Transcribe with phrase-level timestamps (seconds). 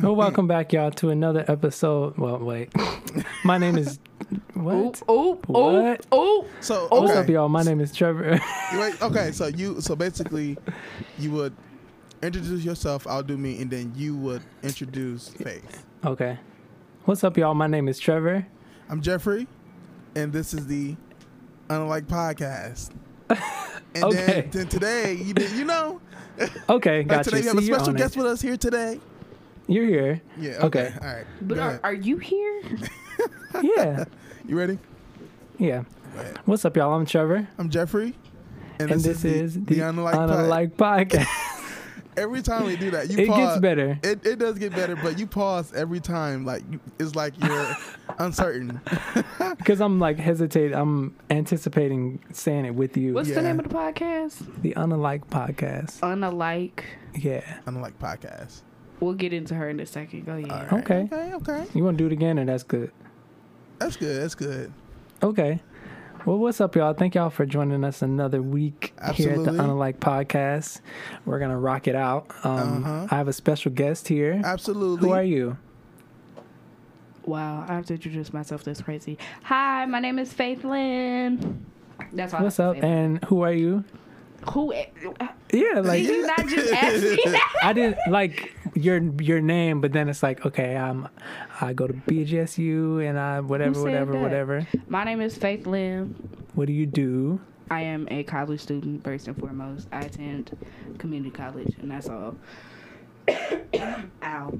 [0.00, 2.16] Well, welcome back, y'all, to another episode.
[2.16, 2.72] Well, wait.
[3.44, 3.98] My name is.
[4.54, 5.02] What?
[5.08, 6.06] Oh, oh, What?
[6.12, 6.46] oh.
[6.60, 7.48] So What's up, y'all?
[7.48, 8.38] My name is Trevor.
[8.74, 9.32] Wait, okay.
[9.32, 10.56] So you so basically,
[11.18, 11.56] you would
[12.22, 13.06] introduce yourself.
[13.08, 15.84] I'll do me, and then you would introduce Faith.
[16.04, 16.38] okay.
[17.06, 17.54] What's up, y'all?
[17.54, 18.46] My name is Trevor.
[18.88, 19.48] I'm Jeffrey,
[20.14, 20.96] and this is the
[21.68, 22.90] Unalike Podcast.
[23.92, 24.42] And Okay.
[24.42, 26.00] then, then today, you did, you know,
[26.68, 27.42] Okay, like got today you.
[27.42, 28.18] we have a See, you're special on guest it.
[28.22, 29.00] with us here today.
[29.70, 30.20] You're here.
[30.36, 30.50] Yeah.
[30.64, 30.86] Okay.
[30.86, 30.94] Okay.
[31.00, 31.26] All right.
[31.42, 32.62] But are, are you here?
[33.62, 34.04] Yeah.
[34.46, 34.78] you ready?
[35.58, 35.82] Yeah.
[36.44, 36.92] What's up, y'all?
[36.94, 37.46] I'm Trevor.
[37.58, 38.14] I'm Jeffrey,
[38.78, 41.26] And, this, is the, Unlike Unlike Podcast.
[42.16, 43.26] Every time we do that, you pause.
[43.26, 43.38] it pause.
[43.38, 43.98] gets better.
[44.02, 46.44] It, it does get better, but you pause every time.
[46.44, 46.62] Like
[46.98, 47.76] it's like you're
[48.18, 48.80] uncertain.
[49.58, 50.72] Because I'm like hesitate.
[50.72, 53.14] I'm anticipating saying it with you.
[53.14, 53.36] What's Yeah.
[53.36, 54.62] the name of the podcast?
[54.62, 56.00] the Unlike Podcast.
[56.00, 56.84] Unalike.
[57.14, 57.60] Yeah.
[57.66, 58.62] Unlike podcast.
[59.00, 60.26] We'll get into her in a second.
[60.26, 60.50] Go ahead.
[60.50, 60.72] All right.
[60.84, 61.08] Okay.
[61.12, 61.34] Okay.
[61.34, 61.66] Okay.
[61.74, 62.92] You want to do it again, and that's good?
[63.78, 64.20] That's good.
[64.22, 64.72] That's good.
[65.22, 65.60] Okay.
[66.26, 66.92] Well, what's up, y'all?
[66.92, 70.82] Thank y'all for joining us another week here at the Unalike Podcast.
[71.24, 72.26] We're gonna rock it out.
[72.44, 73.06] Um, Uh-huh.
[73.10, 74.38] I have a special guest here.
[74.44, 75.08] Absolutely.
[75.08, 75.56] Who are you?
[77.24, 78.64] Wow, I have to introduce myself.
[78.64, 79.16] That's crazy.
[79.44, 81.64] Hi, my name is Faith Lynn.
[82.12, 82.42] That's all.
[82.42, 82.84] What's have up?
[82.84, 83.84] And who are you?
[84.52, 84.72] Who?
[84.72, 87.54] Yeah, like Did you not just ask me that?
[87.62, 91.08] I didn't like your your name, but then it's like okay, I'm
[91.60, 94.22] I go to BGSU and I whatever, whatever, that?
[94.22, 94.66] whatever.
[94.88, 96.14] My name is Faith Lim.
[96.54, 97.40] What do you do?
[97.70, 99.88] I am a college student first and foremost.
[99.92, 100.56] I attend
[100.98, 102.34] community college, and that's all.
[104.24, 104.58] Ow.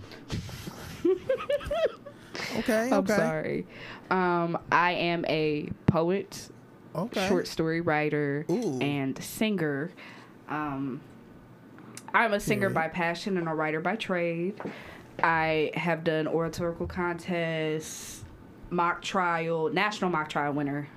[2.59, 2.89] Okay.
[2.93, 3.17] I'm Okay.
[3.17, 3.67] sorry.
[4.11, 6.51] Um, I am a poet,
[6.95, 7.29] Okay.
[7.29, 8.79] short story writer, Ooh.
[8.81, 9.91] and singer.
[10.49, 11.01] Um,
[12.13, 12.75] I'm a singer Period.
[12.75, 14.55] by passion and a writer by trade.
[15.23, 18.25] I have done oratorical contests,
[18.71, 20.89] mock trial, national mock trial winner.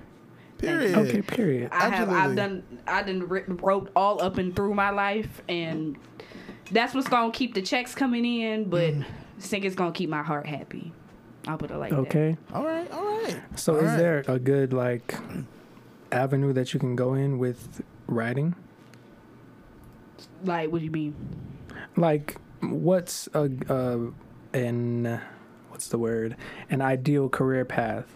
[0.58, 0.96] Period.
[0.96, 1.68] Okay, period.
[1.72, 2.16] I have done.
[2.16, 5.96] I've done I done writ- wrote all up and through my life, and
[6.70, 8.68] that's what's gonna keep the checks coming in.
[8.70, 9.04] But Mm.
[9.38, 10.92] singing's gonna keep my heart happy.
[11.46, 11.98] I'll put it like that.
[11.98, 12.36] Okay.
[12.54, 12.90] All right.
[12.90, 13.36] All right.
[13.56, 13.96] So All is right.
[13.98, 15.14] there a good like
[16.14, 18.54] avenue that you can go in with writing?
[20.44, 21.14] Like, what do you mean?
[21.96, 23.98] Like what's a uh,
[24.56, 25.20] an
[25.68, 26.36] what's the word?
[26.70, 28.06] An ideal career path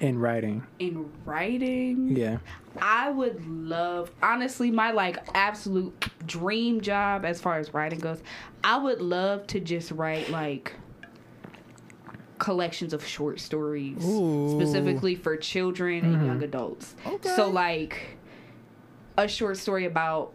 [0.00, 0.66] in writing?
[0.78, 2.38] In writing, Yeah.
[2.80, 8.22] I would love honestly my like absolute dream job as far as writing goes.
[8.62, 10.74] I would love to just write like
[12.52, 14.48] collections of short stories Ooh.
[14.50, 16.26] specifically for children and Mhm.
[16.26, 16.96] young adults.
[17.06, 17.28] Okay.
[17.28, 18.16] So like
[19.18, 20.32] a short story about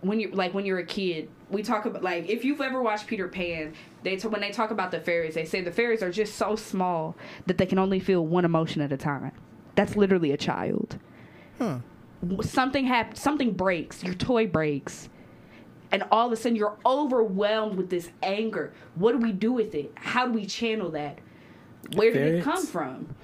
[0.00, 1.28] when you like when you're a kid.
[1.50, 4.72] We talk about like if you've ever watched Peter Pan, they t- when they talk
[4.72, 7.14] about the fairies, they say the fairies are just so small
[7.46, 9.30] that they can only feel one emotion at a time.
[9.76, 10.98] That's literally a child.
[11.58, 11.78] Huh.
[12.42, 15.08] Something happens, something breaks, your toy breaks,
[15.94, 18.72] and all of a sudden you're overwhelmed with this anger.
[18.96, 19.92] What do we do with it?
[19.94, 21.18] How do we channel that?
[21.94, 23.14] Where did it come from?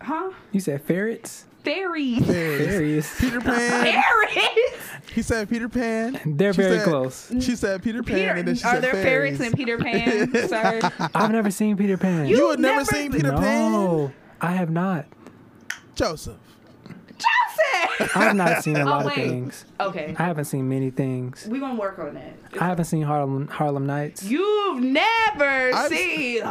[0.00, 0.30] Huh?
[0.52, 1.44] You said ferrets?
[1.64, 2.24] Fairies.
[2.24, 2.66] Fairies.
[2.66, 3.16] Fairies.
[3.20, 4.02] Peter Pan.
[4.02, 4.80] Fairies.
[5.14, 6.18] he said Peter Pan.
[6.36, 7.32] They're She very said- close.
[7.40, 10.32] She said Peter Pan, Peter, and then she are said there ferrets in Peter Pan,
[10.48, 10.80] sir?
[11.14, 12.26] I've never seen Peter Pan.
[12.26, 15.04] You, You had never, never- seen Peter no, Pan, I have not.
[15.94, 16.36] Joseph.
[17.98, 18.16] Joseph.
[18.16, 19.64] I have not seen a Oh, lot of things.
[19.80, 21.46] Okay, I haven't seen many things.
[21.50, 22.34] we gonna work on that.
[22.60, 24.22] I haven't seen Harlem Harlem Nights.
[24.24, 26.46] You've never I've- seen I-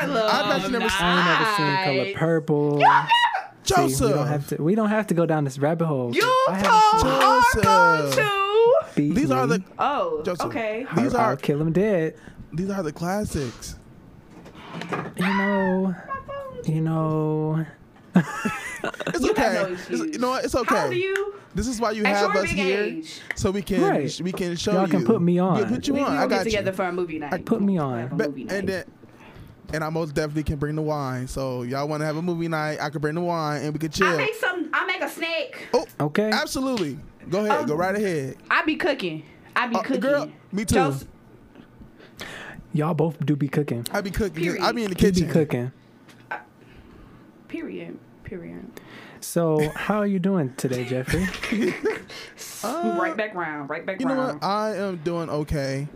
[0.00, 0.16] Harlem.
[0.16, 2.18] I've actually never seen- I ain't never seen Color Nights.
[2.18, 2.80] Purple.
[2.80, 4.08] See, Joseph.
[4.08, 4.62] we don't have to.
[4.62, 6.14] We don't have to go down this rabbit hole.
[6.14, 8.14] You told haven't seen Harlem Joseph.
[8.16, 8.40] to.
[8.94, 10.46] Beat These are the Oh, Joseph.
[10.46, 10.82] okay.
[10.82, 12.14] Har- these I'll are- kill him dead.
[12.52, 13.76] these are the classics.
[15.16, 15.94] You know.
[16.64, 17.66] You know.
[18.14, 19.42] It's You okay.
[19.42, 20.44] have no It's- you know what?
[20.44, 20.94] It's How old okay.
[20.96, 21.34] you?
[21.54, 23.20] This is why you At have us here, age.
[23.34, 24.20] so we can Right.
[24.22, 24.88] we can show Y'all you.
[24.88, 25.56] can put me on.
[25.56, 26.12] We'll put you We, on.
[26.12, 26.76] we I will get together you.
[26.76, 27.32] for a movie night.
[27.32, 27.98] I Put me on.
[27.98, 28.52] Have a But- movie night.
[28.56, 28.84] and then,
[29.72, 31.28] and I most definitely can bring the wine.
[31.28, 32.78] So y'all want to have a movie night?
[32.80, 34.06] I can bring the wine and we can chill.
[34.06, 34.18] I chill.
[34.18, 34.68] make some.
[34.72, 35.68] I make a snake.
[35.72, 36.30] Oh, Okay.
[36.30, 36.98] Absolutely.
[37.30, 37.60] Go ahead.
[37.60, 38.36] Um, go right ahead.
[38.50, 39.22] I be cooking.
[39.56, 40.00] I be Uh, cooking.
[40.00, 40.74] girl, me too.
[40.74, 41.06] Jos-
[42.72, 43.86] Y'all both do be cooking.
[43.92, 44.60] I be cooking.
[44.60, 45.22] I be in the kitchen.
[45.22, 45.72] You be cooking.
[47.58, 47.96] Period.
[48.24, 48.64] Period.
[49.20, 51.26] So how are you doing today, Jeffrey?
[52.64, 53.68] Uh, right back round.
[53.68, 54.42] Right back You know what?
[54.42, 55.86] I am doing okay.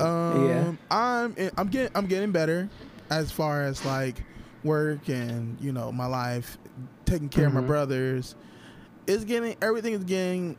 [0.00, 0.72] Um, Yeah.
[0.90, 2.68] I'm I'm getting I'm getting better
[3.10, 4.16] as far as like
[4.64, 6.58] work and you know my life,
[7.04, 7.66] taking care of my Mhm.
[7.68, 8.34] brothers.
[9.06, 10.56] It's getting everything is getting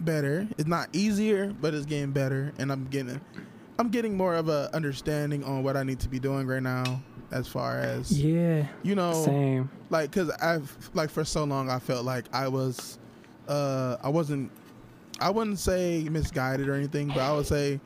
[0.00, 0.48] better.
[0.56, 3.20] It's not easier, but it's getting better, and I'm getting
[3.78, 7.02] I'm getting more of a understanding on what I need to be doing right now,
[7.30, 8.66] as far as Yeah.
[8.82, 9.70] you know, Same.
[9.90, 12.98] like because I've like for so long I felt like I was,
[13.48, 14.50] uh, I wasn't,
[15.20, 17.80] I wouldn't say misguided or anything, but I would say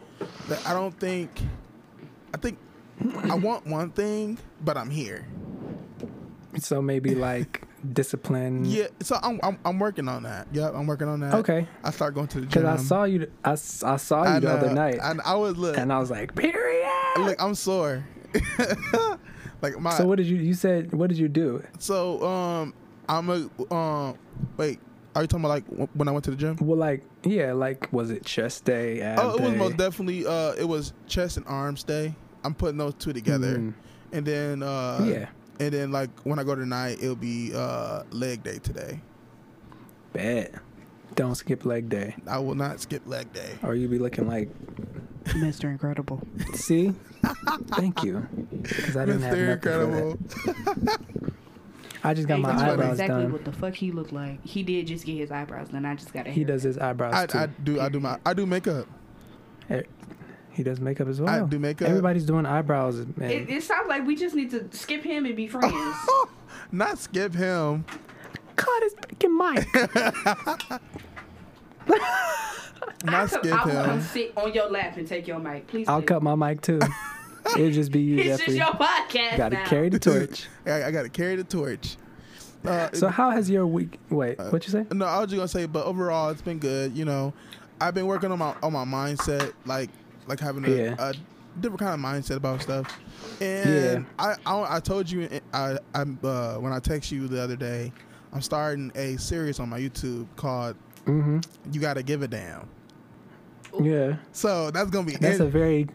[0.49, 1.31] that I don't think,
[2.35, 2.59] I think
[3.25, 5.27] I want one thing, but I'm here.
[6.59, 7.63] So maybe like
[7.95, 8.65] discipline.
[8.67, 10.47] Yeah, so I'm I'm, I'm working on that.
[10.53, 11.35] Yep, I'm working on that.
[11.35, 11.67] Okay.
[11.83, 12.81] I start going to the gym Because.
[12.81, 13.31] I saw you.
[13.45, 13.55] i, I
[13.97, 16.87] saw you I the other night, and I was look, and I was like, period.
[17.19, 18.05] look, I'm sore.
[19.63, 20.37] like my So what did you?
[20.37, 21.63] You said what did you do?
[21.79, 22.75] So um,
[23.09, 24.19] I'm a um.
[24.57, 24.81] Wait,
[25.15, 26.57] are you talking about like when I went to the gym?
[26.61, 29.01] Well, like yeah, like was it chest day?
[29.17, 32.15] Oh, it was most definitely uh, it was chest and arms day.
[32.45, 33.75] I'm putting those two together, Mhm.
[34.13, 35.29] and then uh, yeah,
[35.61, 39.01] and then like when I go tonight, it'll be uh leg day today.
[40.13, 40.61] bad.
[41.15, 43.59] Don't skip leg day, I will not skip leg day.
[43.63, 44.49] or you be looking like.
[45.25, 45.65] Mr.
[45.65, 46.21] Incredible.
[46.55, 46.95] See,
[47.77, 48.27] thank you,
[48.63, 49.47] because I didn't have Mr.
[49.47, 50.19] nothing Incredible.
[52.05, 52.73] I just got my that's funny.
[52.73, 53.33] eyebrows exactly done.
[53.33, 54.45] what the fuck he looked like.
[54.45, 55.85] He did just get his eyebrows done.
[55.85, 57.39] I just got a He does his eyebrows I, too.
[57.39, 58.89] I do I do my I do makeup.
[59.71, 59.83] Eh,
[60.51, 61.31] he does makeup as well.
[61.45, 61.89] I do makeup.
[61.89, 63.31] Everybody's doing eyebrows, man.
[63.31, 65.75] It, it sounds like we just need to skip him and be friends.
[66.73, 67.85] Not skip him.
[68.57, 70.81] Cut his fucking mic.
[73.05, 74.01] Not I'll skip I'll come him.
[74.01, 75.67] sit on your lap and take your mic.
[75.67, 75.89] Please.
[75.89, 76.07] I'll do.
[76.07, 76.81] cut my mic too.
[77.57, 79.67] It'll just be you, It's just your podcast Got to now.
[79.67, 80.47] carry the torch.
[80.65, 81.97] I, I got to carry the torch.
[82.65, 83.99] Uh, So how has your week?
[84.09, 84.87] Wait, Uh, what you say?
[84.93, 86.97] No, I was just gonna say, but overall, it's been good.
[86.97, 87.33] You know,
[87.81, 89.91] I've been working on my on my mindset, like
[90.29, 90.95] like having a, Yeah.
[90.99, 91.15] a
[91.61, 92.97] different kind of mindset about stuff.
[93.41, 97.57] And I, I I told you I I'm uh, when I text you the other
[97.57, 97.93] day,
[98.33, 100.77] I'm starting a series on my YouTube called
[101.07, 101.39] Mm-hmm.
[101.73, 102.69] "You Gotta Give a Damn."
[103.81, 105.89] Yeah, So that's gonna be that's it- a very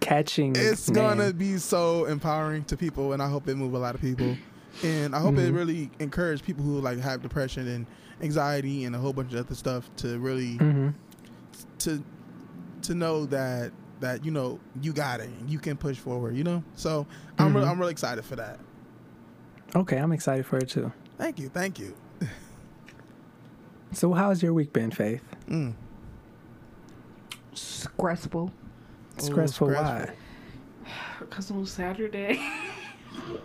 [0.00, 0.54] catching.
[0.56, 0.94] it's name.
[0.94, 4.36] gonna be so empowering to people, and I hope it move a lot of people.
[4.82, 5.56] And I hope it Mhm.
[5.56, 7.86] really encourage people who like have depression and
[8.22, 10.94] anxiety and a whole bunch of other stuff to really Mhm.
[11.78, 12.02] to
[12.82, 16.44] to know that that you know you got it and you can push forward you
[16.44, 17.06] know so
[17.38, 17.70] i'm really, Mhm.
[17.70, 18.58] i'm really excited for that
[19.74, 20.92] Okay, I'm excited for it too.
[21.18, 21.94] thank you thank you
[23.94, 25.22] So how's your week been, Faith?
[25.48, 25.74] mm.
[27.52, 28.50] Stressful.
[29.18, 29.68] Stressful.
[29.68, 30.10] Why?
[31.20, 32.44] Because on Saturday.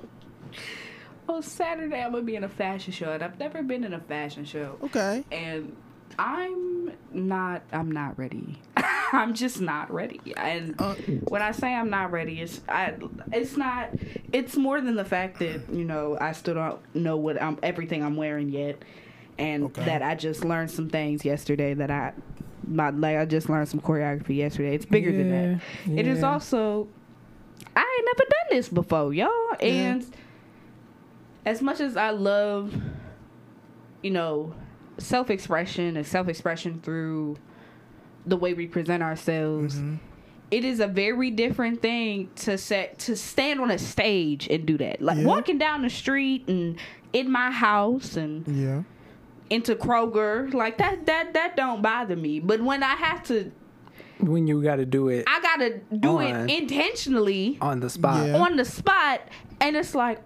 [1.29, 3.11] on Saturday, I'm going to be in a fashion show.
[3.11, 4.77] And I've never been in a fashion show.
[4.83, 5.75] okay And
[6.17, 8.59] I'm not, I'm not ready.
[9.13, 10.19] I'm just not ready.
[10.35, 10.95] And uh,
[11.27, 12.95] when I say I'm not ready, it's I
[13.31, 13.89] it's not
[14.33, 18.03] it's more than the fact that, you know, I still don't know what I'm everything
[18.03, 18.83] I'm wearing yet.
[19.39, 19.85] And Okay.
[19.85, 22.13] that I just learned some things yesterday that I
[22.67, 24.75] my like I just learned some choreography yesterday.
[24.75, 25.61] It's bigger than that.
[25.87, 26.87] Yeah, It is also
[27.75, 29.29] I ain't never done this before, y'all.
[29.61, 29.67] Yeah.
[29.93, 30.05] And
[31.45, 32.73] as much as I love,
[34.01, 34.53] you know,
[34.97, 37.37] self expression and self expression through
[38.25, 39.99] the way we present ourselves, mhm.
[40.51, 44.77] it is a very different thing to set to stand on a stage and do
[44.77, 45.01] that.
[45.01, 45.25] Like Yeah.
[45.25, 46.77] walking down the street and
[47.13, 48.83] in my house and yeah
[49.49, 52.39] into Kroger, like that that that don't bother me.
[52.39, 53.51] But when I have to
[54.19, 56.49] when you got to do it I gotta do On.
[56.49, 58.27] it intentionally on the spot.
[58.27, 58.35] Yeah.
[58.37, 59.21] on the spot
[59.61, 60.19] and it's like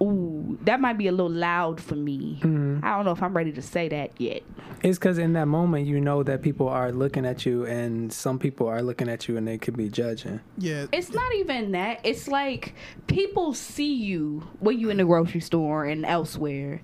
[0.00, 2.82] ooh that might be a little loud for me Mhm.
[2.84, 4.42] i don't know if i'm ready to say that yet
[4.82, 8.38] It's because in that moment you know that people are looking at you, and some
[8.38, 10.40] people are looking at you, and they could be judging.
[10.56, 12.74] yeah it's not even that it's like
[13.08, 16.80] people see you when you in the grocery store and elsewhere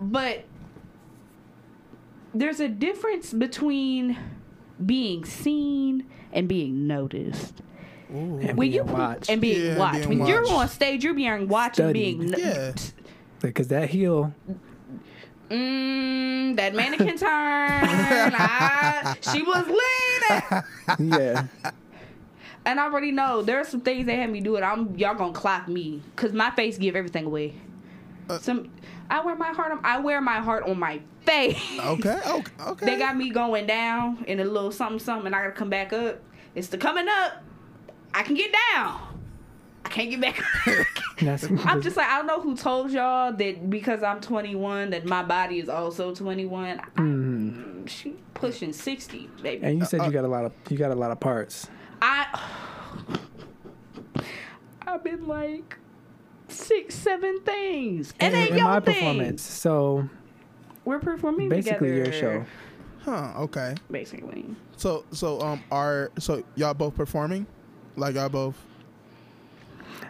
[0.00, 0.44] but
[2.34, 4.16] there's a difference between
[4.84, 7.62] being seen and being noticed
[8.10, 8.38] Ooh.
[8.38, 9.28] And when being you watched.
[9.30, 12.38] and being Yeah, watched being when you're on stage you're being watched and being no-
[12.38, 12.72] Yeah.
[13.40, 14.34] Because that heel,
[15.50, 17.28] Mm, that mannequin turn.
[17.28, 19.66] I, she was
[20.98, 21.10] leaning.
[21.18, 21.46] yeah,
[22.66, 24.62] And I already know there's some things they had me do it.
[24.62, 27.54] I'm y'all gonna clock me because my face give everything away.
[28.28, 28.68] Uh, some
[29.10, 31.60] I wear my heart on I wear my heart on my face.
[31.80, 35.40] okay okay okay they got me going down in a little something something and I
[35.42, 36.20] gotta come back up.
[36.54, 37.42] It's the coming up.
[38.14, 39.00] I can get down.
[39.84, 40.86] I can't get back up.
[41.66, 45.22] I'm just like I don't know who told y'all that because I'm 21 that my
[45.22, 46.78] body is also 21.
[46.96, 47.88] Mhm.
[47.88, 49.64] She pushing 60, baby.
[49.64, 51.68] And you said Uh, you got a lot of you got a lot of parts.
[52.02, 52.26] I
[54.86, 55.78] I've been like
[56.68, 58.94] six, seven things, and in, ain't your my thing.
[58.94, 59.42] performance.
[59.42, 60.08] So
[60.84, 62.10] We're performing basically together.
[62.10, 62.44] your show.
[63.04, 63.32] Huh.
[63.44, 63.74] Okay.
[63.90, 64.44] basically.
[64.76, 67.46] So so um are so y'all both performing?
[67.96, 68.56] Like y'all both.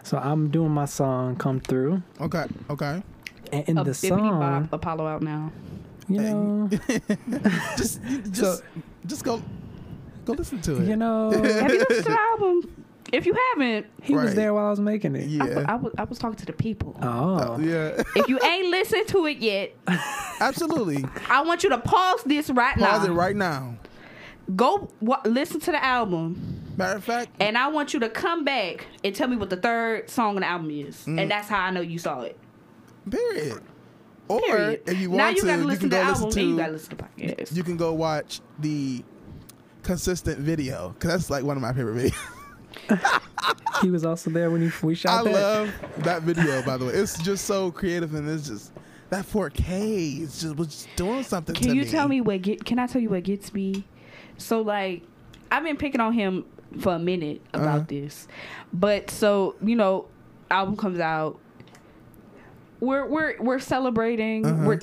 [0.02, 2.44] So I'm doing my song "Come Through," Okay.
[2.70, 3.02] Okay.
[3.52, 5.52] and in a the bippity song, bop Apollo out now.
[6.08, 6.68] you know,
[7.76, 8.00] just
[8.30, 8.60] just So-
[9.06, 9.42] just go
[10.24, 10.88] go listen to it.
[10.88, 12.77] you know, Have you listened to the album?
[13.12, 14.36] If you haven't, he was Right.
[14.36, 15.26] there while I was making it.
[15.28, 15.64] yeah.
[15.66, 16.96] I, I, was, I was talking to the people.
[17.02, 18.02] Oh, Uh, yeah.
[18.16, 19.74] if you ain't listened to it yet,
[20.40, 21.04] Absolutely.
[21.28, 22.90] I want you to pause this right now.
[22.90, 23.12] Pause now.
[23.12, 23.76] it right now.
[24.56, 28.44] Go wa listen to the album, Matter of fact, and I want you to come
[28.44, 31.20] back and tell me what the third song on the album is, Mm.
[31.20, 32.38] and that's how I know you saw it.
[33.10, 33.60] period.
[34.28, 34.82] Or Period.
[34.86, 36.30] if you want now you to, gotta you listen can to go the listen album,
[36.30, 37.56] to then you gotta listen to the podcast.
[37.56, 39.02] you can go watch the
[39.82, 42.14] consistent video because that's like one of my favorite videos.
[43.83, 45.33] he was also there when he, we I shot that.
[45.33, 46.62] love that video.
[46.62, 48.73] By the way, it's just so creative and it's just
[49.11, 50.23] that 4K.
[50.23, 51.54] It's just was just doing something.
[51.54, 52.64] Can to you tell me what get?
[52.64, 53.85] Can I tell you what gets me?
[54.37, 55.02] So like,
[55.50, 56.45] I've been picking on him
[56.80, 57.85] for a minute about Uh-huh.
[57.88, 58.28] this,
[58.73, 60.07] but so you know,
[60.50, 61.38] album comes out.
[62.80, 64.47] We're we're we're celebrating.
[64.47, 64.64] Uh-huh.
[64.66, 64.80] We're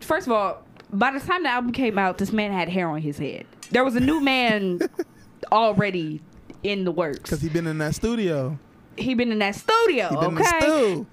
[0.00, 0.62] first of all,
[0.92, 3.46] by the time the album came out, this man had hair on his head.
[3.70, 4.80] There was a new man
[5.52, 6.20] already
[6.62, 7.20] in the works.
[7.20, 8.58] Because he been in that studio.
[8.96, 10.08] He been in that studio.
[10.08, 11.06] He been in the okay, stu.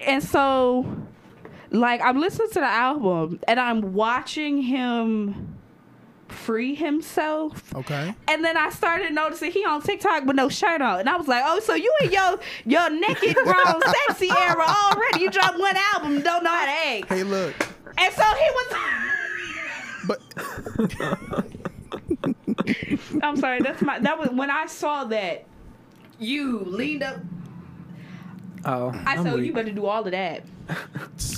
[0.00, 0.86] and so
[1.70, 5.56] like I'm listening to the album and I'm watching him
[6.28, 7.74] free himself.
[7.74, 8.14] Okay.
[8.28, 11.00] And then I started noticing he on TikTok with no shirt on.
[11.00, 15.20] And I was like, oh, so you in your your naked grown sexy era already.
[15.20, 17.08] You dropped one album don't know how to act.
[17.08, 17.54] Hey, look.
[17.98, 18.74] And so he was
[20.06, 20.20] But
[23.22, 25.44] I'm sorry, that's my that was when I saw that
[26.18, 27.16] you leaned up
[28.64, 29.46] Oh, I I'm said, oh, weak.
[29.46, 30.42] you better do all of that.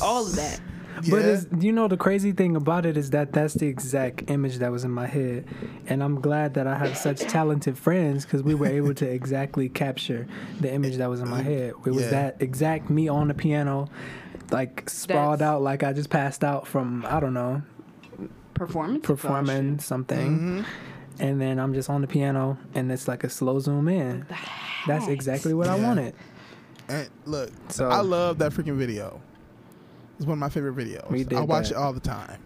[0.03, 0.61] All of that.
[1.11, 4.57] But it's, you know the crazy thing about it is that that's the exact image
[4.59, 5.47] that was in my head,
[5.87, 9.69] and I'm glad that I have such talented friends because we were able to exactly
[9.69, 10.27] capture
[10.61, 11.75] the image that was in my head.
[11.87, 12.11] It was Yeah.
[12.11, 13.89] that exact me on the piano,
[14.51, 17.63] like sprawled That's- out like I just passed out from I don't know
[18.55, 19.07] Performance.
[19.07, 20.65] performing something, Mhm.
[21.19, 24.27] And then I'm just on the piano and it's like a slow zoom in.
[24.87, 26.15] That's exactly what I wanted.
[26.89, 29.21] And look, So- I love that freaking video.
[30.17, 31.09] It's one of my favorite videos.
[31.11, 31.75] We did I watch that.
[31.75, 32.41] it all the time.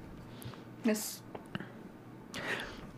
[0.84, 1.22] Yes.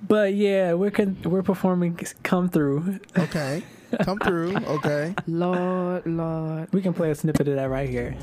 [0.06, 3.62] But yeah, we're con- we're performing "Come Through." Okay.
[4.02, 4.56] Come through.
[4.66, 5.14] Okay.
[5.26, 6.68] Lord, Lord.
[6.72, 8.16] We can play a snippet of that right here.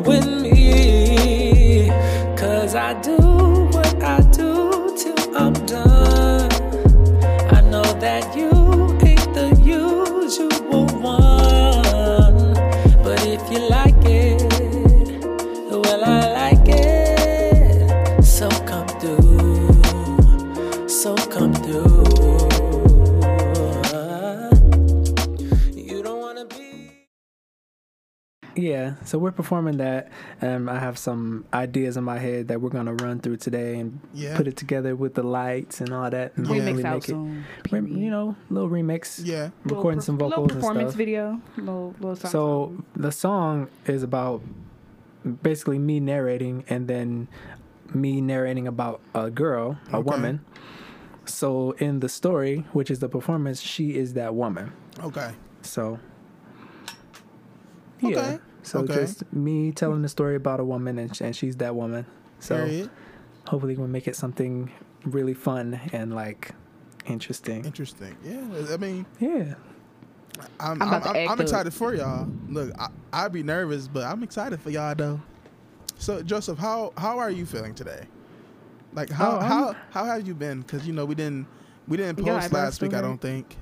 [0.00, 1.90] with me.
[2.46, 3.16] Cause I do
[3.72, 6.48] what I do till I'm done.
[7.52, 8.50] I know that you
[9.04, 10.85] ain't the usual
[28.66, 30.10] Yeah, so we're performing that.
[30.42, 34.00] Um, I have some ideas in my head that we're gonna run through today and
[34.12, 34.36] Yeah.
[34.36, 36.36] put it together with the lights and all that.
[36.36, 36.54] And Yeah.
[36.56, 37.44] Remix out make it, soon.
[37.98, 39.50] you know, little remix, Yeah.
[39.64, 40.98] recording some little vocals and performance stuff.
[40.98, 41.40] video.
[41.56, 42.84] Little, little song So song.
[42.96, 44.42] the song is about
[45.42, 47.28] basically me narrating and then
[47.94, 50.10] me narrating about a girl, a Okay.
[50.10, 50.40] woman.
[51.24, 54.72] So in the story, which is the performance, she is that woman.
[55.04, 55.30] Okay.
[55.62, 55.98] So
[58.00, 58.08] yeah.
[58.18, 58.38] Okay.
[58.66, 58.94] So Okay.
[58.94, 62.04] just me telling the story about a woman and, and she's that woman.
[62.40, 62.90] So Period.
[63.46, 64.72] hopefully we'll make it something
[65.04, 66.50] really fun and like
[67.06, 67.64] interesting.
[67.64, 68.16] Interesting.
[68.24, 68.74] Yeah.
[68.74, 69.54] I mean, Yeah.
[70.60, 72.28] I'm, I'm I'm, I'm, I'm excited for y'all.
[72.48, 75.20] Look, I, I'd be nervous, but I'm excited for y'all though.
[75.98, 78.04] So Joseph, how how are you feeling today?
[78.92, 80.60] Like how Oh, how how have you been?
[80.60, 81.46] Because you know we didn't
[81.88, 82.92] we didn't post last week.
[82.94, 83.56] I don't think.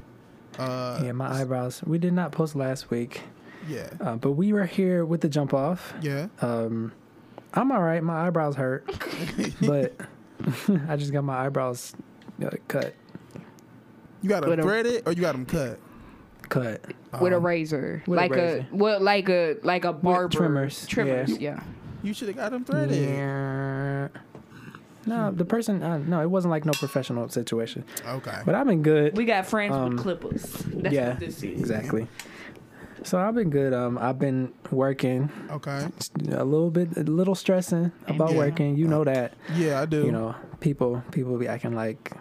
[0.58, 1.82] Uh, yeah, my eyebrows.
[1.84, 3.22] We did not post last week,
[3.68, 3.88] Yeah.
[4.00, 5.94] uh, but we were here with the jump off.
[6.00, 6.28] Yeah.
[6.40, 6.92] Um,
[7.54, 8.02] I'm all right.
[8.02, 8.84] My eyebrows hurt,
[9.60, 9.94] but
[10.88, 11.94] I just got my eyebrows
[12.44, 12.94] uh, cut.
[14.22, 15.78] You got them With a- threaded or you got them cut?
[16.48, 16.84] Cut.
[17.20, 18.66] with a Um, razor, with a like razor.
[18.72, 21.60] a well, like a like a barber trimmers, Trimmers, yeah.
[22.02, 22.96] You should have got them threaded.
[23.02, 24.08] Yeah.
[25.06, 25.82] No, the person.
[25.82, 27.84] Uh, no, it wasn't like no professional situation.
[28.06, 28.38] Okay.
[28.44, 29.16] But I've been good.
[29.16, 30.42] We got friends Um, with clippers.
[30.66, 31.60] That's yeah, what this is.
[31.60, 32.08] exactly.
[33.04, 33.72] So I've been good.
[33.74, 35.86] Um, I've been working Okay.
[36.32, 38.38] a little bit, a little stressing about Yeah.
[38.38, 38.76] working.
[38.76, 39.34] You know that.
[39.54, 40.06] Yeah, I do.
[40.06, 42.12] You know, people, people be acting like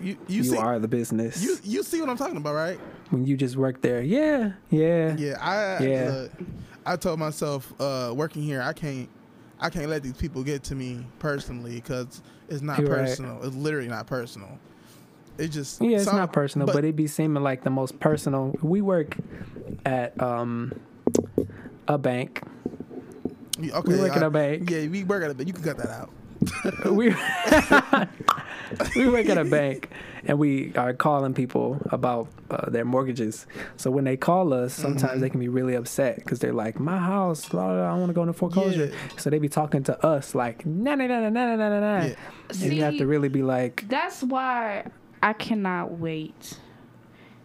[0.00, 2.78] you you, you, see are the business you you see what I'm talking about, right?
[3.10, 4.02] when you just work there.
[4.02, 6.10] Yeah, yeah, Yeah, I Yeah.
[6.10, 6.32] look,
[6.86, 9.08] I told myself uh, working here, I can't
[9.58, 12.98] I can't let these people get to me personally because it's not You're right.
[13.06, 13.42] personal.
[13.42, 14.58] It's literally not personal.
[15.38, 18.54] It just Yeah, it's some- not personal, but, it be seeming like the most personal.
[18.62, 19.16] We work
[19.86, 20.72] at um
[21.86, 22.42] a bank.
[23.60, 24.70] okay, we work at I- a bank.
[24.70, 25.46] Yeah, we work at a bank.
[25.48, 26.10] You can cut that out.
[26.92, 27.08] we
[28.96, 29.90] we work at a bank
[30.24, 33.46] and we are calling people about uh, their mortgages.
[33.76, 35.20] So when they call us, sometimes Mm-hmm.
[35.20, 38.08] they can be really upset because they're like, "My house, blah, blah, blah, I want
[38.10, 38.94] to go into foreclosure." Yeah.
[39.16, 42.04] So they be talking to us like, "Nah, nah, nah, nah, nah, nah, nah, nah."
[42.06, 42.14] Yeah.
[42.62, 44.86] And you have to really be like, That's why
[45.22, 46.58] I cannot wait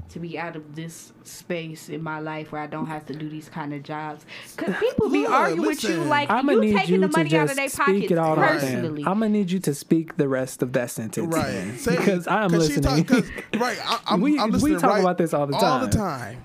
[0.09, 3.27] to be out of this space in my life where I don't have to do
[3.29, 4.25] these kind of jobs.
[4.55, 6.09] Because people be Look, arguing with you listen.
[6.09, 8.11] like I'm gonna you need taking you the to money out of their speak pockets
[8.11, 8.51] it all out.
[8.59, 9.01] personally.
[9.07, 11.73] I'm gonna need you to speak the rest of that sentence, Right.
[11.79, 13.05] Say- because I'm listening.
[13.05, 13.25] talk-
[13.59, 13.79] right.
[13.83, 15.63] I, I'm, We- I'm we talk right about this all the time.
[15.63, 16.35] All the time.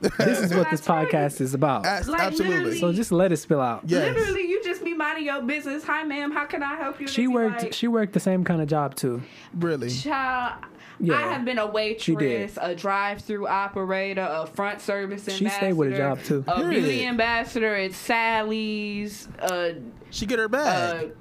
[0.00, 0.10] time.
[0.16, 1.84] this is what this podcast is about.
[1.84, 2.78] As- Like, absolutely.
[2.78, 3.82] So just let it spill out.
[3.84, 4.16] Yes.
[4.16, 5.84] Literally, you just be minding your business.
[5.84, 6.30] Hi, ma'am.
[6.30, 7.06] How can I help you?
[7.06, 7.62] She worked.
[7.64, 9.20] like, she worked the same kind of job too.
[9.52, 9.90] Really.
[9.90, 10.64] Child,
[11.00, 11.14] Yeah.
[11.14, 15.66] I have been a waitress, a drive-through operator, a front service She ambassador.
[15.66, 16.44] stayed with a job, too.
[16.48, 16.82] A Period.
[16.82, 19.28] beauty ambassador at Sally's.
[19.40, 19.76] A,
[20.10, 21.12] She get her a bag.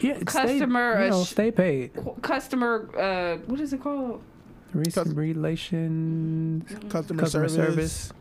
[0.00, 1.90] Yeah, Customer, Stay, you know, stay paid.
[2.22, 2.88] customer.
[2.96, 4.22] Uh, what is it called?
[4.72, 7.92] Recent cus- relations, customer, customer service.
[7.92, 8.12] service,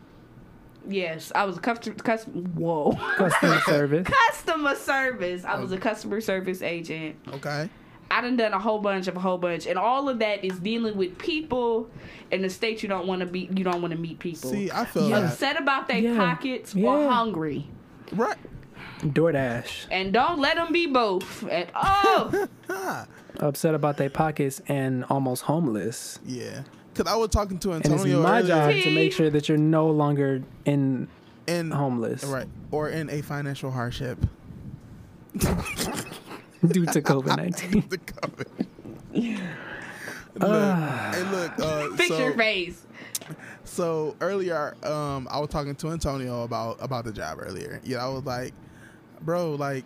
[0.89, 1.95] Yes, I was a customer.
[1.97, 2.93] Custom, whoa.
[3.15, 4.07] customer service.
[4.07, 5.45] customer service.
[5.45, 7.17] I was a customer service agent.
[7.35, 7.69] Okay.
[8.11, 10.59] I done done a whole bunch of a whole bunch, and all of that is
[10.59, 11.89] dealing with people
[12.29, 13.49] in the state you don't want to be.
[13.55, 14.51] You don't want to meet people.
[14.51, 15.19] See, I feel Yeah.
[15.31, 16.17] upset about their Yeah.
[16.17, 17.09] pockets or Yeah.
[17.09, 17.67] hungry,
[18.11, 18.37] Right.
[19.01, 19.87] DoorDash.
[19.89, 21.43] and don't let them be both.
[21.49, 23.07] And oh, Ah,
[23.39, 26.19] Upset about their pockets and almost homeless.
[26.25, 26.63] yeah.
[26.93, 29.47] Cause I was talking to And Antonio it's my earlier, job to make sure that
[29.47, 31.07] you're no longer in
[31.47, 34.17] and homeless right or in a financial hardship.
[36.67, 37.83] due to COVID nineteen.
[37.89, 38.67] The COVID.
[40.35, 41.59] look, hey, look.
[41.59, 42.85] Uh, fix so, your face.
[43.63, 47.81] So earlier, um, I was talking to Antonio about about the job earlier.
[47.83, 48.53] Yeah, I was like,
[49.21, 49.85] bro, like,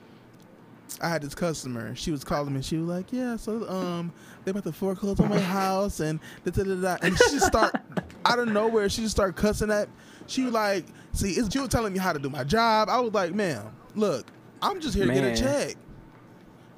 [1.02, 1.96] I had this customer.
[1.96, 2.62] She was calling me.
[2.62, 4.12] She was like, yeah, so um,
[4.44, 6.98] they about to foreclose on my house and da da da da.
[7.02, 7.76] And she just start
[8.26, 8.90] out of nowhere.
[8.90, 9.88] She just start cussing at.
[10.28, 12.90] She was like, see, it's, she was telling me how to do my job.
[12.90, 14.26] I was like, ma'am, look,
[14.62, 15.76] I'm just here to get a check.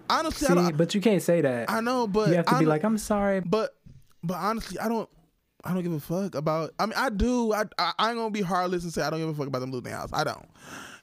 [0.09, 1.69] Honestly, I, See, don't, but you can't say that.
[1.69, 3.41] I know, but you have to be like, I'm sorry.
[3.41, 3.75] but
[4.23, 5.09] but honestly, I don't
[5.63, 6.71] I don't give a fuck about.
[6.79, 7.53] I mean, I do.
[7.53, 9.59] I I, I ain't gonna be heartless and say I don't give a fuck about
[9.59, 10.09] them losing their house.
[10.13, 10.45] I don't.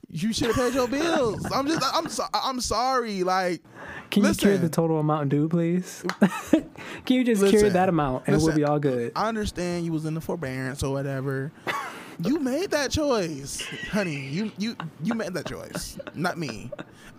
[0.09, 1.45] You should have paid your bills.
[1.53, 1.83] I'm just.
[1.95, 2.09] I'm.
[2.09, 3.25] So, I'm sorry.
[3.25, 3.63] Like,
[4.11, 4.61] Can you cure listen.
[4.63, 6.05] the total amount due, please?
[6.51, 6.67] Can
[7.09, 9.13] you just cure that amount and we'll be all good?
[9.17, 11.53] I understand you was in the forbearance or whatever.
[12.21, 14.21] You made that choice, honey.
[14.29, 16.71] You you you made that choice, not me.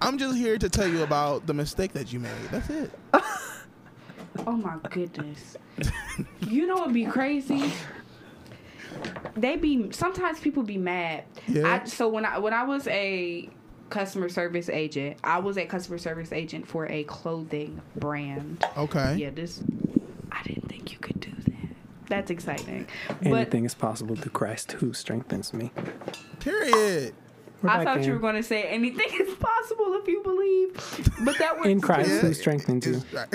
[0.01, 2.31] I'm just here to tell you about the mistake that you made.
[2.51, 2.91] That's it.
[4.47, 5.55] Oh my goodness.
[6.47, 7.71] you know what'd be crazy?
[9.35, 11.23] They be sometimes people be mad.
[11.47, 11.81] Yeah.
[11.83, 13.49] I, so when I when I was a
[13.89, 18.63] customer service agent, I was a customer service agent for a clothing brand.
[18.77, 19.15] Okay.
[19.15, 19.63] Yeah, this
[20.31, 21.34] I didn't think you could do that.
[22.07, 22.87] That's exciting.
[23.23, 25.71] Anything is possible through Christ who strengthens me.
[26.39, 27.13] Period.
[27.61, 28.03] We're I thought in.
[28.03, 30.73] you were going to say anything is possible if you believe.
[31.23, 33.01] But that was in Christ Yeah, who strengthens you.
[33.11, 33.27] Right.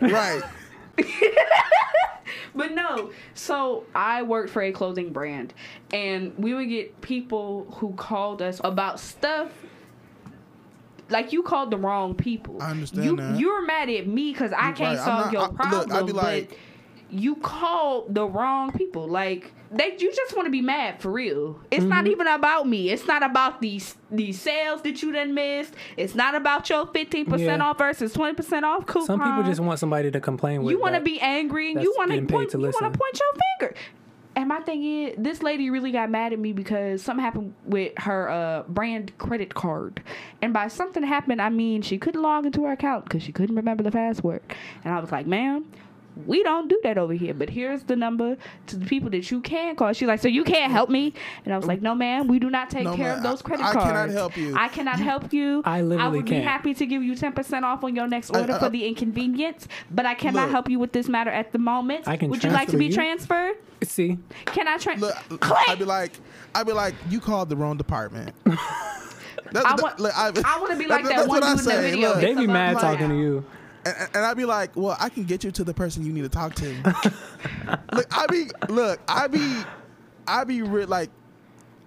[0.00, 0.42] right.
[2.54, 5.54] But no, so I worked for a clothing brand,
[5.92, 9.50] and we would get people who called us about stuff.
[11.08, 12.60] Like you called the wrong people.
[12.60, 13.38] I understand you, that.
[13.38, 14.98] You're mad at me because I can't right.
[14.98, 16.58] Solve not- your I- look, problem, I'd be like- but
[17.10, 19.06] you called the wrong people.
[19.08, 21.58] Like they, you just want to be mad for real.
[21.70, 22.12] It's not Mm-hmm.
[22.12, 22.90] even about me.
[22.90, 25.74] It's not about these these sales that you done missed.
[25.96, 29.06] It's not about your fifteen percent off versus twenty percent off coupon.
[29.06, 30.72] Some people just want somebody to complain with.
[30.72, 32.52] You want to be angry and you want to point.
[32.52, 33.74] You want to point your finger.
[34.36, 37.92] And my thing is, this lady really got mad at me because something happened with
[37.98, 40.00] her uh, brand credit card.
[40.40, 43.56] And by something happened, I mean she couldn't log into her account because she couldn't
[43.56, 44.42] remember the password.
[44.84, 45.68] And I was like, ma'am,
[46.26, 47.32] we don't do that over here.
[47.34, 49.92] But here's the number to the people that you can call.
[49.92, 51.14] She's like, so you can't help me?
[51.44, 53.40] And I was like, no, ma'am, we do not take No, care ma'am, of those
[53.42, 53.86] credit I cards.
[53.86, 54.54] I cannot help you.
[54.56, 55.62] I cannot help you.
[55.64, 56.42] I literally would can't.
[56.42, 59.68] be happy to give you 10% off on your next order I- for the inconvenience,
[59.90, 60.50] but I cannot Look.
[60.50, 62.08] help you with this matter at the moment.
[62.08, 62.92] I can Would you like to be you.
[62.92, 63.56] transferred?
[63.84, 65.16] See, Can I transfer?
[65.68, 66.12] I'd be like,
[66.54, 68.34] I'd be like, you called the wrong department.
[68.44, 71.58] That's, I that- want- like, I, I wanna be like that that's one what dude
[71.60, 72.08] in the video.
[72.10, 72.20] look.
[72.20, 73.14] they It's be mad love talking now.
[73.14, 73.44] to you.
[73.84, 76.22] And, and I'd be like, well, I can get you to the person you need
[76.22, 76.68] to talk to.
[77.92, 79.56] look, I be, look, I be,
[80.26, 81.10] I be re- like,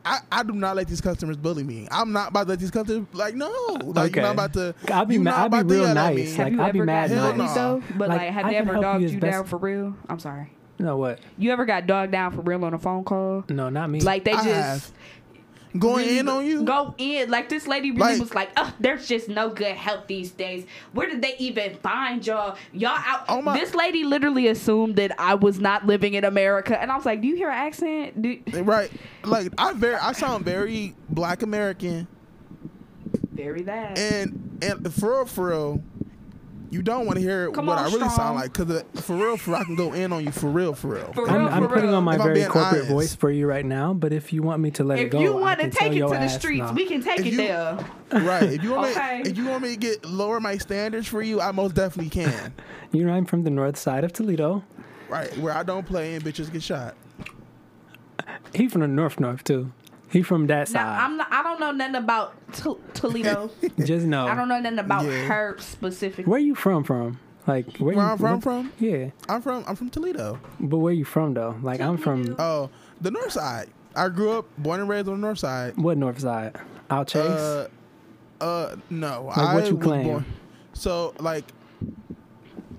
[0.04, 1.88] I, I do not let these customers bully me.
[1.91, 3.49] I'm not about to let these customers like no.
[3.84, 4.15] Like Okay.
[4.19, 4.73] you're not about to.
[4.91, 7.54] I'll be you ma- not I'll be real nice, like- I'll be mad got nice.
[7.54, 7.84] though?
[7.97, 9.95] But Like, like, have they ever help you dogged you down for real?
[10.10, 10.51] I'm sorry.
[10.80, 11.19] No, what?
[11.38, 13.43] You ever got dogged down for real on a phone call?
[13.49, 14.01] No, not me.
[14.01, 14.91] Like they I just have.
[15.77, 16.63] Going really in on you.
[16.63, 17.29] Go in.
[17.29, 20.65] Like this lady really Like- was like, oh, there's just no good help these days.
[20.93, 22.57] Where did they even find y'all?
[22.73, 23.25] Y'all out.
[23.29, 26.95] Oh my- This lady literally assumed that I was not living in America, and I
[26.97, 28.21] was like, do you hear her accent?
[28.21, 28.91] Do- eh, Right.
[29.23, 32.07] Like I very I sound very black American
[33.31, 33.97] Very that.
[33.97, 35.84] and and for real for real
[36.71, 38.10] you don't want to hear Come what on, I really strong.
[38.15, 40.95] sound like because for real for I can go in on you for real for
[40.95, 41.12] real.
[41.13, 41.95] For I'm, real, I'm for putting real.
[41.97, 42.89] on my If very corporate honest.
[42.89, 45.23] voice for you right now, but if you want me to let it go, if
[45.25, 46.71] go, you want to take it to the streets, no.
[46.73, 47.77] we can take If it you- there.
[48.13, 48.43] Right.
[48.43, 49.21] If you want Okay.
[49.23, 52.10] me if you want me to get lower my standards for you, I most definitely
[52.10, 52.53] can.
[52.93, 54.63] You know, I'm from the north side of Toledo.
[55.07, 55.36] right.
[55.38, 56.95] Where I don't play and bitches get shot.
[58.53, 59.71] He from the north north too.
[60.12, 61.00] He from that Now side.
[61.04, 61.28] I'm not.
[61.32, 63.50] I don't know nothing about T- Toledo.
[63.86, 64.28] Just know.
[64.28, 65.24] I don't know nothing about Yeah.
[65.28, 66.28] her specific.
[66.28, 66.84] Where you from?
[66.84, 68.71] From like where, Where you I'm from what- from?
[68.78, 70.39] Yeah, I'm from I'm from Toledo.
[70.60, 71.56] but where you from though?
[71.63, 72.69] Like I'm from Oh,
[73.00, 73.69] the north side.
[73.95, 75.76] I grew up born and raised on the north side.
[75.78, 76.56] what north side?
[76.89, 77.24] Out Chase.
[77.26, 77.67] Uh,
[78.41, 79.26] uh, no.
[79.28, 80.26] Like, I what you was claim?
[80.74, 81.45] so like,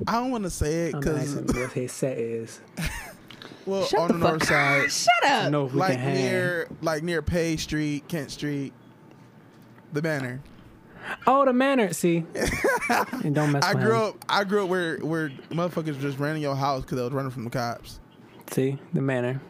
[0.07, 2.61] I don't want to say it I'm because asking what his set is.
[3.67, 4.91] well, Shut on the the, north fuck side.
[5.23, 5.51] Shut up.
[5.53, 6.15] know if we like can hang.
[6.15, 8.73] near like near Pay Street, Kent Street,
[9.93, 10.41] the Manor.
[11.27, 11.93] Oh, the manor.
[11.93, 12.25] See,
[13.25, 14.01] and don't mess I with grew him.
[14.03, 14.25] up.
[14.29, 17.31] I grew up where where motherfuckers just ran in your house because they was running
[17.33, 17.99] from the cops.
[18.53, 19.41] See the manor.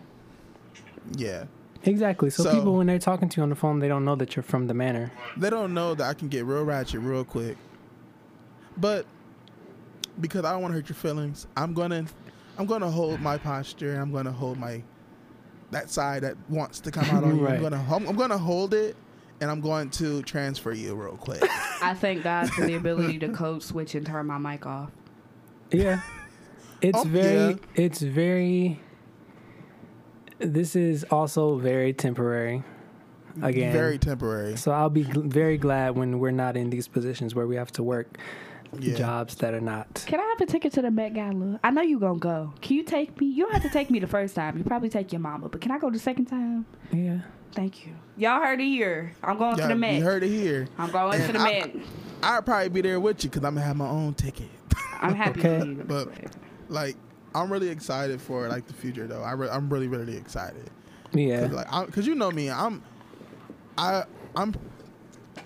[1.16, 1.44] Yeah,
[1.84, 2.30] Exactly.
[2.30, 4.34] So, So- people when they're talking to you on the phone, they don't know that
[4.36, 5.10] you're from the manor.
[5.36, 7.56] they don't know that I can get real ratchet real quick.
[8.76, 9.04] But
[10.20, 12.06] because I don't want to hurt your feelings, I'm gonna
[12.62, 13.96] I'm gonna hold my posture.
[14.00, 14.84] I'm gonna hold my
[15.72, 17.48] that side that wants to come out on you.
[17.48, 18.94] I'm gonna I'm, I'm gonna hold it,
[19.40, 21.42] and I'm going to transfer you real quick.
[21.82, 24.90] I thank God for the ability to code switch and turn my mic off.
[25.72, 26.02] Yeah.
[26.80, 27.56] It's Oh, very yeah.
[27.74, 28.80] it's very
[30.38, 32.62] this is also very temporary.
[33.42, 33.72] Again.
[33.72, 34.56] very temporary.
[34.56, 37.72] so I'll be gl- very glad when we're not in these positions where we have
[37.72, 38.18] to work
[38.80, 38.94] Yeah.
[38.96, 40.04] jobs that are not.
[40.06, 41.60] Can I have a ticket to the Met Gala?
[41.62, 42.54] I know you gonna go.
[42.62, 43.26] Can you take me?
[43.26, 44.56] You don't have to take me the first time.
[44.56, 46.64] You probably take your mama, but can I go the second time?
[46.92, 47.18] Yeah.
[47.54, 47.92] Thank you.
[48.16, 49.12] Y'all heard it here.
[49.22, 49.94] I'm going Yeah, to the Met.
[49.96, 50.68] you heard it here.
[50.78, 51.76] I'm going And to the I- Met.
[52.22, 54.48] I'd probably be there with you because I'm gonna have my own ticket.
[55.00, 55.58] I'm happy Okay.
[55.60, 55.84] for you.
[55.86, 56.08] But
[56.68, 56.96] like,
[57.34, 59.22] I'm really excited for like the future though.
[59.22, 60.70] I re- I'm really really excited.
[61.12, 61.42] Yeah.
[61.42, 62.82] Cause like, I, cause you know me, I'm,
[63.76, 64.04] I,
[64.34, 64.54] I'm,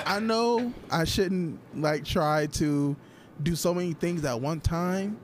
[0.04, 2.94] I know I shouldn't like try to
[3.42, 5.18] do so many things at one time,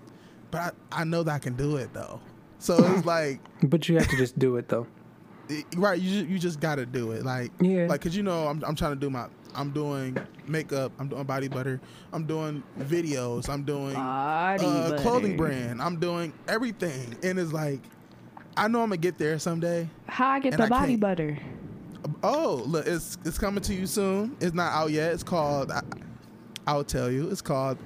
[0.51, 2.21] but I, I know that I can do it though.
[2.59, 4.87] So it's like, But you have to just do it though.
[5.49, 6.01] it- right?
[6.01, 7.25] You ju- you just gotta do it.
[7.25, 7.87] Like, Yeah.
[7.89, 9.27] like, cause you know I'm I'm trying to do my.
[9.55, 10.93] I'm doing makeup.
[10.99, 11.79] I'm doing body butter.
[12.15, 13.51] I'm doing videos.
[13.51, 15.83] I'm doing Body uh, clothing brand.
[15.83, 17.81] I'm doing everything, and it's like,
[18.57, 19.91] I know I'm gonna get there someday.
[20.07, 21.01] How I get the I body can't.
[21.01, 21.39] butter?
[22.23, 24.37] Oh, look, it's it's coming to you soon.
[24.41, 25.13] It's not out yet.
[25.13, 25.71] It's called.
[25.71, 25.83] I,
[26.67, 27.29] I'll tell you.
[27.31, 27.77] It's called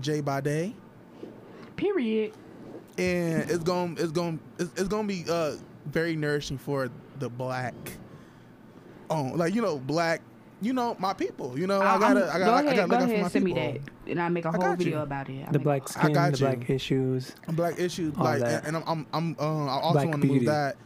[0.00, 0.74] J by Day,
[1.76, 2.32] Period.
[2.98, 5.52] and it's going to it's going to it's, it's going to be uh
[5.86, 7.74] very nourishing for the black.
[9.08, 10.22] Oh, like you know, black.
[10.62, 11.58] You know, my people.
[11.58, 13.16] You know, I I'm- gotta, I go gotta, ahead, I gotta go look out ahead,
[13.16, 13.62] for my send people.
[13.62, 15.02] me that, and I make a whole video you.
[15.02, 15.42] about it.
[15.48, 16.44] I The make- black skin, got the you.
[16.44, 17.32] black issues.
[17.48, 18.66] black issues All like that.
[18.66, 20.76] and I'm I'm, I'm uh, I also want to move that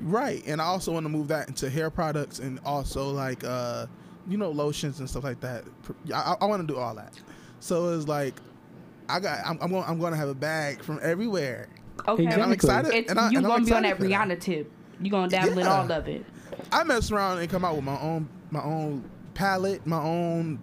[0.00, 3.86] right and I also want to move that into hair products and also like uh
[4.26, 5.62] you know lotions and stuff like that
[6.12, 7.12] I, I want to do all that
[7.60, 8.34] so it's like
[9.08, 11.68] I got I'm, I'm going I'm going to have a bag from everywhere
[12.08, 12.24] Okay.
[12.26, 12.92] And I'm excited.
[12.94, 14.28] It's, and I- you and I'm gonna be on that excited for that.
[14.28, 14.72] Rihanna tip.
[15.00, 16.24] You're gonna dabble in all of it.
[16.72, 20.58] I mess around and come out with my own my own palette my own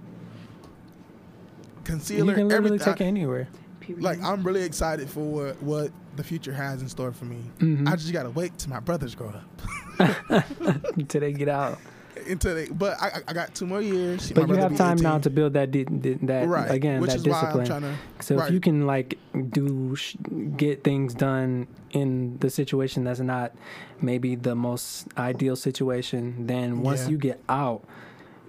[1.84, 3.48] concealer You can literally everything take it anywhere.
[3.80, 4.04] Period.
[4.04, 5.24] like I'm really excited for
[5.54, 7.88] what, what the future has in store for me Mhm.
[7.88, 10.46] I just gotta wait till my brothers grow up
[10.98, 11.78] Until they get out.
[12.28, 12.68] Until they.
[12.68, 14.32] But I, I got two more years.
[14.32, 17.24] But you have time now to build that di- di- that right again which that
[17.24, 17.66] discipline.
[17.66, 17.96] To.
[18.22, 18.48] So right.
[18.48, 19.18] if you can like
[19.52, 20.16] do sh-
[20.58, 23.54] get things done in the situation that's not
[24.02, 27.10] maybe the most ideal situation, then once Yeah.
[27.10, 27.84] you get out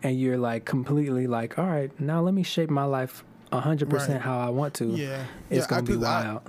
[0.02, 3.98] and you're like completely like, all right, now let me shape my life hundred Right.
[4.00, 4.84] percent how I want to.
[4.86, 6.42] yeah, It's yeah, gonna be wild.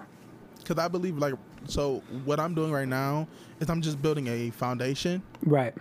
[0.60, 1.34] Because I believe like
[1.66, 2.04] so.
[2.26, 3.28] What I'm doing right now
[3.60, 5.74] is I'm just building a foundation right.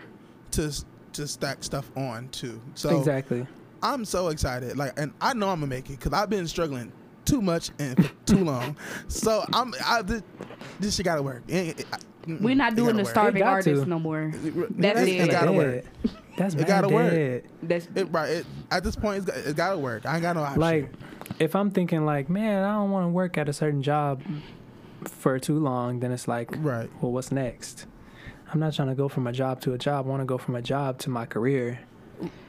[0.52, 0.72] to
[1.14, 2.60] to stack stuff on too.
[2.74, 3.46] So exactly.
[3.82, 4.76] I'm so excited.
[4.76, 6.92] Like, and I know I'm gonna make it because I've been struggling
[7.24, 8.76] too much and for too long.
[9.08, 10.22] So I'm I, this,
[10.78, 11.42] this shit gotta work.
[11.48, 11.98] It- it- I-
[12.40, 13.10] We're not doing the work.
[13.10, 13.88] starving artist to.
[13.88, 14.30] no more.
[14.70, 15.20] That's it, it.
[15.22, 15.84] it gotta work.
[16.36, 17.44] That's It gotta work.
[17.62, 18.30] That's It, right.
[18.30, 20.04] It, at this point, it's, got- it gotta work.
[20.06, 20.60] I ain't got no option.
[20.60, 20.92] Like,
[21.38, 24.22] if I'm thinking like, man, I don't want to work at a certain job
[25.04, 26.90] for too long, then it's like, right.
[27.00, 27.86] well, what's next?
[28.52, 30.06] I'm not trying to go from a job to a job.
[30.06, 31.80] I want to go from a job to my career.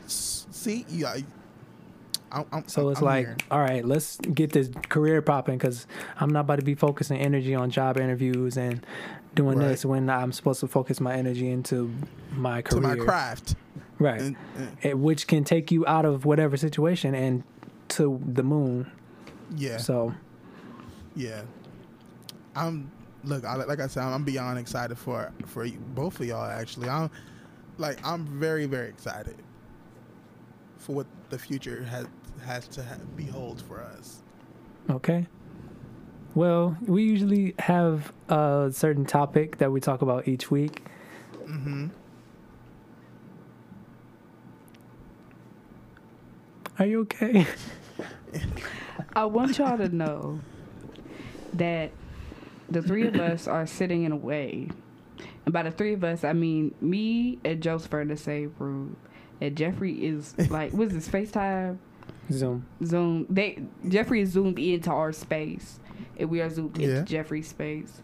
[0.08, 1.16] See, yeah.
[2.32, 3.38] I'm, I'm, So it's I'm like, here.
[3.52, 5.86] all right, let's get this career popping because
[6.20, 8.86] I'm not about to be focusing energy on job interviews and
[9.36, 9.68] doing Right.
[9.70, 11.94] this when I'm supposed to focus my energy into
[12.32, 13.56] my career, to my craft.
[14.00, 14.20] Right.
[14.22, 17.44] And, and- It- which can take you out of whatever situation and
[17.90, 18.90] to the moon.
[19.56, 19.78] yeah.
[19.78, 20.14] So,
[21.16, 21.42] Yeah,
[22.56, 22.90] I'm.
[23.24, 26.44] Look, I, like I said, I'm beyond excited for for you, both of y'all.
[26.50, 27.10] Actually, I'm
[27.78, 29.36] like I'm very very excited
[30.78, 32.08] for what the future has
[32.44, 34.24] has to ha- behold for us.
[34.90, 35.28] okay.
[36.34, 40.84] Well, we usually have a certain topic that we talk about each week.
[41.46, 41.88] Mm-hmm.
[46.80, 47.46] Are you okay?
[49.14, 50.40] I want y'all to know
[51.54, 51.92] that
[52.72, 54.70] the three of us are sitting in a way.
[55.46, 58.54] And by the three of us, I mean me and Joseph are in the same
[58.60, 58.96] room.
[59.40, 61.78] And Jeffrey is like, what's this, FaceTime?
[62.32, 62.66] Zoom.
[62.86, 63.26] Zoom.
[63.30, 65.80] They Jeffrey is zoomed into our space.
[66.18, 66.90] And we are zoomed Yeah.
[67.00, 68.02] into Jeffrey's space.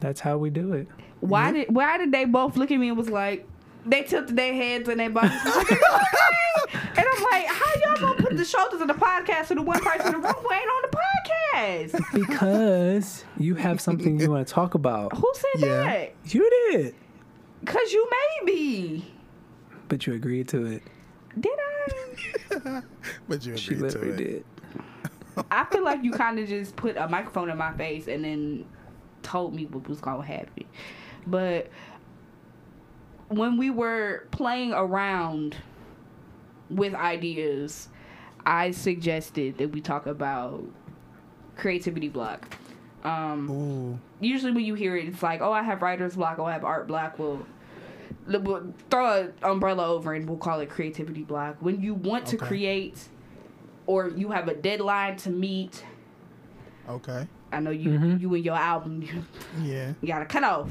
[0.00, 0.88] That's how we do it.
[1.20, 1.52] Why Yeah.
[1.52, 3.46] did why did they both look at me and was like
[3.86, 7.46] they tilted their heads and their bodies was like, "Are you okay?" and I'm like,
[7.46, 10.26] how y'all gonna put the shoulders of the podcast to the one person in the
[10.26, 12.12] room who ain't on the podcast?
[12.12, 15.16] Because you have something you want to talk about.
[15.16, 15.84] Who said Yeah.
[15.84, 16.14] that?
[16.26, 16.94] You did.
[17.66, 19.14] Cause you made me.
[19.88, 20.82] But you agreed to it.
[21.38, 22.82] Did I?
[23.28, 24.44] But you She agreed to literally it.
[25.36, 25.44] did.
[25.50, 28.64] I feel like you kind of just put a microphone in my face and then
[29.22, 30.64] told me what was gonna happen.
[31.26, 31.70] But
[33.28, 35.56] when we were playing around
[36.70, 37.88] with ideas,
[38.46, 40.64] I suggested that we talk about
[41.56, 42.56] creativity block.
[43.04, 46.52] Um, usually when you hear it, it's like, oh, I have writer's block, oh, I
[46.52, 47.18] have art block.
[47.18, 47.46] Well,
[48.26, 51.56] we'll throw an umbrella over and we'll call it creativity block.
[51.60, 53.08] When you want to create
[53.86, 55.84] or you have a deadline to meet,
[56.88, 57.26] okay.
[57.52, 58.20] I know you Mhm.
[58.20, 59.24] you and your album you,
[59.62, 59.92] Yeah.
[60.04, 60.70] got to cut off.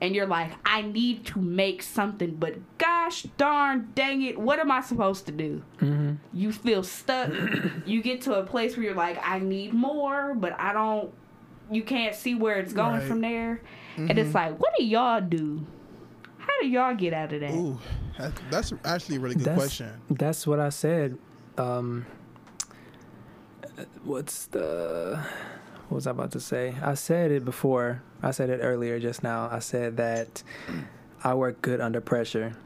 [0.00, 4.70] And you're like, I need to make something, but gosh darn dang it, what am
[4.70, 5.62] I supposed to do?
[5.78, 7.30] hmm You feel stuck.
[7.86, 11.12] you get to a place where you're like, I need more, but I don't.
[11.70, 13.02] You can't see where it's going Right.
[13.08, 13.62] from there,
[13.96, 14.34] and it's Mhm.
[14.34, 15.64] like, what do y'all do?
[16.38, 17.54] How do y'all get out of that?
[17.54, 17.78] Ooh,
[18.50, 19.90] that's actually a really good That's- question.
[20.10, 21.16] That's what I said.
[21.56, 22.04] Um,
[24.04, 25.24] what's the
[25.94, 26.74] what was I about to say?
[26.82, 28.02] I said it before.
[28.20, 29.48] I said it earlier just now.
[29.48, 30.42] I said that
[31.22, 32.56] I work good under pressure,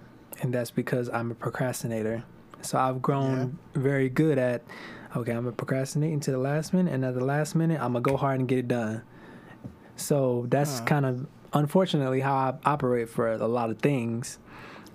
[0.41, 2.25] and that's because I'm a procrastinator.
[2.63, 4.63] So I've grown very good at
[5.15, 8.01] okay, I'm gonna procrastinate until the last minute, and at the last minute, I'm gonna
[8.01, 9.03] go hard and get it done.
[9.95, 10.87] So that's Huh.
[10.87, 14.39] kind of unfortunately how I operate for a lot of things.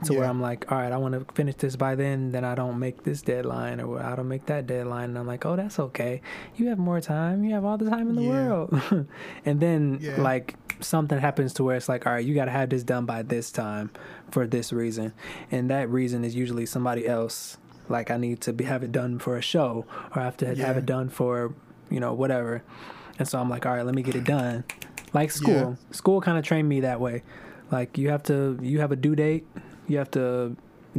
[0.04, 2.32] To where I'm like, all right, I want to finish this by then.
[2.32, 5.46] Then I don't make this deadline, or I don't make that deadline, and I'm like,
[5.46, 6.22] oh, that's okay.
[6.56, 7.44] You have more time.
[7.44, 8.28] You have all the time in the Yeah.
[8.30, 9.08] world.
[9.46, 10.22] and then Yeah.
[10.22, 13.06] like something happens to where it's like, all right, you got to have this done
[13.06, 13.92] by this time
[14.32, 15.14] for this reason,
[15.52, 17.58] and that reason is usually somebody else.
[17.90, 19.86] Like I need to be, have it done for a show,
[20.16, 21.54] or I have to have it done for
[21.90, 22.64] you know whatever.
[23.20, 24.64] And so I'm like, all right, let me get it done.
[25.14, 27.22] Like school, school kind of trained me that way.
[27.72, 29.46] Like you have to, you have a due date.
[29.88, 30.56] You have to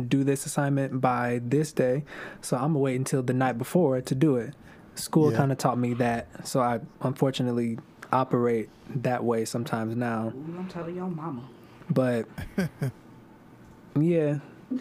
[0.09, 2.05] do this assignment by this day.
[2.40, 4.55] So I'm gonna wait until the night before to do it.
[4.97, 5.38] School Yeah.
[5.38, 6.47] kind of taught me that.
[6.47, 7.79] So I unfortunately
[8.12, 8.68] operate
[9.03, 10.33] that way sometimes now.
[10.35, 11.42] Ooh, I'm telling your mama.
[11.90, 12.27] But
[13.99, 14.38] yeah,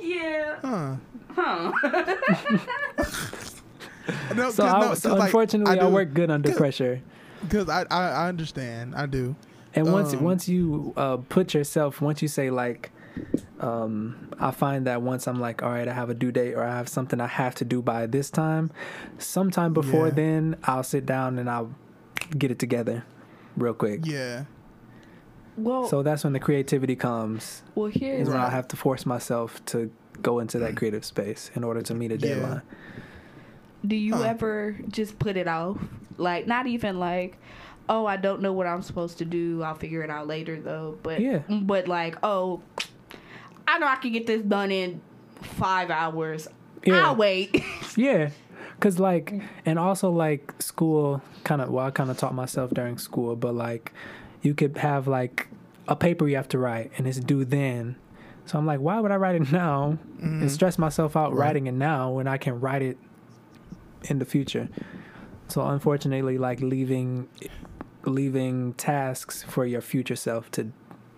[0.00, 0.56] yeah.
[0.62, 0.96] Huh.
[1.34, 1.72] Huh.
[4.34, 6.58] No, so, 'cause- I, no, 'cause, so like, unfortunately, I, do- work good under 'cause-
[6.58, 7.00] pressure.
[7.42, 8.94] Because I, I I understand.
[8.94, 9.34] I do.
[9.74, 12.90] And once Um, once you uh, put yourself, once you say like,
[13.60, 16.62] um, I find that once I'm like, all right, I have a due date or
[16.62, 18.70] I have something I have to do by this time,
[19.18, 20.14] sometime before Yeah.
[20.14, 21.70] then, I'll sit down and I'll
[22.38, 23.04] get it together
[23.56, 24.00] real quick.
[24.04, 24.44] Yeah.
[25.56, 27.62] Well, So that's when the creativity comes.
[27.74, 29.90] well, here's Is when I have to force myself to
[30.22, 32.34] go into that creative space in order to meet a Yeah.
[32.34, 32.62] deadline.
[33.86, 34.22] Do you Huh.
[34.24, 35.78] ever just put it off?
[36.18, 37.38] Like, not even like,
[37.88, 39.62] oh, I don't know what I'm supposed to do.
[39.62, 40.98] I'll figure it out later, though.
[41.02, 41.40] But Yeah.
[41.48, 42.60] but like, oh,
[43.70, 45.00] I know I can get this done in
[45.42, 46.48] five hours.
[46.84, 47.06] Yeah.
[47.06, 47.62] I'll wait.
[47.96, 48.30] Yeah,
[48.78, 49.34] Cause like,
[49.66, 51.70] and also like school kind of.
[51.70, 53.92] Well, I kind of taught myself during school, but like,
[54.40, 55.48] you could have like
[55.86, 57.96] a paper you have to write, and it's due then.
[58.46, 60.48] So I'm like, why would I write it now and mm-hmm.
[60.48, 61.46] stress myself out Right.
[61.46, 62.96] writing it now when I can write it
[64.04, 64.68] in the future?
[65.48, 67.28] So unfortunately, like leaving,
[68.04, 70.72] leaving tasks for your future self to,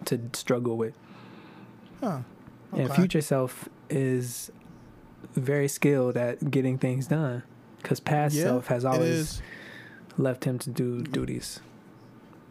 [0.06, 0.94] to struggle with.
[2.00, 2.20] Huh.
[2.72, 4.50] And future self is
[5.35, 7.42] very skilled at getting things done
[7.78, 9.42] because past Yeah, self has always
[10.18, 11.61] left him to do duties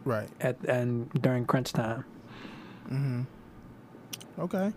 [0.04, 0.28] Right.
[0.40, 2.04] at and during crunch time.
[2.90, 3.22] Mm-hmm.
[4.40, 4.72] Okay.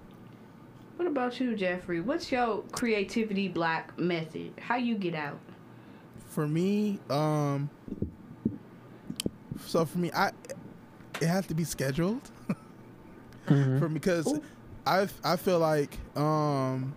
[0.97, 1.99] What about you, Jeffrey?
[1.99, 4.51] What's your creativity block method?
[4.59, 5.39] How you get out?
[6.29, 7.69] For me, um,
[9.65, 10.31] so for me, I
[11.21, 12.21] it has to be scheduled.
[13.47, 13.77] Mhm.
[13.77, 14.41] for because Ooh.
[14.85, 16.95] I I feel like um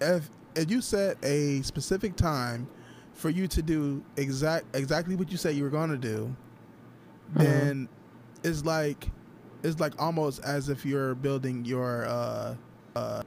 [0.00, 2.68] if if you set a specific time
[3.12, 6.34] for you to do exact exactly what you said you were going to do,
[7.34, 7.38] Mhm.
[7.38, 7.88] then
[8.44, 9.08] it's like
[9.62, 12.54] it's like almost as if you're building your uh
[12.96, 13.22] uh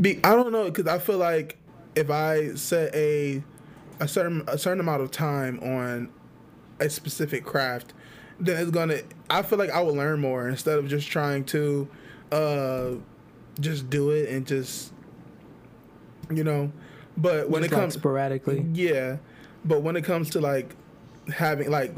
[0.00, 1.56] Be, I don't know because I feel like
[1.94, 3.42] if I set a
[3.98, 6.10] a certain a certain amount of time on
[6.80, 7.92] a specific craft,
[8.38, 9.00] then it's gonna.
[9.28, 11.88] I feel like I will learn more instead of just trying to
[12.32, 12.92] uh
[13.60, 14.92] just do it and just
[16.30, 16.72] you know.
[17.16, 18.64] But when Just it like comes sporadically.
[18.72, 19.18] yeah,
[19.64, 20.74] but when it comes to like
[21.34, 21.92] having like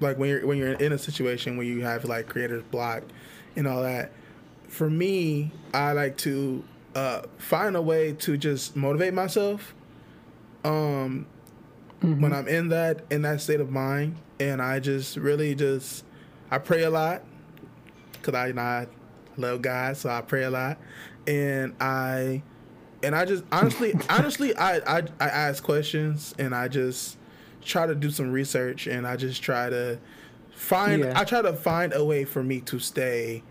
[0.00, 3.02] like when you're when you're in a situation where you have like creator's block
[3.56, 4.12] and all that,
[4.68, 9.74] for me, I like to uh, find a way to just motivate myself.
[10.64, 11.26] Um,
[12.00, 16.04] when I'm in that in that state of mind, and I just really just
[16.50, 17.22] I pray a lot
[18.12, 18.86] because I, you know, I
[19.36, 20.78] love God, so I pray a lot,
[21.26, 22.42] and I
[23.04, 27.18] and I just honestly honestly I, I I ask questions and I just
[27.62, 29.98] try to do some research and I just try to
[30.50, 31.18] find Yeah.
[31.18, 33.44] I try to find a way for me to stay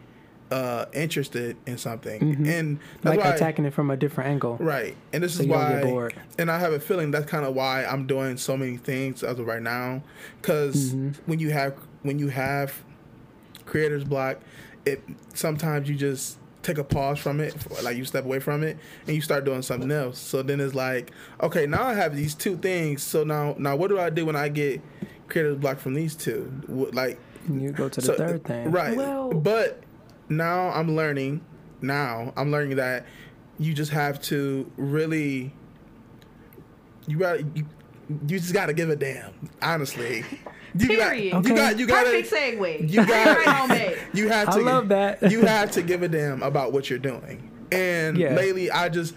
[0.51, 2.47] uh interested in something Mhm.
[2.47, 4.57] and that's Like why attacking it from a different angle.
[4.57, 6.13] right and this So is you get why bored.
[6.37, 9.39] and I have a feeling that's kind of why I'm doing so many things as
[9.39, 10.03] of right now
[10.41, 11.15] because Mhm.
[11.25, 12.73] when you have when you have
[13.65, 14.37] creator's block
[14.85, 15.01] it
[15.33, 19.15] sometimes you just take a pause from it like you step away from it and
[19.15, 21.11] you start doing something else so then it's like
[21.41, 24.35] okay now i have these two things so now now what do i do when
[24.35, 24.81] i get
[25.27, 26.51] creator's block from these two
[26.93, 27.17] like
[27.51, 28.69] You go to the so- third thing.
[28.69, 29.81] right Well- but
[30.31, 31.41] now i'm learning
[31.81, 33.05] now i'm learning that
[33.59, 35.53] you just have to really
[37.07, 37.65] you got you,
[38.27, 40.23] you just got to give a damn honestly
[40.75, 41.31] you Period.
[41.31, 41.49] got Okay.
[41.49, 42.89] you got you got Perfect segue.
[42.89, 43.37] you got
[43.69, 43.99] right it.
[44.13, 44.53] you have to.
[44.53, 45.31] I to love that.
[45.31, 48.33] you have to give a damn about what you're doing and Yeah.
[48.33, 49.13] lately i just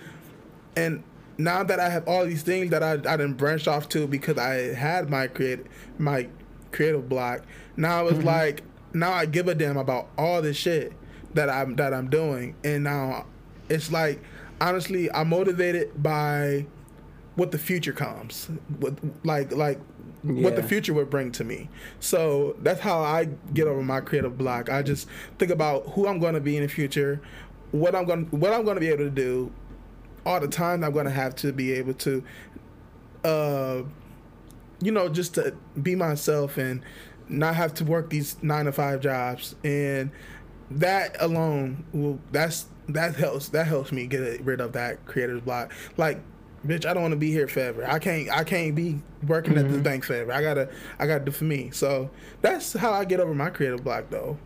[0.76, 1.02] and
[1.38, 4.38] now that i have all these things that i i didn't branch off to because
[4.38, 5.60] i had my create
[5.98, 6.28] my
[6.72, 7.42] creative block
[7.76, 8.26] now it's mm-hmm.
[8.26, 10.92] like now i give a damn about all this shit
[11.34, 12.54] that i'm that i'm doing.
[12.64, 13.26] And now
[13.68, 14.22] it's like
[14.60, 16.66] honestly i'm motivated by
[17.36, 19.80] what the future comes with like like
[20.22, 21.68] what the future would bring to me.
[22.00, 24.70] So that's how i get over my creative block.
[24.70, 27.20] I just think about who i'm going to be in the future
[27.72, 29.50] what i'm going what i'm going to be able to do
[30.24, 32.22] all the time i'm going to have to be able to
[33.24, 33.82] uh
[34.80, 36.84] you know just to be myself and
[37.28, 39.54] not have to work these nine to five jobs.
[39.64, 40.10] And
[40.70, 45.72] that alone will that's that helps that helps me get rid of that creator's block.
[45.96, 46.20] Like
[46.66, 47.84] bitch i don't want to be here forever.
[47.86, 49.82] I can't i can't be working at this mm-hmm.
[49.82, 50.32] bank forever.
[50.32, 51.70] I gotta i gotta do for me.
[51.70, 52.10] So
[52.40, 54.38] that's how i get over my creative block though.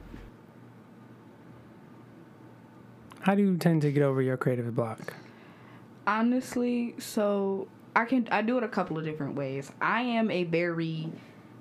[3.21, 5.15] How do you tend to get over your creative block?
[6.07, 9.71] Honestly, so I can I do it a couple of different ways.
[9.81, 11.11] I am a very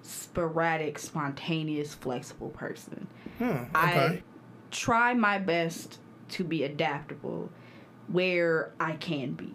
[0.02, 3.08] sporadic, spontaneous, flexible person.
[3.40, 4.24] huh, I okay
[4.72, 6.00] try my best
[6.30, 7.50] to be adaptable
[8.08, 9.52] where I can be.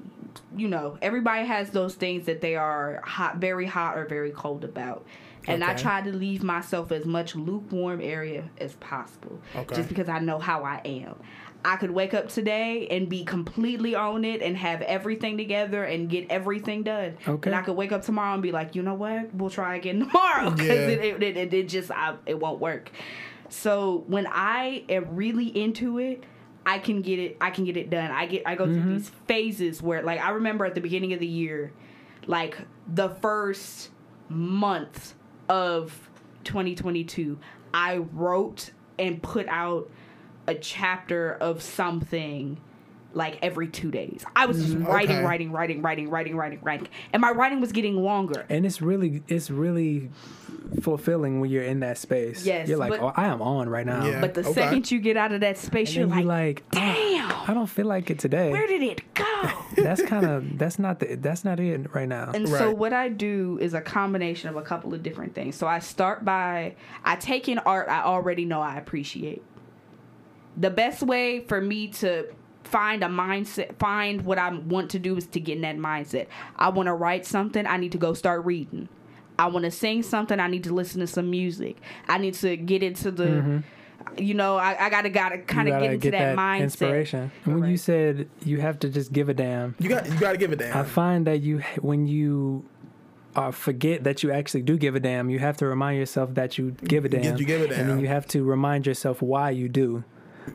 [0.56, 4.64] you know, everybody has those things that they are hot, very hot or very cold
[4.64, 5.04] about.
[5.46, 9.74] And I try to leave myself as much lukewarm area as possible, Okay.
[9.74, 11.16] just because I know how I am.
[11.64, 16.08] I could wake up today and be completely on it and have everything together and
[16.08, 17.16] get everything done.
[17.28, 17.50] Okay.
[17.50, 19.34] And I could wake up tomorrow and be like, you know what?
[19.34, 20.88] We'll try again tomorrow because Yeah.
[20.88, 22.90] it, it, it, it just I, it won't work.
[23.52, 26.24] So when I am really into it,
[26.64, 27.36] I can get it.
[27.40, 28.10] I can get it done.
[28.10, 28.44] I get.
[28.46, 28.96] I go through mm-hmm.
[28.96, 31.72] these phases where, like, I remember at the beginning of the year,
[32.26, 33.90] like the first
[34.28, 35.14] month
[35.48, 36.08] of
[36.44, 37.38] 2022,
[37.74, 39.90] I wrote and put out
[40.46, 42.58] a chapter of something
[43.14, 44.24] like every two days.
[44.34, 44.86] I was just mm-hmm.
[44.86, 45.24] writing, Okay.
[45.24, 48.46] writing, writing, writing, writing, writing, writing, and my writing was getting longer.
[48.48, 50.10] And it's really it's really
[50.80, 52.44] fulfilling when you're in that space.
[52.46, 54.06] Yes, You're like, but- oh, I am on right now.
[54.06, 54.20] Yeah.
[54.20, 54.52] But the Okay.
[54.52, 57.30] second you get out of that space, you're like, you're like, damn.
[57.30, 58.50] "Ah, I don't feel like it today.
[58.52, 59.24] where did it go?
[59.76, 62.30] that's kind of that's not the that's not it right now.
[62.34, 65.56] And so what I do is a combination of a couple of different things.
[65.56, 69.42] So I start by I take in art I already know I appreciate.
[70.56, 72.26] The best way for me to
[72.64, 76.26] find a mindset find what I want to do is to get in that mindset.
[76.56, 78.88] I want to write something, I need to go start reading.
[79.38, 81.76] I want to sing something, I need to listen to some music.
[82.08, 83.62] I need to get into the
[84.16, 86.60] you know, I, I gotta gotta kind of gotta get into that, mindset.
[86.62, 87.32] inspiration.
[87.44, 90.32] And when you said you have to just give a damn, You got you got
[90.32, 90.76] to give a damn.
[90.76, 92.64] I find that you when you
[93.34, 96.58] uh, forget that you actually do give a damn, you have to remind yourself that
[96.58, 97.80] you give a damn, you give a damn.
[97.80, 100.04] and then you have to remind yourself why you do.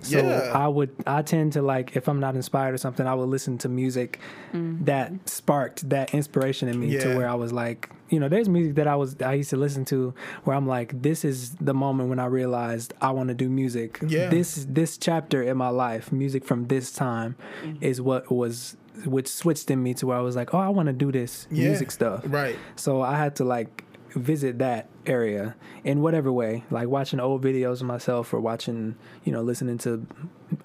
[0.02, 0.52] So Yeah.
[0.54, 3.58] I would I tend to like if I'm not inspired or something, I would listen
[3.60, 4.20] to music
[4.54, 4.86] mm.
[4.86, 7.00] that sparked that inspiration in me Yeah.
[7.04, 9.58] to where I was like, you know, there's music that I was I used to
[9.58, 10.14] listen to
[10.44, 14.00] where I'm like, this is the moment when I realized I want to do music.
[14.06, 14.30] Yeah.
[14.30, 17.78] This this chapter in my life, music from this time, mm.
[17.82, 20.88] is what was which switched in me to where I was like, oh, I want
[20.88, 21.66] to do this Yeah.
[21.68, 22.24] music stuff.
[22.26, 22.58] Right.
[22.76, 23.84] So I had to like
[24.16, 29.32] visit that area in whatever way, like watching old videos of myself or watching, you
[29.32, 30.06] know, listening to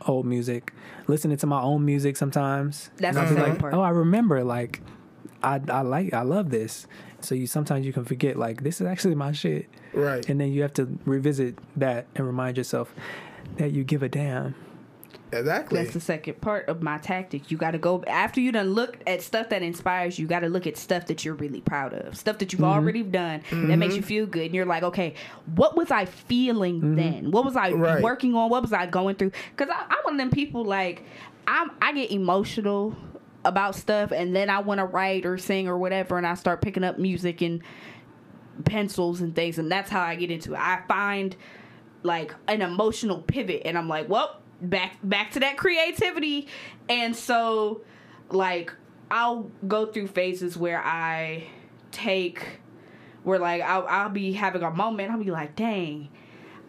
[0.07, 0.73] old music,
[1.07, 2.91] listening to my own music sometimes.
[2.97, 3.75] That's And I'll the be second like, part.
[3.75, 4.81] oh, I remember like
[5.43, 6.87] I I like I love this.
[7.21, 9.69] So you sometimes you can forget like this is actually my shit.
[9.93, 10.27] Right.
[10.29, 12.95] And then you have to revisit that and remind yourself
[13.59, 14.55] that you give a damn.
[15.33, 15.81] Exactly.
[15.83, 17.51] That's the second part of my tactic.
[17.51, 20.25] You got to go after you done look at stuff that inspires you.
[20.25, 22.71] You got to look at stuff that you're really proud of, stuff that you've Mm-hmm.
[22.73, 24.47] already done that makes you feel good.
[24.47, 25.15] And you're like, okay,
[25.55, 26.95] what was I feeling Mm-hmm.
[26.97, 27.31] then?
[27.31, 28.03] What was I Right.
[28.03, 28.51] working on?
[28.51, 29.33] What was I going through?
[29.57, 31.05] Because I'm one of them people like
[31.47, 31.71] I'm.
[31.81, 32.95] I get emotional
[33.45, 36.61] about stuff, and then I want to write or sing or whatever, and I start
[36.63, 37.61] picking up music and
[38.65, 40.59] pencils and things, and that's how I get into it.
[40.61, 41.35] I find
[42.03, 46.49] like an emotional pivot and I'm like, well, back back to that creativity.
[46.89, 47.83] And so
[48.31, 48.73] like
[49.11, 51.45] I'll go through phases where I
[51.91, 52.61] take
[53.25, 56.09] where like I'll, I'll be having a moment, I'll be like, dang,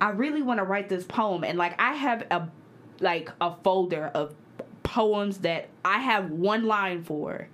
[0.01, 2.49] I really want to write this poem and like I have a
[2.99, 4.35] like a folder of
[4.83, 7.47] poems that I have one line for.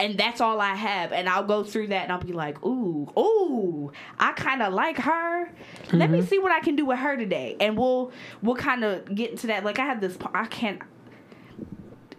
[0.00, 1.12] And that's all I have.
[1.12, 4.98] And I'll go through that and I'll be like, ooh, ooh, I kind of like
[4.98, 5.50] her.
[5.92, 6.28] Let me mm-hmm.
[6.28, 7.56] see what I can do with her today.
[7.58, 9.64] And we'll we'll kind of get into that.
[9.64, 10.80] Like I have this I can't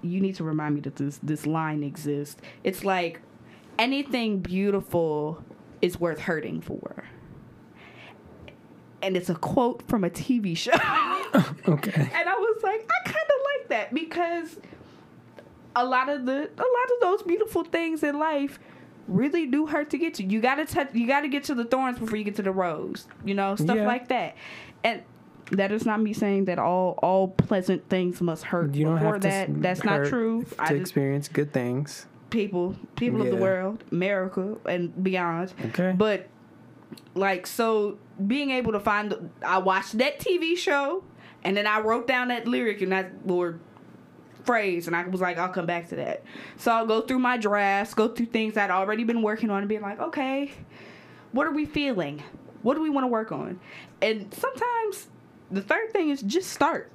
[0.01, 2.41] you need to remind me that this this line exists.
[2.63, 3.21] It's like
[3.77, 5.43] anything beautiful
[5.81, 7.05] is worth hurting for.
[9.01, 10.71] And it's a quote from a TV show.
[11.67, 11.91] Okay.
[12.01, 14.57] And I was like, I kind of like that because
[15.75, 18.59] a lot of the a lot of those beautiful things in life
[19.07, 20.23] really do hurt to get to.
[20.23, 20.89] You gotta touch.
[20.93, 23.07] You gotta get to the thorns before you get to the rose.
[23.25, 23.87] You know, stuff Yeah.
[23.87, 24.35] like that.
[24.83, 25.01] And
[25.51, 28.75] that is not me saying that all all pleasant things must hurt.
[28.75, 29.49] You don't before have to that.
[29.49, 30.43] s- That's not true.
[30.43, 32.05] to I just experience good things.
[32.29, 35.51] people, people of the world, America and beyond.
[35.67, 35.93] Okay.
[35.97, 36.27] But
[37.15, 37.97] like so
[38.27, 41.03] being able to find I watched that TV show
[41.43, 43.59] and then I wrote down that lyric and that or
[44.43, 46.23] phrase and I was like I'll come back to that.
[46.57, 49.69] So I'll go through my drafts, go through things I'd already been working on and
[49.69, 50.51] be like, "Okay,
[51.31, 52.23] what are we feeling?
[52.61, 53.59] What do we want to work on?"
[54.01, 55.09] And sometimes
[55.51, 56.91] the third thing is just start.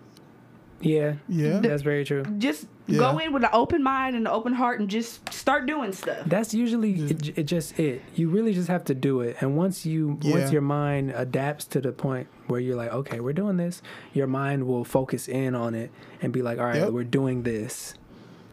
[0.85, 1.14] Yeah.
[1.28, 1.59] Yeah.
[1.61, 2.22] That's very true.
[2.39, 2.99] Just Yeah.
[2.99, 6.24] go in with an open mind and an open heart and just start doing stuff.
[6.26, 8.03] That's usually it, it just it.
[8.14, 9.37] You really just have to do it.
[9.41, 10.32] And once you Yeah.
[10.39, 13.80] once your mind adapts to the point where you're like, okay, we're doing this,
[14.12, 16.91] your mind will focus in on it and be like, all right, Yep.
[16.91, 17.95] we're doing this.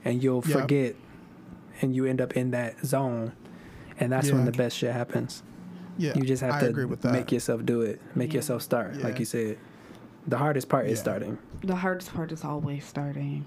[0.06, 0.60] And you'll Yep.
[0.62, 0.96] forget
[1.82, 3.34] and you end up in that zone.
[4.00, 5.44] And that's when the best shit happens.
[5.98, 6.14] Yeah.
[6.16, 7.12] You just have I to agree with that.
[7.12, 8.00] make yourself do it.
[8.16, 9.04] Make yourself start, Yeah.
[9.04, 9.58] like you said.
[10.28, 11.38] The hardest part is starting.
[11.64, 13.46] The hardest part is always starting.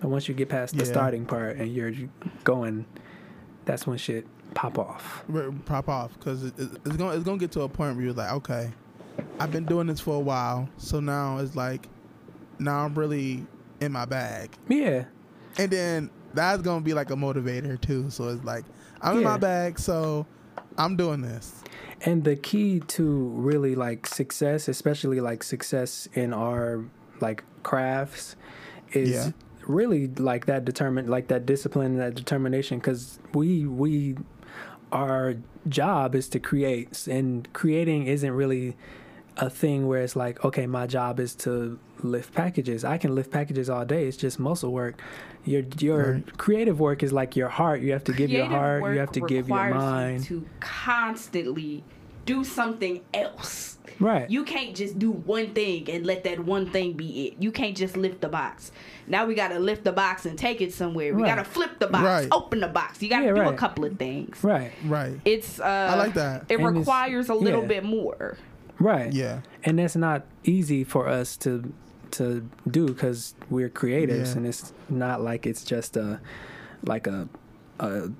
[0.00, 0.90] But once you get past the Yeah.
[0.90, 1.92] starting part and you're
[2.44, 2.86] going,
[3.64, 5.24] that's when shit pop off.
[5.32, 8.04] r- pop off because it, it, it's gonna it's gonna get to a point where
[8.04, 8.70] you're like, okay,
[9.38, 11.88] I've been doing this for a while, so now it's like,
[12.58, 13.46] now I'm really
[13.80, 15.04] in my bag, Yeah.
[15.58, 18.10] and then that's gonna be like a motivator too.
[18.10, 18.64] So it's like,
[19.00, 20.26] I'm in my bag, so
[20.76, 21.62] I'm doing this.
[22.04, 26.84] And the key to really like success, especially like success in our
[27.20, 28.36] like crafts,
[28.92, 29.30] is Yeah.
[29.66, 32.78] really like that determined, like that discipline, that determination.
[32.78, 34.16] Because we we
[34.90, 35.36] our
[35.68, 38.76] job is to create, and creating isn't really
[39.36, 42.84] a thing where it's like, okay, my job is to lift packages.
[42.84, 44.06] I can lift packages all day.
[44.06, 45.00] It's just muscle work.
[45.44, 46.38] Your your Right.
[46.38, 47.80] creative work is like your heart.
[47.80, 48.82] You have to give your heart.
[48.92, 50.24] You have to give your requires you mind.
[50.24, 51.82] to constantly
[52.26, 53.78] do something else.
[53.98, 54.30] Right.
[54.30, 57.34] You can't just do one thing and let that one thing be it.
[57.42, 58.70] You can't just lift the box.
[59.08, 61.14] Now we gotta lift the box and take it somewhere.
[61.14, 61.28] We Right.
[61.36, 62.28] gotta flip the box, Right.
[62.32, 63.02] open the box.
[63.02, 64.38] You gotta Yeah, do a couple of things.
[64.42, 64.70] right.
[64.86, 65.20] Right.
[65.24, 66.46] It's uh I like that.
[66.48, 67.68] It And requires a little yeah.
[67.68, 68.36] bit more.
[68.78, 69.12] Right.
[69.12, 69.40] Yeah.
[69.64, 71.72] And that's not easy for us to
[72.12, 74.36] to do because we're creatives, Yeah.
[74.38, 76.20] and it's not like it's just a
[76.84, 77.28] like a
[77.80, 78.10] a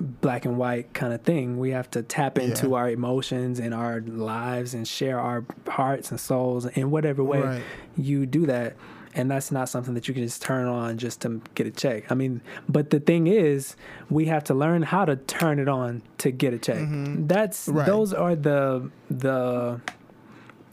[0.00, 1.58] black and white kind of thing.
[1.58, 2.76] We have to tap into Yeah.
[2.76, 7.62] our emotions and our lives and share our hearts and souls in whatever way Right.
[7.96, 8.76] you do that.
[9.14, 12.12] And that's not something that you can just turn on just to get a check.
[12.12, 13.74] I mean, but the thing is,
[14.08, 16.76] we have to learn how to turn it on to get a check.
[16.78, 17.26] Mm-hmm.
[17.26, 17.86] That's Right.
[17.86, 19.80] those are the the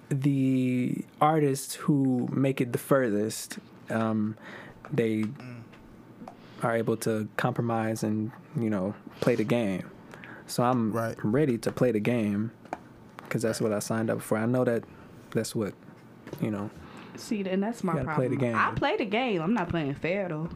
[0.10, 3.60] the artists who make it the furthest.
[3.89, 4.38] Um,
[4.91, 5.26] they
[6.64, 9.89] are able to compromise and you know play the game.
[10.47, 11.16] So I'm Right.
[11.24, 12.51] ready to play the game
[13.18, 14.38] because that's what I signed up for.
[14.38, 14.84] I know that
[15.32, 15.74] that's what
[16.41, 16.70] you know.
[17.18, 18.32] See, and that's my You gotta play problem.
[18.39, 18.56] the game.
[18.56, 19.41] I play the game.
[19.41, 20.49] I'm not playing fair though.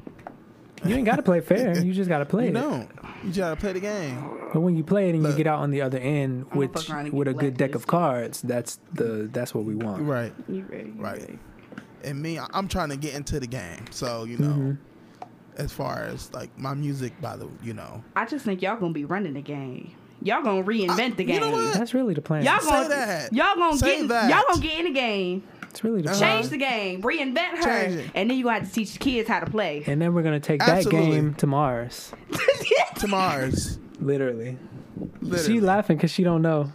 [0.86, 1.78] You ain't got to play fair.
[1.84, 2.54] You just got to play You it.
[2.54, 2.90] don't.
[3.24, 4.30] You just gotta play the game.
[4.54, 6.74] But when you play it and you get out on the other end I'ma with
[6.74, 9.76] fuck around and with a get good deck of cards, that's the that's what we
[9.76, 10.04] want.
[10.04, 10.34] Right.
[10.48, 10.90] You ready?
[10.90, 11.20] You Right.
[11.20, 11.40] ready?
[12.04, 13.86] And me, I- I'm trying to get into the game.
[13.92, 14.78] So you know, Mhm.
[15.58, 18.94] as far as like my music, by the you know, I just think y'all gonna
[18.94, 19.92] be running the game.
[20.22, 21.42] Y'all gonna reinvent I- the you game.
[21.42, 21.74] know what?
[21.76, 22.44] That's really the plan.
[22.44, 23.34] Y'all Say gonna that.
[23.34, 24.30] y'all gonna Say get that.
[24.30, 26.20] y'all gonna get in the game, It's really the Uh-huh.
[26.20, 28.12] change the game, reinvent her, Change it.
[28.16, 29.84] and then you gonna have to teach the kids how to play.
[29.88, 31.00] And then we're gonna take Absolutely.
[31.00, 32.12] that game to Mars.
[32.98, 33.78] to Mars.
[34.02, 34.58] Literally.
[35.22, 35.46] Literally.
[35.46, 36.72] She laughing because she don't know.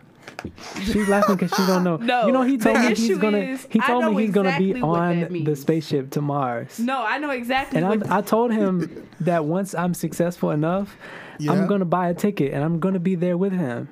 [0.82, 1.96] She's laughing because she don't know.
[2.00, 3.38] No, you know he the told me he's issue gonna.
[3.38, 5.60] is, he I told know me he's gonna be exactly what on the means.
[5.60, 6.78] spaceship to Mars.
[6.78, 8.06] No, I know exactly And what.
[8.06, 10.96] I'm, I told him that once I'm successful enough,
[11.38, 11.52] Yeah.
[11.52, 13.88] I'm gonna buy a ticket and I'm gonna be there with him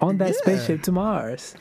[0.00, 0.34] on that Yeah.
[0.42, 1.54] spaceship to Mars.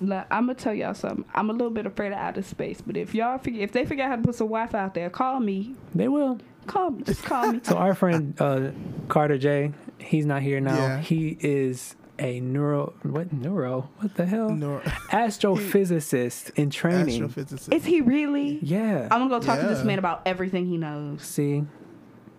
[0.00, 1.24] Look, I'm gonna tell y'all something.
[1.34, 4.04] I'm a little bit afraid of outer space, but if y'all figure, if they figure
[4.04, 5.74] out how to put some Wi-Fi out there, call me.
[5.94, 6.38] They will.
[6.66, 7.02] Call me.
[7.02, 7.60] Just call me.
[7.64, 8.70] So our friend uh,
[9.08, 10.76] Carter J, he's not here now.
[10.76, 11.00] Yeah.
[11.00, 14.80] He is a neuro what neuro what the hell neuro.
[15.10, 17.28] astrophysicist in training.
[17.28, 17.72] astrophysicist.
[17.72, 18.58] Is he really?
[18.62, 19.08] Yeah.
[19.10, 21.22] I'm gonna go talk to this man about everything he knows.
[21.22, 21.64] See,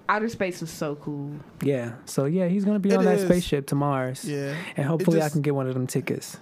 [0.07, 1.31] Outer space is so cool.
[1.61, 1.93] yeah.
[2.05, 4.25] So yeah, he's gonna be It on that spaceship to Mars.
[4.25, 4.55] yeah.
[4.77, 6.37] And hopefully I can get one of them tickets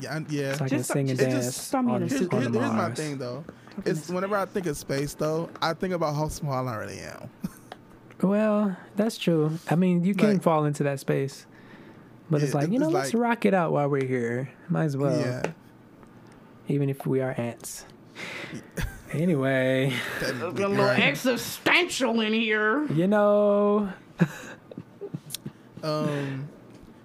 [0.00, 0.14] Yeah.
[0.16, 0.54] I- Yeah.
[0.56, 2.52] so I can Just- sing and dance just- throw me in on, Here's, on here's,
[2.52, 3.44] the here's my thing though.
[3.84, 7.28] It's whenever I think of space though, I think about how small I really am.
[8.22, 9.58] Well, that's true.
[9.68, 11.44] I mean, you can Like- fall into that space,
[12.30, 14.48] but it's like you know, it's let's like- rock it out while we're here.
[14.70, 15.42] Might as well, yeah.
[16.68, 17.84] even if we are ants.
[19.12, 20.98] anyway, technically, A little right.
[21.02, 22.86] existential in here.
[22.86, 23.90] you know,
[25.82, 26.48] Um,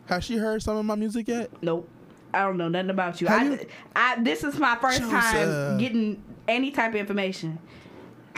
[0.05, 1.51] has she heard some of my music yet?
[1.61, 1.89] Nope.
[2.33, 3.27] I don't know nothing about you.
[3.27, 3.65] Have I, you-
[3.95, 5.11] I, this is my first Joseph.
[5.11, 7.59] time getting any type of information.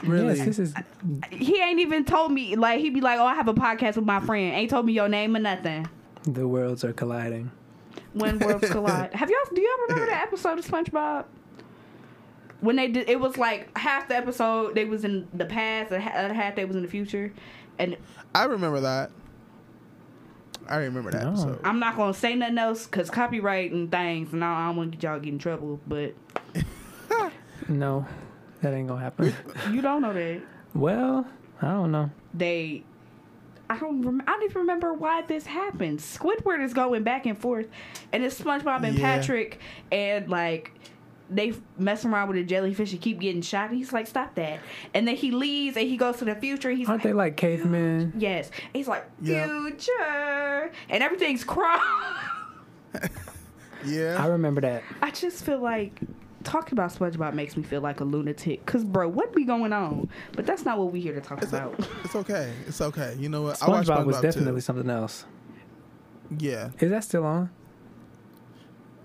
[0.04, 0.36] Really?
[0.36, 0.74] yes, this is
[1.30, 2.56] He ain't even told me.
[2.56, 4.94] Like he'd be like, "Oh, I have a podcast with my friend." Ain't told me
[4.94, 5.88] your name or nothing.
[6.24, 7.52] the worlds are colliding.
[8.14, 9.14] When worlds collide.
[9.14, 9.40] have y'all?
[9.54, 11.26] Do y'all remember that episode of SpongeBob?
[12.60, 16.02] When they did, it was like half the episode they was in the past, and
[16.04, 17.32] the other uh, half they was in the future.
[17.80, 17.96] And
[18.36, 19.12] I remember that.
[20.68, 21.30] I remember that No.
[21.32, 21.60] episode.
[21.64, 24.92] I'm not gonna say nothing else because copyright and things, and I, I don't want
[24.92, 25.80] to get y'all get in trouble.
[25.88, 26.14] But
[27.70, 28.06] No,
[28.62, 29.34] that ain't gonna happen.
[29.72, 30.42] you don't know that.
[30.74, 31.26] well,
[31.62, 32.10] I don't know.
[32.34, 32.84] they
[33.70, 36.00] I don't rem- I don't even remember why this happened.
[36.00, 37.68] Squidward is going back and forth,
[38.12, 39.18] and it's SpongeBob and Yeah.
[39.18, 39.60] Patrick,
[39.92, 40.72] and like
[41.36, 43.70] they mess around with a jellyfish and keep getting shot.
[43.70, 44.60] And he's like, "Stop that!"
[44.94, 46.70] And then he leaves and he goes to the future.
[46.70, 48.14] And he's Aren't like, they like cavemen?
[48.18, 49.46] "Yes." He's like, Yeah.
[49.48, 51.82] "Future," and everything's crying.
[53.86, 54.18] yeah.
[54.24, 54.84] I remember that.
[55.02, 56.00] I just feel like
[56.44, 58.66] talking about SpongeBob makes me feel like a lunatic.
[58.66, 60.10] Cause bro, what be going on?
[60.34, 61.74] But that's not what we here to talk It's, about.
[62.04, 62.52] it's okay.
[62.68, 63.16] It's okay.
[63.18, 63.62] You know what?
[63.64, 64.62] I watched SpongeBob was SpongeBob definitely too.
[64.62, 65.26] something else.
[66.38, 66.70] Yeah.
[66.80, 67.50] Is that still on?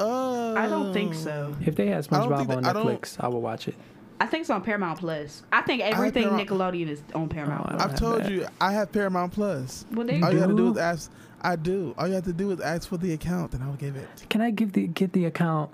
[0.01, 1.55] Uh, I don't think so.
[1.65, 3.75] If they had I don't SpongeBob on that- I Netflix, I, would watch it.
[4.21, 5.43] I think it's on Paramount Plus.
[5.53, 7.67] I think everything Paramount- Nickelodeon is on Paramount.
[7.71, 7.83] Oh, I Plus.
[7.83, 8.33] don't I've told that.
[8.33, 9.85] you I have Paramount Plus.
[9.93, 10.49] Well, there You All you you go.
[10.49, 10.71] have to do do?
[10.73, 11.11] is ask.
[11.41, 11.95] I do.
[11.97, 14.41] All you have to do is ask for the account, and I'll give it Can
[14.41, 15.71] I give the get the account?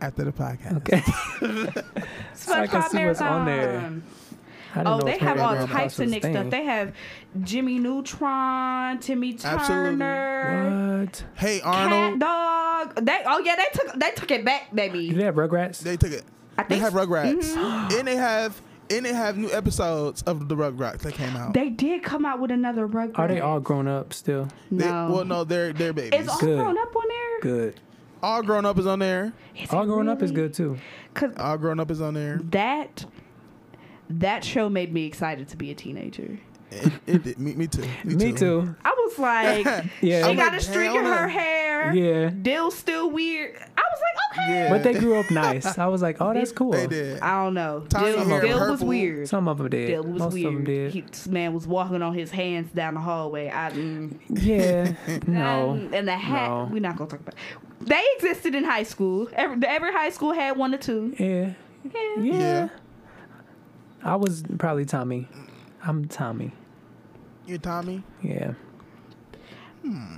[0.00, 0.76] after the podcast.
[0.78, 1.02] Okay.
[2.34, 3.92] So I can SpongeBob see what's on there.
[4.84, 5.00] Marathon.
[5.00, 6.50] Oh, they have all types of was a Nick stuff.
[6.50, 6.92] They have
[7.42, 9.56] Jimmy Neutron, Timmy Turner.
[9.56, 9.98] Absolutely.
[9.98, 11.24] Turner, What?
[11.34, 12.20] Hey Arnold.
[12.20, 13.04] Cat Arnold, Dog.
[13.06, 15.00] They oh yeah, they took they took it back, baby.
[15.00, 15.18] Do baby.
[15.18, 15.80] they have Rugrats?
[15.80, 16.24] they took it.
[16.58, 17.92] I They think have Rugrats, Mhm.
[17.98, 21.54] and they have and they have new episodes of the Rugrats that came out.
[21.54, 23.18] They did come out with another Rugrats.
[23.18, 24.48] Are they all grown up still?
[24.70, 25.10] They- No.
[25.12, 26.20] well, no, they're they're babies.
[26.20, 26.56] Is all Good.
[26.58, 27.40] grown up on there?
[27.40, 27.80] Good.
[28.22, 29.32] All grown up is on there.
[29.56, 30.78] Is All it grown up is good too.
[31.14, 32.40] Cause All grown up is on there.
[32.50, 33.04] that
[34.10, 36.38] that show made me excited to be a teenager.
[36.70, 37.38] It, it did.
[37.38, 37.84] Me, me too.
[38.04, 38.74] Me, too.
[38.84, 39.64] I was like,
[40.02, 40.24] Yeah.
[40.24, 41.94] she I'm got like, a streak in her hair.
[41.94, 42.30] Yeah.
[42.42, 43.54] Dil's still weird.
[43.56, 44.52] I was like, okay.
[44.52, 44.70] Yeah.
[44.70, 45.78] But they grew up nice.
[45.78, 46.72] I was like, oh, that's cool.
[46.72, 47.20] They did.
[47.20, 47.86] I don't know.
[47.88, 49.28] Dil, Dil was weird.
[49.28, 49.86] Some of them did.
[49.86, 50.64] Dil was Most of them weird.
[50.64, 50.92] did.
[50.92, 53.48] He, this man was walking on his hands down the hallway.
[53.48, 54.94] I, mm, yeah.
[55.28, 55.70] No.
[55.70, 56.48] and, and the hat.
[56.48, 56.68] No.
[56.72, 57.36] We're not gonna talk about.
[57.80, 59.28] They existed in high school.
[59.34, 61.14] Every, every high school had one or two.
[61.16, 61.52] Yeah.
[61.94, 62.00] Yeah.
[62.18, 62.32] Yeah.
[62.32, 62.68] Yeah.
[64.06, 65.26] I was probably Tommy.
[65.82, 66.52] I'm Tommy.
[67.44, 68.04] You Tommy?
[68.22, 68.52] Yeah.
[69.82, 70.14] Hmm.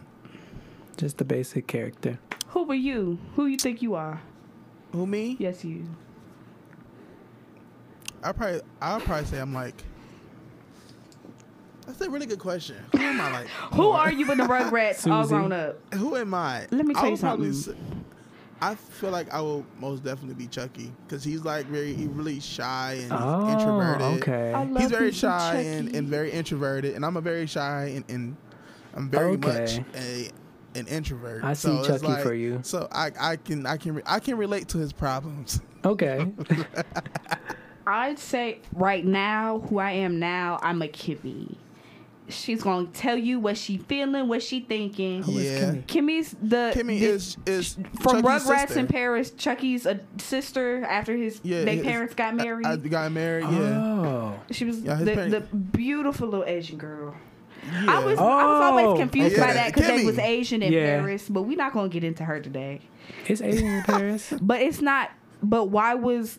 [0.98, 2.18] Just the basic character.
[2.48, 3.18] Who were you?
[3.34, 4.20] Who you think you are?
[4.92, 5.36] Who me?
[5.38, 5.86] Yes, you.
[8.22, 9.82] I probably I'll probably say I'm like.
[11.86, 12.76] That's a really good question.
[12.92, 13.46] Who am I like?
[13.72, 15.34] Who are you in the Rugrats all Susie.
[15.34, 15.78] grown up?
[15.94, 16.66] Who am I?
[16.70, 17.82] Let me I tell you would probably something.
[17.82, 17.97] say-
[18.60, 22.40] I feel like I will most definitely be Chuckie because he's like very he really
[22.40, 24.22] shy and he's Oh, introverted.
[24.22, 24.52] okay.
[24.52, 28.04] I love He's very shy and, and very introverted, and I'm a very shy and,
[28.08, 28.36] and
[28.94, 29.48] I'm very Okay.
[29.60, 30.30] much a
[30.74, 31.44] an introvert.
[31.44, 32.60] I see so Chuckie like- for you.
[32.62, 35.60] So I, I can I can re- I can relate to his problems.
[35.84, 36.26] Okay.
[37.86, 41.56] I'd say right now, who I am now, I'm a Kimi.
[42.30, 45.22] She's gonna tell you what she feeling, what she thinking.
[45.22, 45.70] Who is Yeah.
[45.86, 46.18] Kimi?
[46.22, 48.80] Kimi's the Kimi the- is is from Chuckie's Rugrats sister.
[48.80, 49.30] in Paris.
[49.30, 52.66] Chuckie's a sister after his Yeah, they his- parents got uh, married.
[52.66, 53.44] I, I got married.
[53.44, 53.80] Yeah.
[53.80, 54.40] Oh.
[54.50, 57.14] she was Yeah, the, the beautiful little Asian girl.
[57.72, 57.84] yeah.
[57.88, 59.46] I was I was Oh, always confused okay.
[59.46, 60.98] by that because they was Asian in Yeah.
[61.00, 62.80] Paris, but we're not gonna get into her today.
[63.26, 64.32] It's Asian in Paris.
[64.42, 65.10] But it's not.
[65.42, 66.38] But why was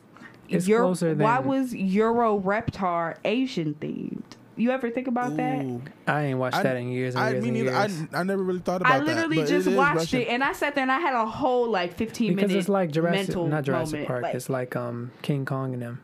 [0.49, 4.23] It's Euro, why was Euro Reptar Asian themed?
[4.59, 5.65] You ever think about that?
[6.05, 8.07] I ain't watched I- that in years and I years mean, and neither, I, years.
[8.13, 9.01] I never really thought about that.
[9.01, 10.21] I literally but just it is watched Russian.
[10.21, 12.67] it and I sat there and I had a whole like 15 because minute it's
[12.67, 14.07] like Jurassic, mental not Jurassic moment.
[14.07, 14.23] Park.
[14.23, 16.01] Like, it's like um King Kong and them.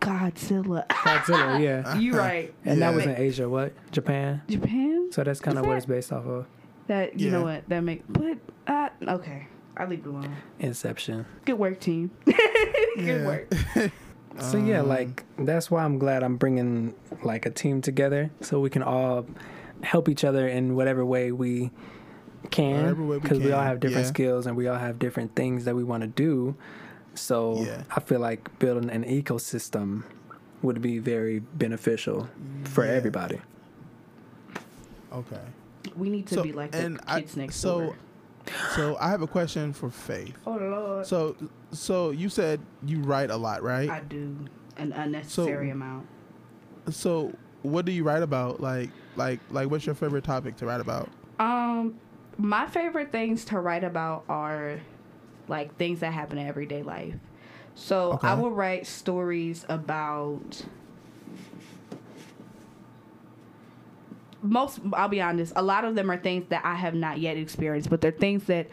[0.00, 0.86] Godzilla.
[0.86, 1.98] Godzilla, yeah.
[1.98, 2.54] you right.
[2.64, 3.48] And that was in Asia.
[3.48, 3.72] What?
[3.90, 4.42] Japan.
[4.48, 5.08] Japan?
[5.10, 6.46] So that's kind of Is what it's based off of.
[6.86, 7.68] That you know what?
[7.68, 9.48] That make but uh, okay.
[9.76, 10.36] I'll leave it alone.
[10.58, 11.26] Inception.
[11.44, 12.10] Good work, team.
[12.96, 13.52] Good work.
[14.40, 18.60] So yeah, Um, like that's why I'm glad I'm bringing like a team together so
[18.60, 19.26] we can all
[19.82, 21.70] help each other in whatever way we
[22.50, 24.10] can way we because we, all have different yeah.
[24.12, 26.54] skills and we all have different things that we want to do.
[27.14, 27.82] So Yeah.
[27.94, 30.04] I feel like building an ecosystem
[30.62, 32.28] would be very beneficial
[32.64, 32.92] for Yeah.
[32.92, 33.40] everybody.
[35.12, 35.40] Okay.
[35.96, 37.94] We need to So, be like the and I- kids next so- door.
[38.74, 40.36] So I have a question for Faith.
[40.46, 41.06] Oh Lord.
[41.06, 41.36] So
[41.72, 43.88] so you said you write a lot, right?
[43.90, 44.36] I do
[44.76, 46.06] an unnecessary amount.
[46.90, 47.32] so
[47.62, 48.60] what do you write about?
[48.60, 51.08] Like like like what's your favorite topic to write about?
[51.38, 51.98] Um,
[52.36, 54.80] my favorite things to write about are
[55.48, 57.14] like things that happen in everyday life.
[57.74, 60.64] So I will write stories about
[64.42, 64.80] most.
[64.92, 65.52] I'll be honest.
[65.56, 68.44] A lot of them are things that I have not yet experienced, but they're things
[68.44, 68.68] that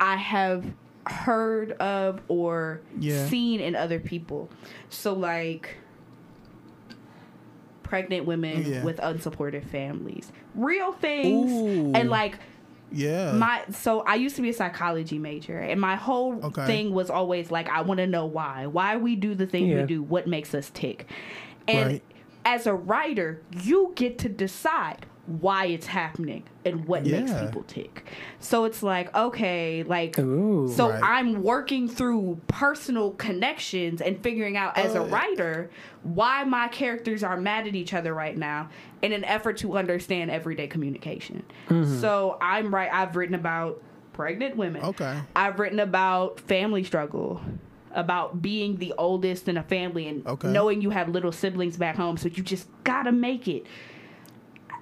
[0.00, 0.64] I have
[1.06, 3.26] heard of or Yeah.
[3.26, 4.48] seen in other people.
[4.90, 5.76] So like
[7.82, 8.84] pregnant women Yeah.
[8.84, 10.30] with unsupported families.
[10.54, 11.92] Real things Ooh.
[11.94, 12.38] and like
[12.92, 13.32] Yeah.
[13.32, 16.66] my so I used to be a psychology major and my whole Okay.
[16.66, 18.66] thing was always like I want to know why.
[18.66, 19.80] Why we do the things Yeah.
[19.80, 21.06] we do, what makes us tick.
[21.66, 22.02] And Right.
[22.44, 28.04] As a writer, you get to decide why it's happening and what makes people tick.
[28.40, 30.72] So it's like, okay, like Ooh.
[30.74, 31.00] so Right.
[31.02, 35.70] I'm working through personal connections and figuring out as a Oh, writer
[36.02, 38.70] why my characters are mad at each other right now
[39.02, 41.44] in an effort to understand everyday communication.
[41.68, 42.00] Mm-hmm.
[42.00, 43.80] So I'm right I've written about
[44.12, 44.82] pregnant women.
[44.82, 45.20] Okay.
[45.36, 47.40] I've written about family struggle,
[47.94, 50.48] about being the oldest in a family and Okay.
[50.48, 53.66] knowing you have little siblings back home, so you just gotta make it.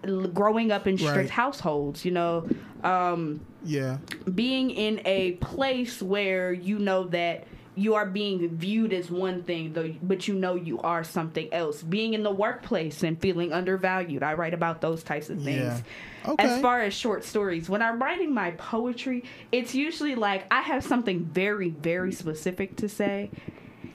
[0.05, 1.31] L- Growing up in strict Right.
[1.31, 2.45] households, you know,
[2.85, 3.99] um, Yeah.
[4.35, 7.47] being in a place where you know that
[7.79, 11.83] you are being viewed as one thing though but you know you are something else
[11.83, 15.83] being in the workplace and feeling undervalued i write about those types of things
[16.25, 16.31] Yeah.
[16.33, 16.45] Okay.
[16.45, 20.83] as far as short stories when i'm writing my poetry it's usually like i have
[20.85, 23.31] something very very specific to say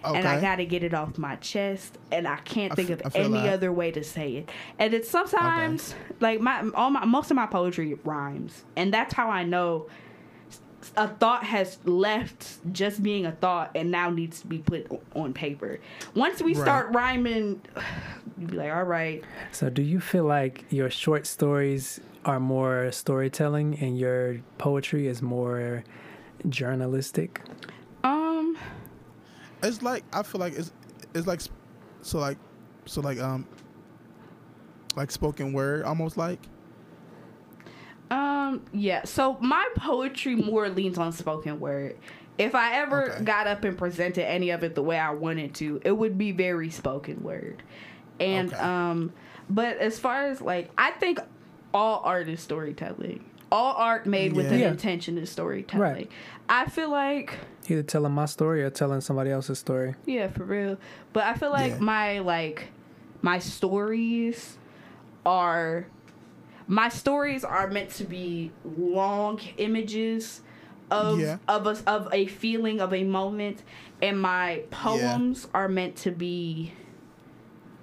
[0.05, 0.17] okay.
[0.17, 3.33] and I gotta get it off my chest, and I can't think f- of any
[3.33, 3.53] that.
[3.53, 4.49] other way to say it.
[4.77, 9.29] And it's sometimes like my all my most of my poetry rhymes, and that's how
[9.29, 9.87] I know
[10.97, 15.33] a thought has left just being a thought and now needs to be put on
[15.33, 15.79] paper.
[16.15, 16.61] Once we Right.
[16.61, 17.61] start rhyming,
[18.37, 22.91] you'd be like, all right, So, do you feel like your short stories are more
[22.91, 25.83] storytelling and your poetry is more
[26.49, 27.41] journalistic?
[28.03, 28.57] um,
[29.61, 30.71] It's like I feel like it's
[31.13, 31.41] it's like
[32.01, 32.37] so like
[32.85, 33.47] so like um
[34.95, 36.39] like spoken word almost like
[38.13, 39.03] Um, yeah.
[39.05, 41.97] So my poetry more leans on spoken word.
[42.37, 43.23] If I ever Okay.
[43.23, 46.31] got up and presented any of it the way I wanted to, it would be
[46.31, 47.63] very spoken word.
[48.19, 48.61] And Okay.
[48.63, 49.11] um
[49.49, 51.19] but as far as like I think
[51.73, 53.23] all art is storytelling.
[53.51, 54.69] All art made with an Yeah.
[54.69, 55.81] intention is storytelling.
[55.93, 56.11] Right.
[56.49, 57.37] I feel like
[57.69, 59.95] Either telling my story or telling somebody else's story.
[60.05, 60.77] yeah, for real.
[61.13, 61.79] But I feel like Yeah.
[61.79, 62.67] my like
[63.21, 64.57] my stories
[65.25, 65.85] are
[66.67, 70.41] my stories are meant to be long images
[70.91, 71.37] of Yeah.
[71.47, 73.63] of a of a feeling of a moment
[74.01, 76.73] and my poems are meant to be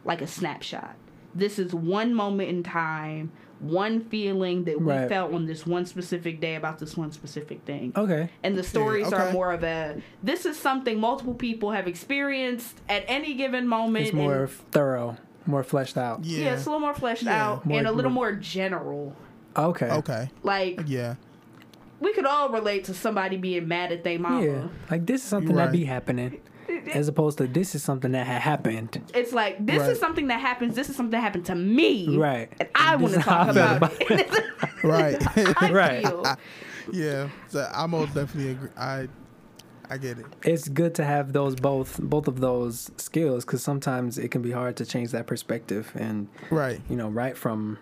[0.04, 0.94] like a snapshot.
[1.34, 6.40] This is one moment in time, one feeling that we felt on this one specific
[6.40, 8.28] day about this one specific thing Okay.
[8.42, 9.32] and the stories are okay.
[9.32, 14.14] more of a this is something multiple people have experienced at any given moment It's
[14.14, 15.16] more and, thorough,
[15.46, 16.24] more fleshed out.
[16.24, 16.52] yeah, yeah.
[16.54, 17.44] it's a little more fleshed Yeah.
[17.50, 19.14] out More- and a little more- more general
[19.56, 19.90] Okay.
[19.90, 21.14] okay like yeah
[22.00, 24.68] we could all relate to somebody being mad at their mama Yeah.
[24.90, 25.88] Like this is something You're that be right.
[25.88, 26.40] happening.
[26.94, 29.02] As opposed to this is something that had happened.
[29.12, 29.90] it's like this Right.
[29.90, 32.48] is something that happens this is something that happened to me Right.
[32.60, 34.30] and i This want to is how talk I felt about, it
[34.84, 36.06] right I Right.
[36.06, 36.24] feel.
[36.92, 39.08] yeah so I most definitely agree I
[39.90, 44.16] I get it It's good to have those both both of those skills because sometimes
[44.18, 47.78] it can be hard to change that perspective and right you know right from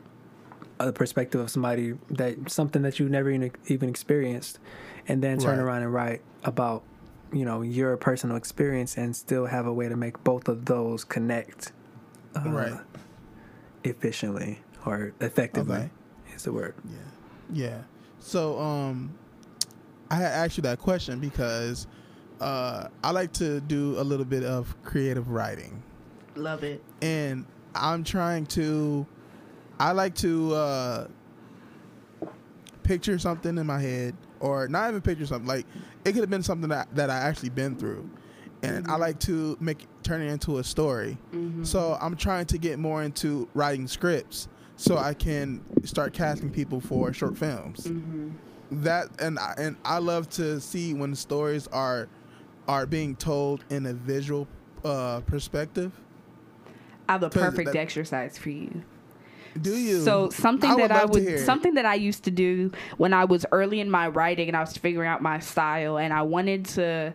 [0.81, 4.59] a perspective of somebody that something that you never even, even experienced
[5.09, 5.65] and then turn Right.
[5.65, 6.83] around and write about
[7.33, 11.05] you know your personal experience and still have a way to make both of those
[11.05, 11.73] connect
[12.35, 12.81] uh, Right.
[13.85, 15.91] efficiently or effectively Okay.
[16.35, 16.99] is the word Yeah.
[17.53, 17.79] Yeah.
[18.21, 19.15] So um
[20.11, 21.87] I had asked you that question because
[22.41, 25.83] uh I like to do a little bit of creative writing.
[26.37, 29.07] love it And I'm trying to
[29.81, 31.07] I like to uh
[32.83, 35.67] picture something in my head or not even picture something like
[36.05, 38.09] it could have been something that, that I actually been through.
[38.63, 41.17] And I like to make turn it into a story.
[41.63, 46.81] So I'm trying to get more into writing scripts so I can start casting people
[46.81, 47.89] for short films.
[48.71, 52.09] That and I, and I love to see when stories are
[52.69, 54.47] are being told in a visual
[54.85, 55.91] uh, perspective.
[57.09, 58.83] i have a perfect that- exercise for you
[59.61, 60.03] Do you?
[60.05, 63.45] So something I that I would something that I used to do when I was
[63.51, 67.15] early in my writing and I was figuring out my style and I wanted to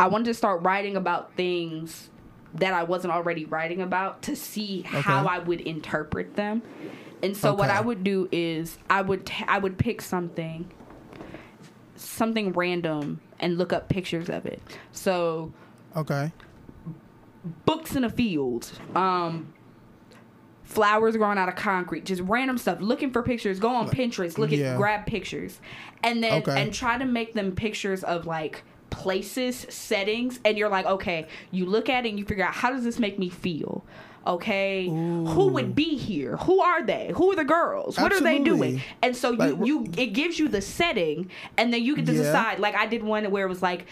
[0.00, 2.08] I wanted to start writing about things
[2.54, 6.62] that I wasn't already writing about to see how I would interpret them.
[7.22, 10.70] And so what I would do is I would t- I would pick something
[11.96, 14.60] something random and look up pictures of it.
[14.90, 15.52] So
[15.94, 16.32] Okay.
[17.66, 19.52] books in a field, um,
[20.62, 22.80] flowers growing out of concrete, just random stuff.
[22.80, 24.72] Looking for pictures, go on Pinterest, look Yeah.
[24.72, 25.60] at grab pictures,
[26.02, 26.60] and then Okay.
[26.60, 31.66] and try to make them pictures of like places, settings, and you're like, okay, you
[31.66, 33.84] look at it and you figure out how does this make me feel.
[34.26, 36.36] Okay, who would be here?
[36.38, 37.12] Who are they?
[37.14, 37.98] Who are the girls?
[37.98, 38.80] What are they doing?
[39.02, 42.12] And so you Like, you it gives you the setting, and then you get to
[42.12, 42.22] Yeah.
[42.22, 42.58] decide.
[42.58, 43.86] Like I did one where it was like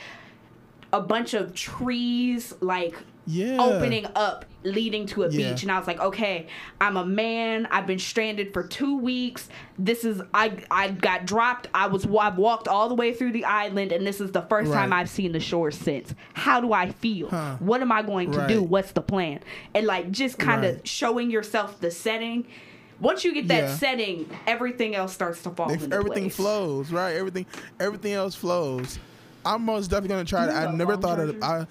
[0.93, 3.57] a bunch of trees, like Yeah.
[3.61, 5.51] opening up leading to a Yeah.
[5.51, 6.47] beach and I was like, okay,
[6.81, 7.67] I'm a man.
[7.71, 9.49] I've been stranded for two weeks.
[9.79, 11.67] This is I I got dropped.
[11.75, 14.73] I was I've walked all the way through the island and this is the first
[14.73, 16.15] time I've seen the shore since.
[16.35, 17.29] How do I feel?
[17.31, 17.57] Huh.
[17.61, 18.63] What am I going to do?
[18.63, 19.41] What's the plan?
[19.75, 20.89] And like just kind of Right.
[20.89, 22.47] showing yourself the setting
[23.01, 23.75] Once you get that Yeah.
[23.77, 26.37] setting, everything else starts to fall everything place.
[26.37, 27.17] flows, right?
[27.17, 27.47] Everything,
[27.81, 29.01] everything else flows.
[29.45, 30.57] I'm most definitely gonna try You that.
[30.57, 31.69] I got never phone thought of charger?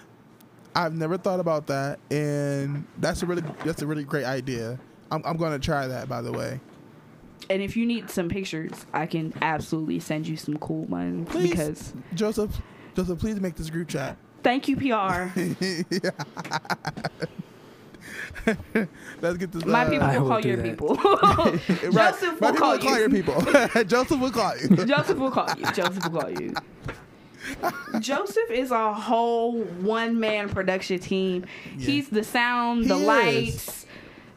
[0.75, 4.79] I, I've never thought about that, and that's a really that's a really great idea.
[5.11, 6.07] I'm I'm gonna try that.
[6.07, 6.59] By the way,
[7.49, 11.49] And if you need some pictures, I can absolutely send you some cool ones Please.
[11.51, 12.61] because Joseph,
[12.95, 14.17] Joseph, please make this group chat.
[14.43, 15.37] thank you PR.
[19.21, 19.65] Let's get this.
[19.65, 20.63] My uh, people will will call do your that.
[20.63, 20.95] people.
[21.91, 22.99] Joseph My will call will call you.
[22.99, 23.41] your people.
[23.83, 24.85] Joseph will call you.
[24.85, 25.65] Joseph will call you.
[25.73, 26.53] Joseph will call you.
[27.99, 31.45] Joseph is a whole one man production team.
[31.77, 31.85] Yeah.
[31.85, 33.03] He's the sound, He the is.
[33.05, 33.85] lights,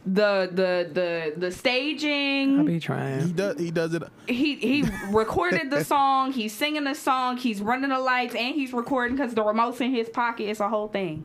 [0.06, 2.64] the the the the I'll staging.
[2.66, 3.58] be He does.
[3.58, 4.02] He does it.
[4.26, 6.32] He he recorded the song.
[6.32, 7.36] He's singing the song.
[7.36, 10.48] He's running the lights, and he's recording because the remote's in his pocket.
[10.48, 11.24] It's a whole thing.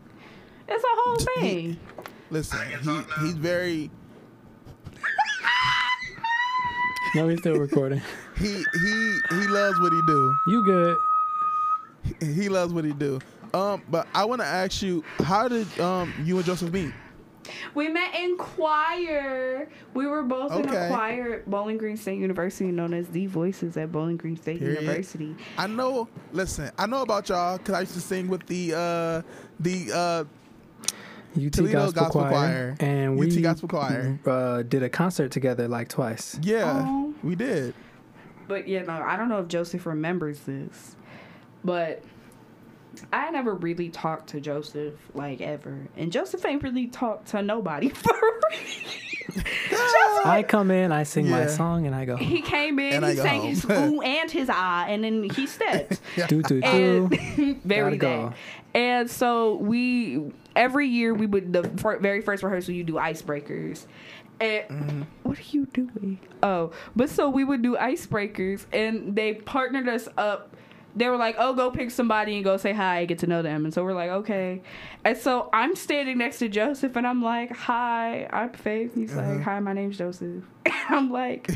[0.67, 1.77] It's a whole thing.
[2.29, 3.89] Listen, he he's very.
[7.15, 8.01] No, he's still recording.
[8.37, 10.35] He he he loves what he do.
[10.47, 10.97] You good?
[12.21, 13.19] He loves what he do.
[13.53, 16.93] Um, but I want to ask you, how did um you and Joseph meet?
[17.73, 19.67] We met in choir.
[19.95, 23.75] We were both in a choir at Bowling Green State University, known as the Voices
[23.75, 24.81] at Bowling Green State Period.
[24.81, 25.35] University.
[25.57, 26.07] I know.
[26.31, 29.21] Listen, I know about y'all because I used to sing with the uh
[29.59, 30.23] the uh
[31.35, 32.75] UT Toledo Gospel, Gospel Choir, Choir.
[32.79, 34.19] and UT we Gospel Choir.
[34.25, 36.37] Uh, did a concert together like twice.
[36.43, 37.13] yeah Oh.
[37.23, 37.73] we did.
[38.47, 40.95] But you know, I don't know if Joseph remembers this,
[41.63, 42.03] but
[43.13, 47.89] I never really talked to Joseph like ever, and Joseph ain't really talked to nobody
[47.89, 49.43] for real.
[50.25, 51.47] I come in, I sing my Yeah.
[51.47, 53.49] song, and I go He came in, And I he go sang home.
[53.49, 56.01] his ooh and his ah, and then he stepped.
[56.27, 57.55] do do and do.
[57.63, 58.29] very Gotta go.
[58.29, 58.35] that.
[58.77, 63.85] And so we every year we would the fir- very first rehearsal you do icebreakers.
[64.41, 65.01] And Mm-hmm.
[65.23, 66.19] what are you doing?
[66.43, 70.55] Oh, but so we would do icebreakers, and they partnered us up.
[70.95, 73.63] They were like, "Oh, go pick somebody and go say hi, get to know them."
[73.65, 74.61] And so we're like, "Okay."
[75.05, 79.33] And so I'm standing next to Joseph, and I'm like, "Hi, I'm Faith." He's Uh-huh.
[79.35, 80.43] like, "Hi, my name's Joseph."
[80.89, 81.49] I'm like,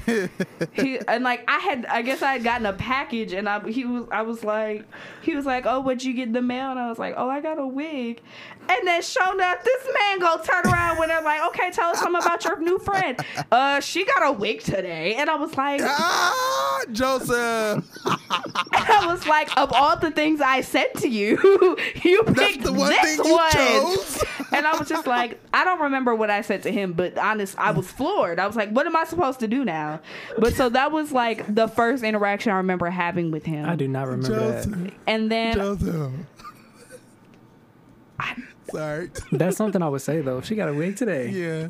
[0.73, 3.86] he and like I had, I guess I had gotten a package, and I he
[3.86, 4.86] was, I was like,
[5.21, 7.29] he was like, "Oh, what'd you get in the mail?" And I was like, "Oh,
[7.29, 8.21] I got a wig."
[8.70, 11.99] And then shown up, this man go turn around when they're like, "Okay, tell us
[11.99, 13.20] something about your new friend."
[13.51, 17.86] Uh, she got a wig today, and I was like, ah, Joseph.
[18.05, 21.38] I was like, of all the things I said to you,
[22.03, 23.51] you That's picked the one this thing you one.
[23.51, 24.24] chose.
[24.53, 27.57] And I was just like, I don't remember what I said to him, but honest,
[27.57, 28.38] I was floored.
[28.38, 29.99] I was like, what am I supposed to do now?
[30.38, 33.68] But so that was like the first interaction I remember having with him.
[33.68, 34.93] I do not remember that.
[35.07, 36.11] And then Joseph.
[38.74, 39.09] Sorry.
[39.32, 40.41] That's something I would say though.
[40.41, 41.30] She got a wig today.
[41.30, 41.69] Yeah.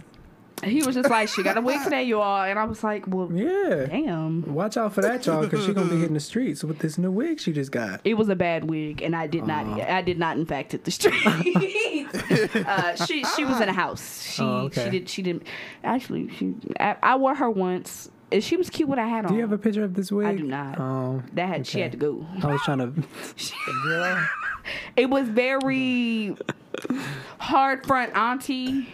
[0.64, 2.44] he was just like, she got a wig today, you all.
[2.44, 3.86] And I was like, well, Yeah.
[3.88, 4.54] damn.
[4.54, 7.12] Watch out for that, y'all, because she's gonna be hitting the streets with this new
[7.12, 8.00] wig she just got.
[8.06, 9.66] It was a bad wig, and I did not.
[9.82, 11.14] I did not, in fact, hit the street.
[12.66, 14.24] uh, she she was in a house.
[14.24, 14.86] She Oh, okay.
[14.86, 15.44] she did she didn't
[15.84, 16.30] actually.
[16.36, 18.10] She I, I wore her once.
[18.34, 19.32] And She was cute with a hat on.
[19.32, 20.28] Do you have a picture of this wig?
[20.28, 20.80] I do not.
[20.80, 22.26] Oh, that had she had to go.
[22.44, 23.04] I was trying to.
[23.86, 24.28] Girl.
[24.98, 26.36] It was very
[27.40, 28.90] hard front auntie.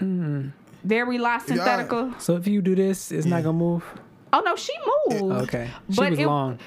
[0.00, 0.52] Mm.
[0.84, 2.20] Very La Synthetica.
[2.20, 3.36] So if you do this, it's Yeah.
[3.36, 3.84] not gonna move.
[4.32, 4.72] Oh no, she
[5.08, 5.42] moved.
[5.44, 5.68] Okay.
[5.90, 6.58] She But was it- long.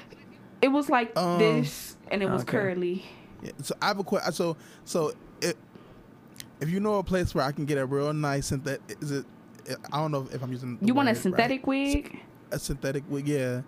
[0.62, 2.52] It was like Um, this, and it was okay.
[2.52, 3.04] curly.
[3.42, 4.32] Yeah, so I have a question.
[4.32, 5.12] So so
[5.42, 5.56] it,
[6.60, 9.26] if you know a place where I can get a real nice synthetic, is it?
[9.92, 10.78] I don't know if I'm using.
[10.78, 11.22] the You want a word right.
[11.22, 12.18] synthetic wig?
[12.52, 13.62] A synthetic wig, yeah.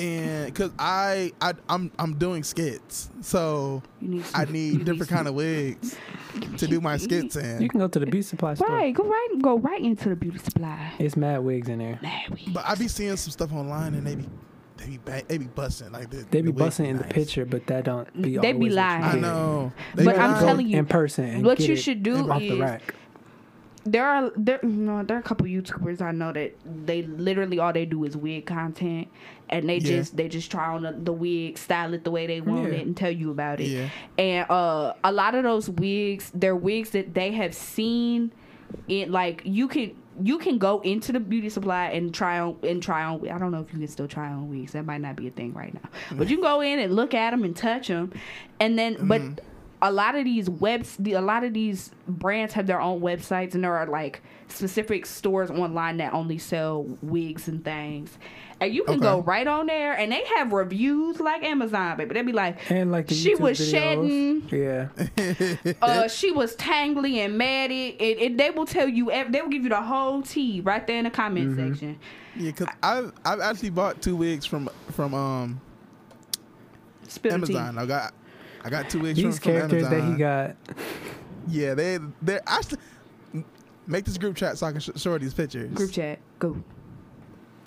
[0.00, 4.24] And because I I I'm I'm doing skits, so You need.
[4.32, 5.96] I need different kind of wigs
[6.58, 7.60] to do my skits in.
[7.60, 8.68] You can go to the beauty supply store.
[8.68, 10.92] Right, go right, go right into the beauty supply.
[11.00, 11.98] It's mad wigs in there.
[12.00, 14.28] Nah, we- But I be seeing some stuff online and they be
[14.76, 17.44] they be ba- they be busting like the, They be the busting in the picture,
[17.44, 18.36] but that don't be.
[18.38, 19.02] They be always what you lying.
[19.04, 19.72] I know.
[19.96, 21.42] You But I'm telling you, in person.
[21.42, 22.94] What you should do off the is- rack.
[23.84, 26.54] There are there no there are a couple YouTubers I know that
[26.86, 29.08] they literally all they do is wig content,
[29.48, 29.96] and they Yeah.
[29.98, 32.78] just they just try on the, the wig, style it the way they want Yeah.
[32.78, 33.68] it, and tell you about it.
[33.68, 33.88] Yeah.
[34.18, 38.32] And uh, a lot of those wigs, they're wigs that they have seen.
[38.88, 42.82] It like you can you can go into the beauty supply and try on and
[42.82, 43.26] try on.
[43.28, 44.72] I don't know if you can still try on wigs.
[44.72, 45.88] That might not be a thing right now.
[46.16, 48.12] But you can go in and look at them and touch them,
[48.60, 49.22] and then but
[49.80, 53.54] a lot of these webs, the, a lot of these brands have their own websites,
[53.54, 58.18] and there are like specific stores online that only sell wigs and things.
[58.60, 59.02] And you can Okay.
[59.02, 62.14] go right on there, and they have reviews like Amazon, baby.
[62.14, 63.70] they'd be like, And like the she YouTube was videos.
[64.50, 65.72] shedding, Yeah.
[65.82, 67.94] uh, she was tangly and matted.
[68.00, 70.98] It, it, they will tell you, they will give you the whole tea right there
[70.98, 71.68] in the comment Mm-hmm.
[71.74, 71.98] section.
[72.36, 75.60] Yeah, cause I've I've actually bought two wigs from from um
[77.08, 77.54] Spill the tea.
[77.56, 77.78] Amazon.
[77.78, 78.12] I got
[78.68, 80.56] I got two wigs These from, from characters that he got.
[81.50, 82.78] Yeah, they they actually
[83.86, 85.72] make this group chat so I can sh- show her these pictures.
[85.72, 86.62] Group chat, go.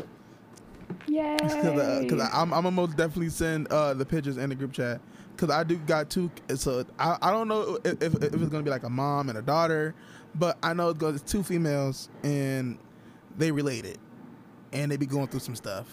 [1.08, 1.36] Yay!
[1.40, 5.02] Because uh, I'm I'm gonna most definitely send uh, the pictures in the group chat.
[5.36, 6.30] Because I do got two.
[6.54, 9.40] So I, I don't know if, if, if it's gonna be like a mom and
[9.40, 9.96] a daughter,
[10.36, 12.78] but I know it's it's two females and
[13.36, 13.98] they related,
[14.74, 15.88] and they be going through some stuff.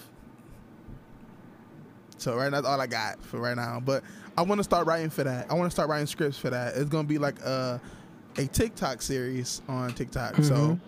[2.19, 3.81] So right now that's all I got for right now.
[3.81, 4.03] But
[4.39, 5.51] I want to start writing for that.
[5.51, 6.77] I want to start writing scripts for that.
[6.77, 7.81] It's gonna be like a
[8.37, 10.37] a TikTok series on TikTok.
[10.37, 10.81] So Mhm.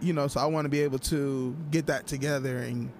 [0.00, 2.90] you know, so I want to be able to get that together and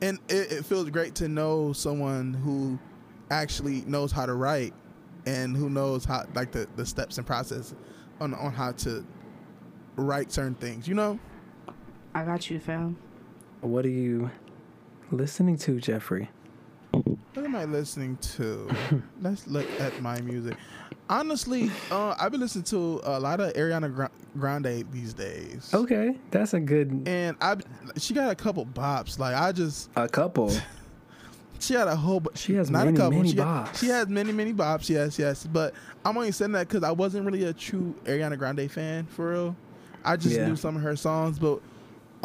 [0.00, 2.80] and it, it feels great to know someone who
[3.30, 4.74] actually knows how to write
[5.24, 7.76] and who knows how like the, the steps and process
[8.20, 9.06] on on how to
[9.94, 11.16] write certain things, you know?
[12.12, 12.96] I got you, fam.
[13.60, 14.32] What are you
[15.12, 16.28] listening to, Jeffrey?
[17.34, 18.68] What am I listening to?
[19.22, 20.56] Let's look at my music.
[21.08, 25.70] Honestly, uh, I've been listening to a lot of Ariana Grande these days.
[25.72, 27.02] Okay, that's a good.
[27.06, 27.56] And I,
[27.98, 29.18] she got a couple bops.
[29.18, 30.54] Like I just, A couple.
[31.58, 32.20] she had a whole.
[32.20, 33.18] bu- She has not many, a couple.
[33.18, 33.76] many she, bops.
[33.78, 34.88] she has many, many bops.
[34.88, 35.44] Yes, yes.
[35.44, 35.74] But
[36.04, 39.56] I'm only saying that because I wasn't really a true Ariana Grande fan for real.
[40.04, 40.48] I just Yeah.
[40.48, 41.60] knew some of her songs, but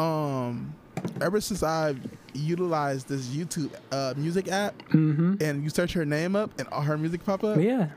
[0.02, 0.74] um,
[1.22, 2.00] ever since I've
[2.38, 5.36] utilized this YouTube uh, music app, Mm-hmm.
[5.42, 7.90] and you search her name up and all her music pop up, Yeah.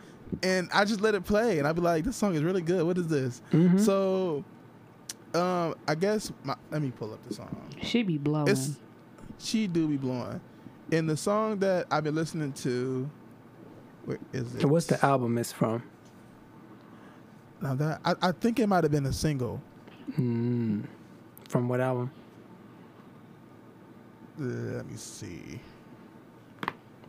[0.43, 2.85] and I just let it play, and I'd be like, "This song is really good.
[2.85, 3.79] What is this?" Mm-hmm.
[3.79, 4.45] So,
[5.35, 7.55] um, I guess my, let me pull up the song.
[7.83, 8.49] She be blowing.
[8.49, 8.79] It's
[9.39, 10.41] she do be blowing,
[10.93, 13.09] and the song that I've been listening to,
[14.05, 14.65] where is it?
[14.67, 15.83] What's the album it's from?
[17.63, 19.61] Now that I, I think it might have been a single.
[20.19, 20.85] Mm.
[21.49, 22.11] From what album?
[24.41, 25.61] Let me see.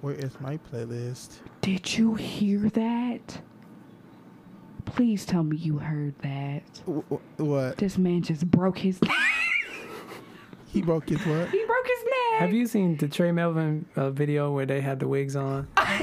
[0.01, 1.38] Where is my playlist?
[1.61, 3.41] Did you hear that?
[4.86, 6.63] Please tell me you heard that.
[6.86, 9.13] Wh- wh- What This man just broke his neck.
[10.67, 11.49] he broke his what?
[11.51, 12.39] he broke his neck.
[12.41, 15.67] Have you seen the Trey Melvin uh, video where they had the wigs on?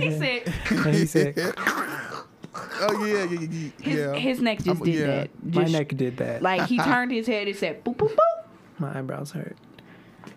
[0.00, 4.14] he said And he said, "Oh yeah, yeah, yeah." his, yeah.
[4.14, 5.06] his neck just I'm- did yeah.
[5.06, 5.30] that.
[5.54, 6.40] "My neck did that.
[6.40, 8.46] Like he turned his head and said boop boop boop.
[8.78, 9.56] My eyebrows hurt.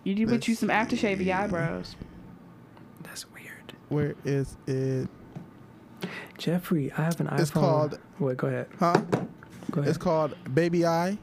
[0.04, 1.96] You need to put you some Let's aftershave in your eyebrows.
[3.04, 5.08] That's weird." Where is it?
[6.38, 7.40] Jeffrey, I have an iPhone.
[7.40, 8.68] It's called- Wait, go ahead.
[8.80, 8.94] Huh?
[9.72, 9.90] Go ahead.
[9.90, 11.18] It's called Baby I.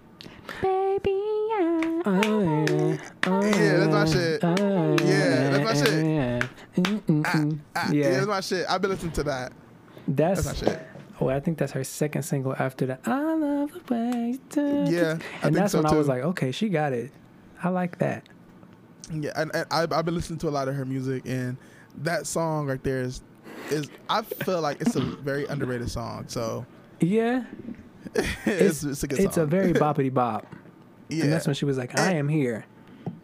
[0.60, 2.96] Baby, I- Oh, yeah.
[3.26, 4.40] Oh, Yeah, that's my shit.
[4.44, 6.04] Oh, Yeah, that's my shit.
[6.06, 6.46] yeah.
[6.76, 7.58] Mm-mm-mm.
[7.76, 8.02] Ah, Yeah.
[8.04, 8.66] yeah, that's my shit.
[8.68, 9.52] I've been listening to that.
[10.08, 10.88] That's, That's my shit.
[11.20, 13.00] Oh, I think that's her second single after that.
[13.06, 14.84] I love the way you do.
[14.90, 17.12] Yeah, I and think that's so when I was like, okay, she got it.
[17.62, 18.28] I like that.
[19.20, 21.56] Yeah, and, and I've, I've been listening to a lot of her music, and
[21.98, 23.20] that song right there is,
[23.70, 26.24] is I feel like it's a very underrated song.
[26.28, 26.64] So
[27.00, 27.44] Yeah,
[28.46, 29.44] it's, it's, a good it's song.
[29.44, 30.46] a very boppity bop.
[31.08, 32.64] yeah, And that's when she was like, I am here.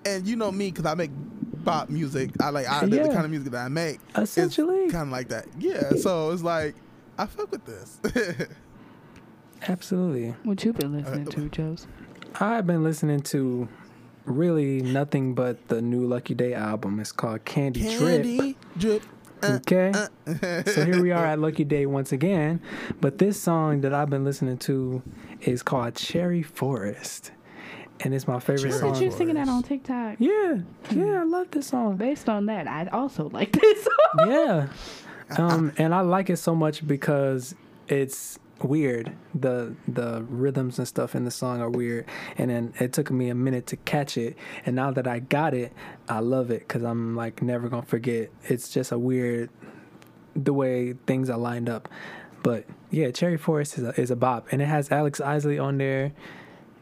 [0.05, 1.11] and you know me because I make
[1.64, 2.30] pop music.
[2.41, 4.01] I like I, the, the kind of music that I make.
[4.16, 4.89] Essentially.
[4.91, 5.47] kind of like that.
[5.59, 6.74] Yeah, so it's like
[7.16, 7.99] I fuck with this.
[9.68, 10.34] Absolutely.
[10.45, 11.86] What you been Uh, listening to, Joes?
[12.41, 13.68] I've been listening to
[14.29, 17.01] really nothing but the new Lucky Daye album.
[17.01, 18.22] It's called Candy, Drip.
[18.22, 19.03] Candy drip.
[19.43, 19.93] uh, Okay.
[19.95, 20.62] uh.
[20.64, 22.61] so here we are at Lucky Daye once again.
[23.01, 25.03] But this song that I've been listening to
[25.41, 27.33] is called Cherry Forest.
[28.01, 28.93] And it's my favorite Cherry song.
[28.93, 30.16] Did you were singing that on TikTok?
[30.20, 30.59] Yeah,
[30.93, 31.97] yeah, I love this song.
[31.97, 34.31] Based on that, I also like this song.
[34.31, 34.68] Yeah.
[35.37, 37.55] Um, and I like it so much because
[37.89, 39.13] it's weird.
[39.35, 42.07] The the rhythms and stuff in the song are weird.
[42.37, 44.37] And then it took me a minute to catch it.
[44.67, 45.73] And now that I got it,
[46.09, 48.31] I love it because I'm like never gonna forget.
[48.45, 49.51] It's just a weird
[50.35, 51.89] the way things are lined up.
[52.43, 55.79] But yeah, Cherry Forest is a, is a bop, and it has Alex Isley on
[55.79, 56.13] there.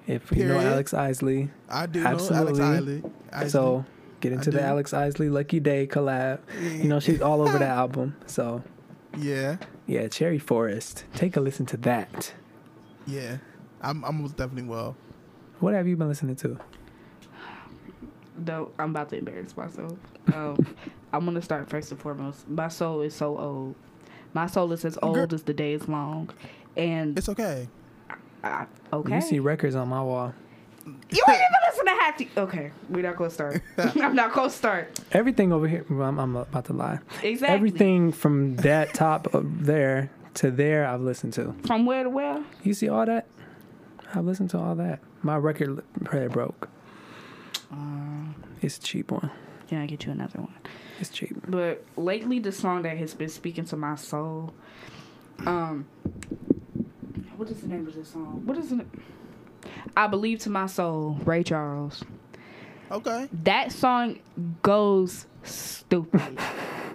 [0.07, 2.63] If you know Alex Isley, I do know Absolutely.
[2.63, 3.03] Alex Isley.
[3.33, 3.49] Isley.
[3.49, 3.85] so
[4.21, 4.63] get into the.
[4.63, 6.41] Alex Isley Lucky Daye collab.
[6.61, 8.17] You know, she's all over the album.
[8.27, 8.63] So
[9.17, 9.57] yeah,
[9.87, 11.05] yeah, Cherry Forest.
[11.15, 12.33] Take a listen to that.
[13.07, 13.39] yeah,
[13.81, 14.97] I'm I'm most definitely well.
[15.61, 16.59] What have you been listening to?
[18.47, 19.95] No, I'm about to embarrass myself.
[20.35, 20.67] Um,
[21.13, 22.49] I'm gonna start first and foremost.
[22.49, 23.75] My soul is so old.
[24.35, 26.29] My soul is as old as the day is long,
[26.77, 27.69] and It's okay.
[28.45, 29.15] I, okay.
[29.15, 30.35] You see records on my wall.
[30.87, 32.29] You ain't even listen to half the.
[32.37, 33.61] Okay, we're not gonna start.
[33.79, 35.01] I'm not gonna start.
[35.13, 35.85] Everything over here.
[35.91, 37.01] Well, I'm, I'm about to lie.
[37.23, 37.55] Exactly.
[37.55, 41.55] Everything from that top of there to there, I've listened to.
[41.67, 42.45] From where to where?
[42.63, 43.27] You see all that?
[44.15, 45.01] I've listened to all that.
[45.23, 46.69] My record player broke.
[48.63, 49.31] It's a cheap one.
[49.69, 50.55] Can I get you another one?
[51.01, 51.37] It's cheap.
[51.49, 54.55] But lately, the song that has been speaking to my soul.
[55.45, 55.87] Um,
[57.37, 58.43] what is the name of this song?
[58.47, 58.87] What is it?
[59.97, 62.03] I believe to my soul, Ray Charles.
[62.91, 63.29] Okay.
[63.45, 64.19] That song
[64.63, 66.39] goes stupid.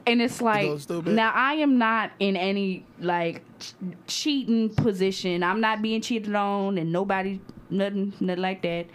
[0.08, 3.74] And it's like now I am not in any like ch-
[4.08, 5.44] cheating position.
[5.44, 8.88] I'm not being cheated on and nobody nothing nothing like that.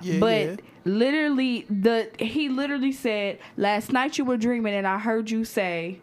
[0.00, 0.20] Yeah.
[0.20, 0.56] but yeah.
[0.84, 6.00] literally the he literally said last night you were dreaming and I heard you say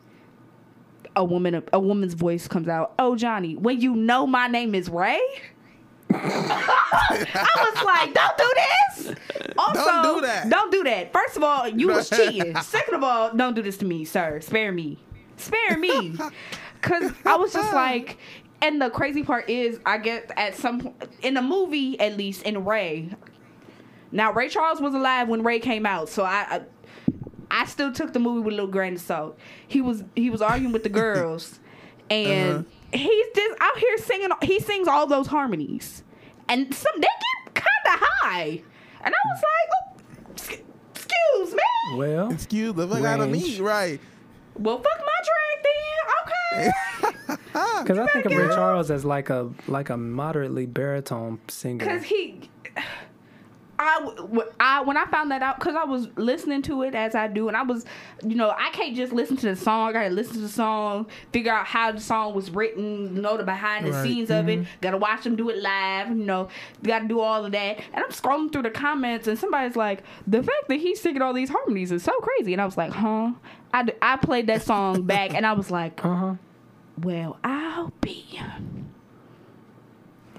[1.16, 4.90] a woman a woman's voice comes out, "Oh Johnny, when you know my name is
[4.90, 5.22] Ray?"
[6.14, 9.16] I was like, "Don't do this."
[9.58, 10.50] Also, Don't do that.
[10.50, 11.14] Don't do that.
[11.14, 12.56] First of all, you was cheating.
[12.62, 14.40] Second of all, don't do this to me, sir.
[14.42, 14.98] Spare me.
[15.38, 16.18] Spare me.
[16.82, 18.18] Cuz I was just like
[18.62, 22.44] and the crazy part is I get at some point in the movie at least
[22.44, 23.10] in Ray.
[24.12, 26.62] Now Ray Charles was alive when Ray came out, so I, I
[27.50, 29.38] I still took the movie with a little grain of salt.
[29.68, 31.60] He was he was arguing with the girls,
[32.10, 32.20] uh-huh.
[32.20, 34.30] and he's just out here singing.
[34.42, 36.04] He sings all those harmonies,
[36.50, 37.02] and some they
[37.46, 38.62] get kind of high,
[39.04, 44.00] and I was like, oh, "Excuse me." Well, Excuse the fuck out of me, right?
[44.56, 46.68] Well, fuck my drag then.
[46.68, 46.72] Okay.
[47.82, 51.86] because I think of Ray Charles as like a like a moderately baritone singer.
[51.86, 52.31] Cause he,
[53.82, 57.28] I, I when I found that out, cause I was listening to it as I
[57.28, 57.86] do, and I was,
[58.24, 59.90] you know, I can't just listen to the song.
[59.90, 63.44] I gotta listen to the song, figure out how the song was written, know the
[63.44, 64.04] behind the Right.
[64.04, 64.66] scenes of it.
[64.82, 66.10] Gotta watch them do it live.
[66.10, 66.48] You know,
[66.84, 67.80] gotta do all of that.
[67.94, 71.34] And I'm scrolling through the comments, and somebody's like, the fact that he's singing all
[71.34, 72.54] these harmonies is so crazy.
[72.54, 73.32] And I was like, huh?
[73.74, 76.34] I, I played that song back, and I was like, Uh huh.
[77.02, 78.40] well, I'll be.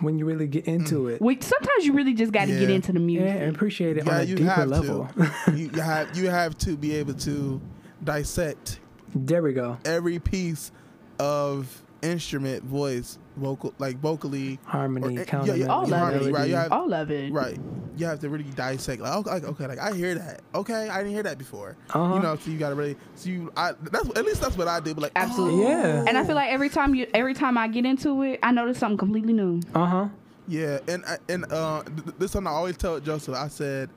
[0.03, 1.13] When you really get into mm.
[1.15, 3.27] it, We, sometimes you really just got to get into the music.
[3.29, 5.09] yeah, and appreciate it Yeah, on a you deeper have level.
[5.17, 5.33] to.
[5.57, 7.61] you, you have you have to be able to
[8.05, 8.81] dissect
[9.15, 9.79] there we go.
[9.85, 10.73] every piece
[11.19, 16.49] of instrument, voice, vocal, like vocally, Harmony, Or- counter yeah, all of harmony, right?
[16.49, 17.33] You have, All of it.
[17.33, 17.59] right.
[17.97, 19.03] You have to really dissect.
[19.03, 20.41] Like, okay, okay, like I hear that.
[20.55, 21.77] Okay, I didn't hear that before.
[21.91, 22.15] Uh-huh.
[22.15, 22.97] You know, so you gotta really.
[23.17, 24.95] So you, I that's at least that's what I do.
[24.95, 25.65] But like, Absolutely.
[25.65, 26.05] oh, Yeah.
[26.09, 28.79] And I feel like every time you, every time I get into it, I notice
[28.79, 29.61] something completely new.
[29.75, 30.09] Uh huh.
[30.49, 33.35] Yeah, and and uh, th- th- this one I always tell Joseph.
[33.37, 33.91] I said,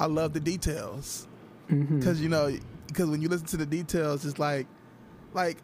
[0.00, 1.28] I love the details
[1.70, 1.98] Mm-hmm.
[1.98, 4.66] because you know, because when you listen to the details, it's like,
[5.32, 5.56] like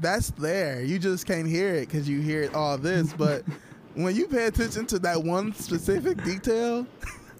[0.00, 0.82] that's there.
[0.82, 3.42] You just can't hear it because you hear it all this, but.
[3.96, 6.84] When you pay attention to that one specific detail,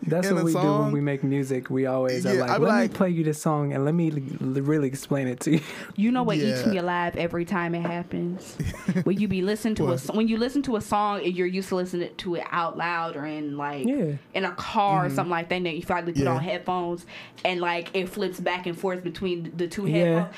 [0.06, 1.68] That's in what a we do when we make music.
[1.68, 4.12] We always are like, I'm let like- me play you this song and let me
[4.12, 5.60] l- really explain it to you.
[5.96, 6.70] You know what eats Yeah.
[6.70, 8.56] me alive every time it happens?
[9.02, 10.00] when you be listening to a What?
[10.00, 12.76] so- when you listen to a song and you're used to listening to it out
[12.76, 14.12] loud or in like Yeah.
[14.34, 16.26] in a car or something like that, and then you finally put Mm-hmm.
[16.28, 16.34] Yeah.
[16.36, 17.04] on headphones
[17.44, 19.96] and like it flips back and forth between the two Yeah.
[19.96, 20.36] headphones.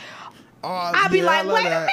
[0.66, 1.90] Oh, I'd be yeah, I like, love wait a minute.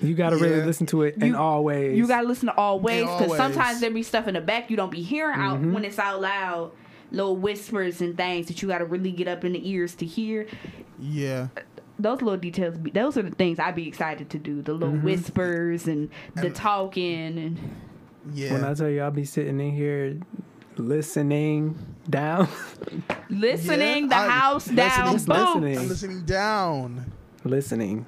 [0.00, 0.64] You got to really Yeah.
[0.64, 1.96] listen to it in You- all ways.
[1.98, 3.36] You gotta listen to all ways because always.
[3.36, 5.72] sometimes there be stuff in the back you don't be hearing out Mm-hmm.
[5.72, 6.70] when it's out loud,
[7.10, 10.46] little whispers and things that you gotta really get up in the ears to hear.
[11.00, 11.48] Yeah,
[11.98, 14.62] Those little details, be, those are the things I'd be excited to do.
[14.62, 15.04] The little Mm-hmm.
[15.04, 17.58] whispers and the talking and
[18.32, 18.52] yeah.
[18.52, 20.16] When I tell you, I'll be sitting in here
[20.76, 21.76] listening
[22.08, 22.46] down,
[23.30, 25.12] listening Yeah, the I- house listening- down.
[25.12, 25.36] Just Boom.
[25.36, 25.78] listening.
[25.78, 27.12] I'm listening down.
[27.48, 28.04] Listening.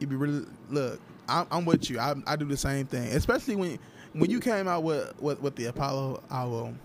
[0.00, 1.00] You be really look.
[1.28, 1.98] I'm, I'm with you.
[1.98, 3.78] I, I do the same thing, especially when
[4.12, 6.78] when you came out with with, with the Apollo album.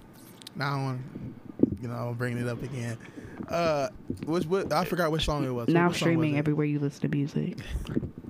[0.56, 1.34] Now, I'm,
[1.82, 2.98] you know, I'm bringing it up again.
[3.50, 3.90] Uh,
[4.26, 5.68] which what I forgot which song it was.
[5.68, 7.58] Now What song was streaming everywhere you listen to music.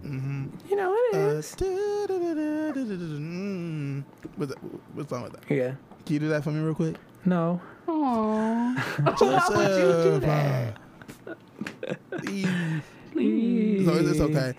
[0.02, 0.50] Mhm.
[0.70, 1.56] You know it Uh, is.
[1.56, 4.04] mm.
[4.36, 4.50] What
[4.94, 5.44] what song was that?
[5.54, 5.74] yeah.
[6.06, 6.96] Can you do that for me real quick?
[7.26, 7.60] No.
[7.88, 8.78] Aww.
[9.20, 10.78] Why would you do that?
[13.12, 13.86] Please.
[13.86, 13.86] Please.
[13.86, 14.54] So it's okay.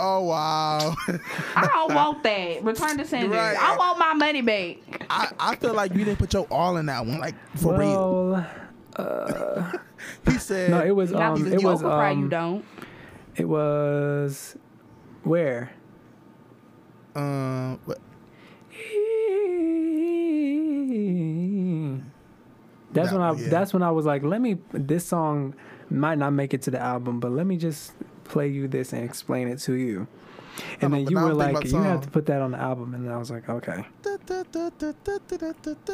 [0.00, 0.94] Oh wow.
[1.56, 2.62] I don't want that.
[2.62, 3.36] Return to sender.
[3.36, 3.56] Right.
[3.58, 4.76] I want my money back.
[5.10, 8.44] I, I feel like you didn't put your all in that one, like for real.
[8.98, 9.72] well,
[10.26, 12.64] He said no, it was um, you it was cry, you um, don't.
[13.36, 14.56] it was
[15.24, 15.70] where
[17.16, 17.98] Uh, what-
[22.92, 23.48] That's That when I yeah.
[23.48, 25.54] that's when I was like, let me this song
[25.90, 27.92] might not make it to the album, but let me just
[28.24, 30.06] play you this and explain it to you.
[30.80, 32.92] And then you were like, you have to put that on the album.
[32.94, 33.84] And then I was like, okay.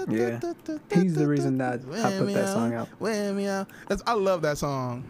[0.08, 0.40] Yeah.
[1.02, 2.88] He's the reason that I put that song out.
[3.88, 5.04] That's, I love that song.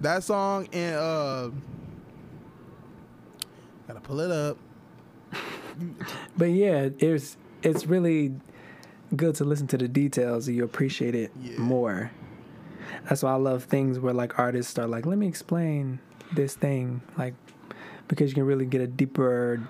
[0.00, 1.50] That song and uh,
[3.86, 4.56] gotta pull it up.
[6.36, 8.34] But yeah, it's it's really
[9.14, 11.58] good to listen to the details and you appreciate it Yeah.
[11.58, 12.10] more.
[13.08, 15.98] That's why I love things where like artists are like, let me explain
[16.32, 17.34] this thing, like
[18.08, 19.62] because you can really get a deeper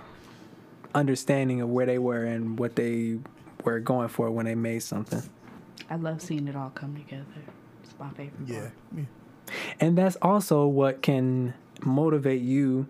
[0.95, 3.19] understanding of where they were and what they
[3.65, 5.23] were going for when they made something.
[5.89, 7.25] I love seeing it all come together.
[7.83, 8.47] It's my favorite.
[8.47, 8.61] Yeah.
[8.61, 8.73] part.
[8.93, 9.07] Me.
[9.81, 12.87] And that's also what can motivate you,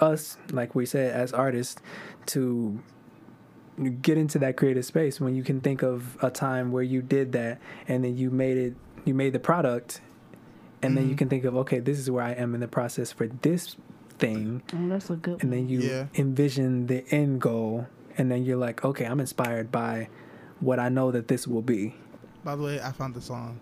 [0.00, 1.80] us, like we said, as artists,
[2.26, 2.80] to
[4.00, 7.32] get into that creative space when you can think of a time where you did
[7.32, 7.58] that
[7.88, 8.74] and then you made it,
[9.04, 10.00] you made the product,
[10.82, 11.18] and then you Mhm.
[11.18, 13.76] can think of, okay, this is where I am in the process for this
[14.18, 14.62] thing.
[14.74, 16.06] Oh, that's a good And then you Yeah.
[16.14, 17.86] envision the end goal,
[18.16, 20.08] and then you're like, okay, I'm inspired by
[20.60, 21.94] what I know that this will be.
[22.44, 23.60] By the way, I found the song.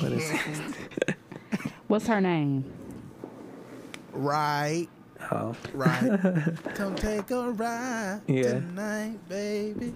[0.00, 0.32] But it's,
[1.88, 2.64] What's her name?
[4.12, 4.88] Right.
[5.32, 6.18] oh, Right.
[6.74, 8.54] Come take a ride Yeah.
[8.60, 9.94] tonight, baby.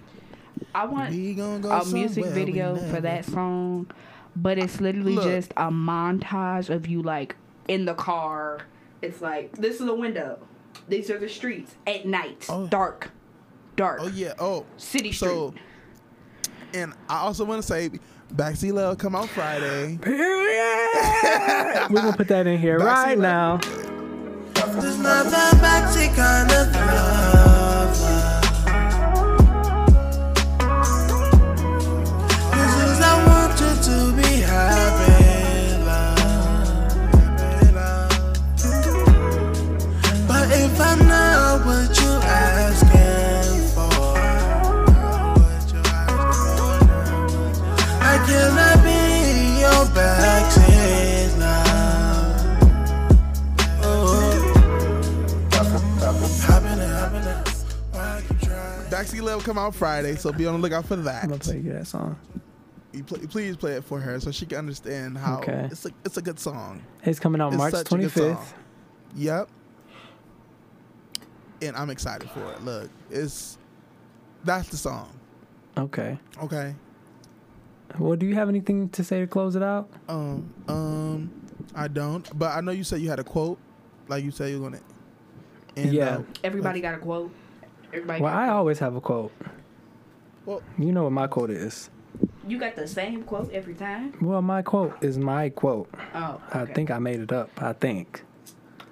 [0.73, 3.89] I want We gonna go a music video for that song,
[4.35, 5.25] but it's literally Look.
[5.25, 7.35] just a montage of you like
[7.67, 8.59] in the car.
[9.01, 10.39] It's like this is the window.
[10.87, 12.67] These are the streets at night, Oh.
[12.67, 13.11] dark,
[13.75, 14.33] dark, Oh yeah.
[14.39, 15.27] Oh, city street.
[15.29, 15.53] so.
[16.73, 17.89] And I also want to say,
[18.33, 19.97] Backseat Love come out Friday.
[20.01, 21.89] Period.
[21.89, 23.63] We're gonna put that in here Backseat right love.
[23.63, 23.85] now.
[59.05, 59.21] Trying?
[59.21, 61.23] Backseat Love come out Friday, so be on the lookout for that.
[61.23, 62.17] I'm gonna play you that song.
[62.93, 65.67] You pl- please play it for her so she can understand how Okay.
[65.71, 66.81] it's a it's a good song.
[67.03, 68.53] It's coming out It's March such a good 25th.
[69.15, 69.49] Yep.
[71.61, 72.63] And I'm excited for it.
[72.63, 73.57] Look, it's
[74.43, 75.09] that's the song.
[75.77, 76.17] Okay.
[76.43, 76.75] Okay.
[77.99, 79.89] Well, do you have anything to say to close it out?
[80.09, 81.31] Um, um,
[81.75, 82.27] I don't.
[82.37, 83.57] But I know you said you had a quote,
[84.07, 84.79] like you said you're gonna.
[85.77, 86.17] And, Yeah.
[86.17, 87.31] uh, Everybody got a quote.
[87.93, 88.21] Everybody.
[88.21, 88.55] Well, got a I quote.
[88.57, 89.31] always have a quote.
[90.45, 91.89] Well- you know what my quote is.
[92.47, 94.13] You got the same quote every time.
[94.21, 95.89] Well, my quote is my quote.
[96.13, 97.49] Oh, I think I made it up.
[97.61, 98.23] I think.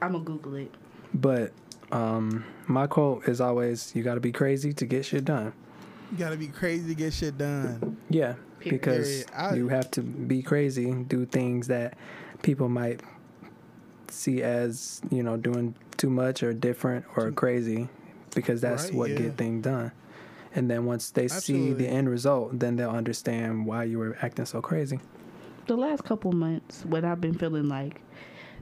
[0.01, 0.73] I'm gonna Google it.
[1.13, 1.53] But
[1.91, 5.53] um, my quote is always, "You got to be crazy to get shit done."
[6.11, 7.97] you gotta be crazy to get shit done.
[8.09, 8.81] Yeah, Period.
[8.81, 9.31] because Period.
[9.35, 11.95] I- you have to be crazy, do things that
[12.43, 13.01] people might
[14.09, 17.87] see as you know doing too much or different or crazy,
[18.33, 19.15] because that's Right, what yeah.
[19.17, 19.91] get things done.
[20.55, 24.45] And then once they see the end result, then they'll understand why you were acting
[24.45, 24.99] so crazy.
[25.67, 28.01] the last couple months when I've been feeling like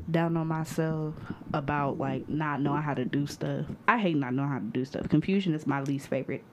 [0.09, 1.15] down on myself
[1.53, 3.65] about like not knowing how to do stuff.
[3.87, 5.09] I hate not knowing how to do stuff.
[5.09, 6.43] Confusion is my least favorite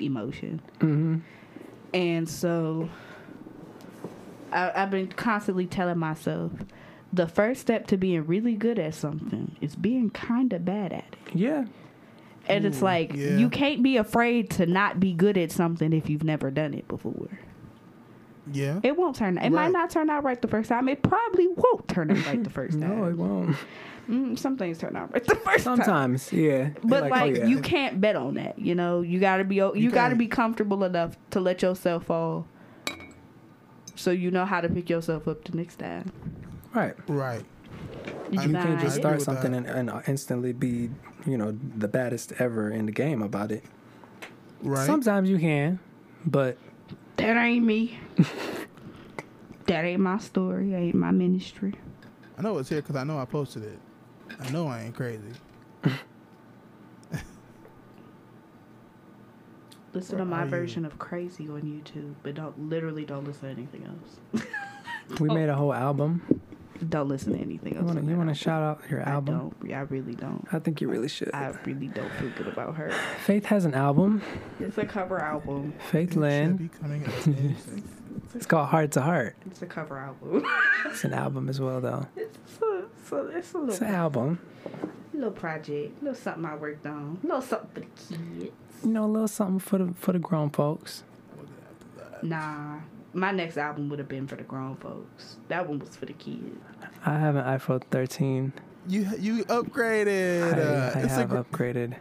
[0.00, 0.60] emotion.
[0.80, 1.16] hmm
[1.94, 2.88] And so
[4.52, 6.52] I, I've been constantly telling myself
[7.12, 11.04] the first step to being really good at something is being kind of bad at
[11.12, 11.34] it.
[11.34, 11.64] Yeah,
[12.48, 13.36] And it's like yeah.
[13.36, 16.86] you can't be afraid to not be good at something if you've never done it
[16.88, 17.28] before.
[18.52, 18.78] Yeah.
[18.84, 19.38] It won't turn.
[19.38, 19.52] It Right.
[19.52, 20.88] might not turn out right the first time.
[20.88, 23.00] It probably won't turn out right the first time.
[23.00, 23.56] no, it won't.
[24.08, 25.76] Mm, some things turn out right the first time.
[25.78, 26.68] Sometimes, yeah.
[26.84, 27.46] But You're like, oh, yeah.
[27.46, 28.56] you can't bet on that.
[28.56, 30.18] You know, you gotta be you, You gotta can't.
[30.20, 32.46] be comfortable enough to let yourself fall,
[33.96, 36.12] so you know how to pick yourself up the next time.
[36.72, 36.94] right.
[37.08, 37.44] Right.
[38.30, 40.90] Did you You can't just start something and, and instantly be,
[41.26, 43.64] you know, the baddest ever in the game about it.
[44.62, 44.86] Right.
[44.86, 45.78] Sometimes you can,
[46.24, 46.56] but
[47.16, 47.98] That ain't me.
[49.66, 50.74] that ain't my story.
[50.74, 51.74] Ain't my ministry.
[52.38, 53.78] I know it's here because I know I posted it.
[54.40, 55.22] I know I ain't crazy.
[59.94, 60.50] Listen Where to my are you?
[60.50, 64.44] version of crazy on YouTube, but don't literally don't listen to anything else.
[65.20, 65.34] we oh.
[65.34, 66.20] made a whole album.
[66.78, 67.86] Don't listen to anything You else.
[67.86, 69.34] want to you want to shout out your album?
[69.34, 69.56] I album?
[69.62, 69.72] don't.
[69.74, 70.46] I really don't.
[70.52, 71.30] I think you really should.
[71.34, 72.90] I really don't feel good about her.
[73.24, 74.22] Faith has an album.
[74.60, 75.74] It's a cover album.
[75.90, 76.56] Faith Should Lynn.
[76.56, 77.12] be coming up.
[78.34, 79.36] It's called Heart to Heart.
[79.46, 80.44] It's a cover album.
[80.86, 82.06] It's an album as well, though.
[82.16, 84.38] it's, a, So it's a It's little an album.
[85.14, 87.86] little project, little something I worked on, little something for the
[88.16, 88.52] kids.
[88.84, 91.02] You know, a little something for the for the grown folks.
[92.22, 92.78] Nah,
[93.16, 95.36] my next album would have been for the grown folks.
[95.48, 96.56] That one was for the kids.
[97.04, 98.52] I have an iPhone 13.
[98.88, 100.54] You you upgraded.
[100.54, 101.96] I, uh, I it's a have gr- upgraded.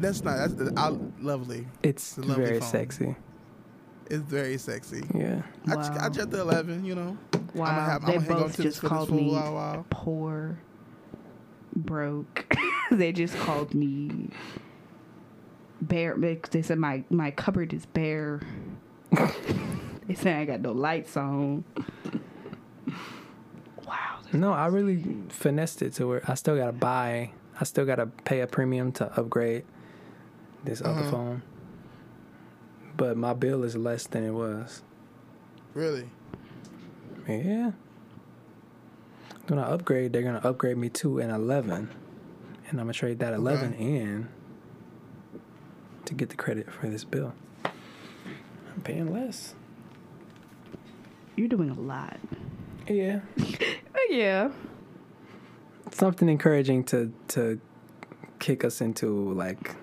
[0.00, 1.68] that's not that's uh, lovely.
[1.82, 2.68] It's a lovely very phone.
[2.68, 3.16] sexy.
[4.06, 5.04] It's very sexy.
[5.14, 5.42] Yeah.
[5.68, 6.08] I, just, I Wow.
[6.08, 6.84] just the 11.
[6.84, 7.18] You know.
[7.54, 9.14] Wow, I'm gonna have, they I'm gonna hang both to this just this called for
[9.14, 9.86] me while, while.
[9.90, 10.58] poor,
[11.76, 12.52] broke.
[12.90, 14.30] they just called me
[15.80, 16.16] bare.
[16.50, 18.40] They said my my cupboard is bare.
[20.06, 21.64] They say I got no lights on.
[23.86, 24.18] Wow.
[24.32, 27.32] No, I really finessed it to where I still gotta buy.
[27.60, 29.64] I still gotta pay a premium to upgrade
[30.64, 31.10] this other Uh-huh.
[31.10, 31.42] phone.
[32.96, 34.82] But my bill is less than it was.
[35.74, 36.10] Really.
[37.28, 37.72] Yeah.
[39.48, 41.88] When I upgrade, they're gonna upgrade me to an 11,
[42.68, 44.28] and I'm gonna trade that 11 in
[46.04, 47.32] to get the credit for this bill.
[48.80, 49.54] I'm paying less.
[51.36, 52.18] You're doing a lot.
[52.88, 53.20] Yeah.
[53.92, 54.50] Oh, yeah.
[55.90, 57.60] Something encouraging to to
[58.38, 59.74] kick us into like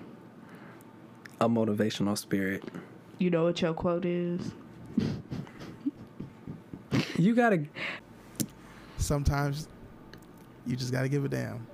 [1.40, 2.64] a motivational spirit.
[3.18, 4.40] You know what your quote is?
[7.16, 7.64] You gotta,
[8.96, 9.68] Sometimes
[10.66, 11.66] you just gotta give a damn.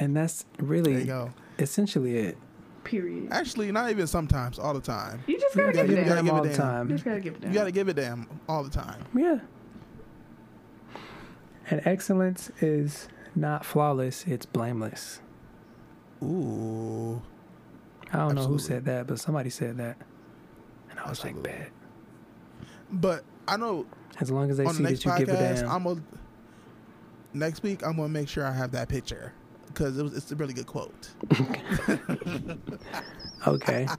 [0.00, 1.30] and that's There you really go.
[1.58, 2.38] essentially it.
[2.86, 3.28] Period.
[3.30, 4.58] Actually, not even sometimes.
[4.58, 5.22] All the time.
[5.26, 6.88] You just gotta gotta give you it gotta all the time.
[6.88, 7.52] You just gotta give it down.
[7.52, 9.04] You gotta give a damn all the time.
[9.14, 9.40] Yeah.
[11.68, 15.20] And excellence is not flawless; it's blameless.
[16.22, 17.20] Ooh.
[18.12, 19.96] I don't know who said that, but somebody said that,
[20.90, 21.50] and I was Absolutely.
[21.50, 21.70] like, "Bad."
[22.92, 23.86] But I know
[24.20, 25.70] As long as they see the that you give a podcast, damn.
[25.70, 26.02] I'm gonna
[27.34, 29.32] next week I'm gonna make sure I have that picture
[29.66, 31.10] because it was it's a really good quote.
[33.46, 33.86] okay.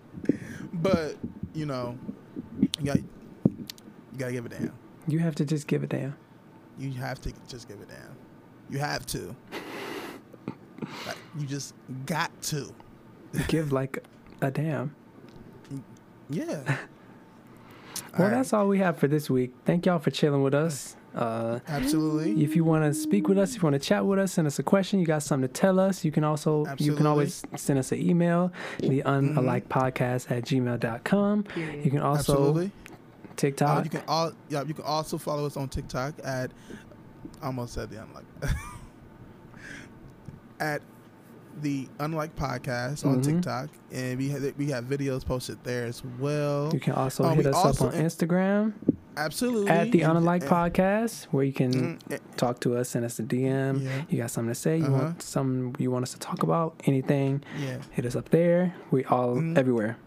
[0.73, 1.15] But
[1.55, 1.97] you know,
[2.59, 4.73] you got you gotta give a damn.
[5.07, 6.15] You have to just give a damn.
[6.77, 8.15] You have to just give a damn.
[8.69, 9.35] You have to.
[11.07, 11.73] like, you just
[12.05, 12.71] got to.
[13.47, 14.03] Give like
[14.41, 14.95] a damn.
[16.29, 16.77] Yeah.
[18.19, 19.53] Well, that's all we have for this week.
[19.65, 20.95] Thank y'all for chilling with us.
[21.15, 22.43] Uh, absolutely.
[22.43, 24.45] if you want to speak with us, if you want to chat with us, send
[24.45, 24.99] us a question.
[24.99, 26.05] You got something to tell us.
[26.05, 31.43] You can also you can always send us an email, the unalike podcast at gmail.com.
[31.43, 31.85] Period.
[31.85, 32.65] You can also Absolutely.
[32.65, 33.83] Uh, TikTok.
[33.85, 34.63] you can all yeah.
[34.63, 36.51] You can also follow us on TikTok at
[37.41, 38.25] almost said the unlike
[40.59, 40.81] at
[41.61, 43.23] the unlike podcast on Mhm.
[43.23, 46.69] TikTok, and we have we have videos posted there as well.
[46.73, 48.73] you can also Uh, hit us also- up on Instagram
[49.19, 52.89] Absolutely at the And- unalike and- podcast, where you can Mm, eh, talk to us,
[52.89, 53.81] send us a DM.
[53.81, 54.03] Yeah.
[54.09, 54.77] You got something to say?
[54.77, 54.93] You Uh-huh.
[55.05, 56.79] want something you want us to talk about?
[56.85, 57.41] Anything?
[57.59, 58.75] yeah, Hit us up there.
[58.91, 59.57] We all Mhm.
[59.57, 59.97] everywhere.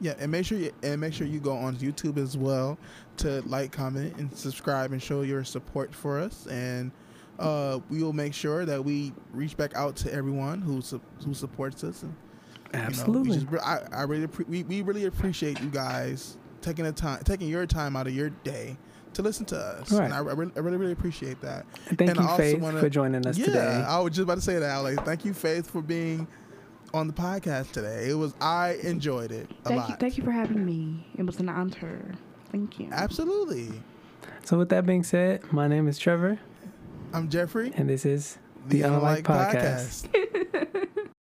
[0.00, 2.78] yeah, and make sure you and make sure you go on YouTube as well
[3.16, 6.46] to like, comment, and subscribe, and show your support for us.
[6.46, 6.92] And
[7.38, 11.34] uh, we will make sure that we reach back out to everyone who su- who
[11.34, 12.02] supports us.
[12.02, 13.38] And, you know, we Absolutely.
[13.38, 17.48] just I, I really appre- we, we really appreciate you guys taking the time taking
[17.48, 18.76] your time out of your day
[19.14, 19.90] to listen to us.
[19.92, 20.04] Right.
[20.04, 21.64] And I, I, really, I really really appreciate that.
[21.88, 23.84] And Thank and I you, also Faith, wanna- for joining us yeah, today.
[23.86, 24.76] I was just about to say that.
[24.78, 26.26] Like, thank you, Faith, for being
[26.94, 28.08] on the podcast today.
[28.08, 29.88] It was I enjoyed it a Thank lot.
[29.90, 31.06] you, thank you for having me.
[31.16, 32.14] It was an honor.
[32.52, 32.88] Thank you.
[32.92, 33.70] Absolutely.
[34.44, 36.38] So, with that being said, my name is Trevor,
[37.12, 37.72] I'm Jeffrey.
[37.76, 38.38] and this is
[38.68, 40.08] the, Unlike, Podcast.
[40.08, 41.08] Podcast.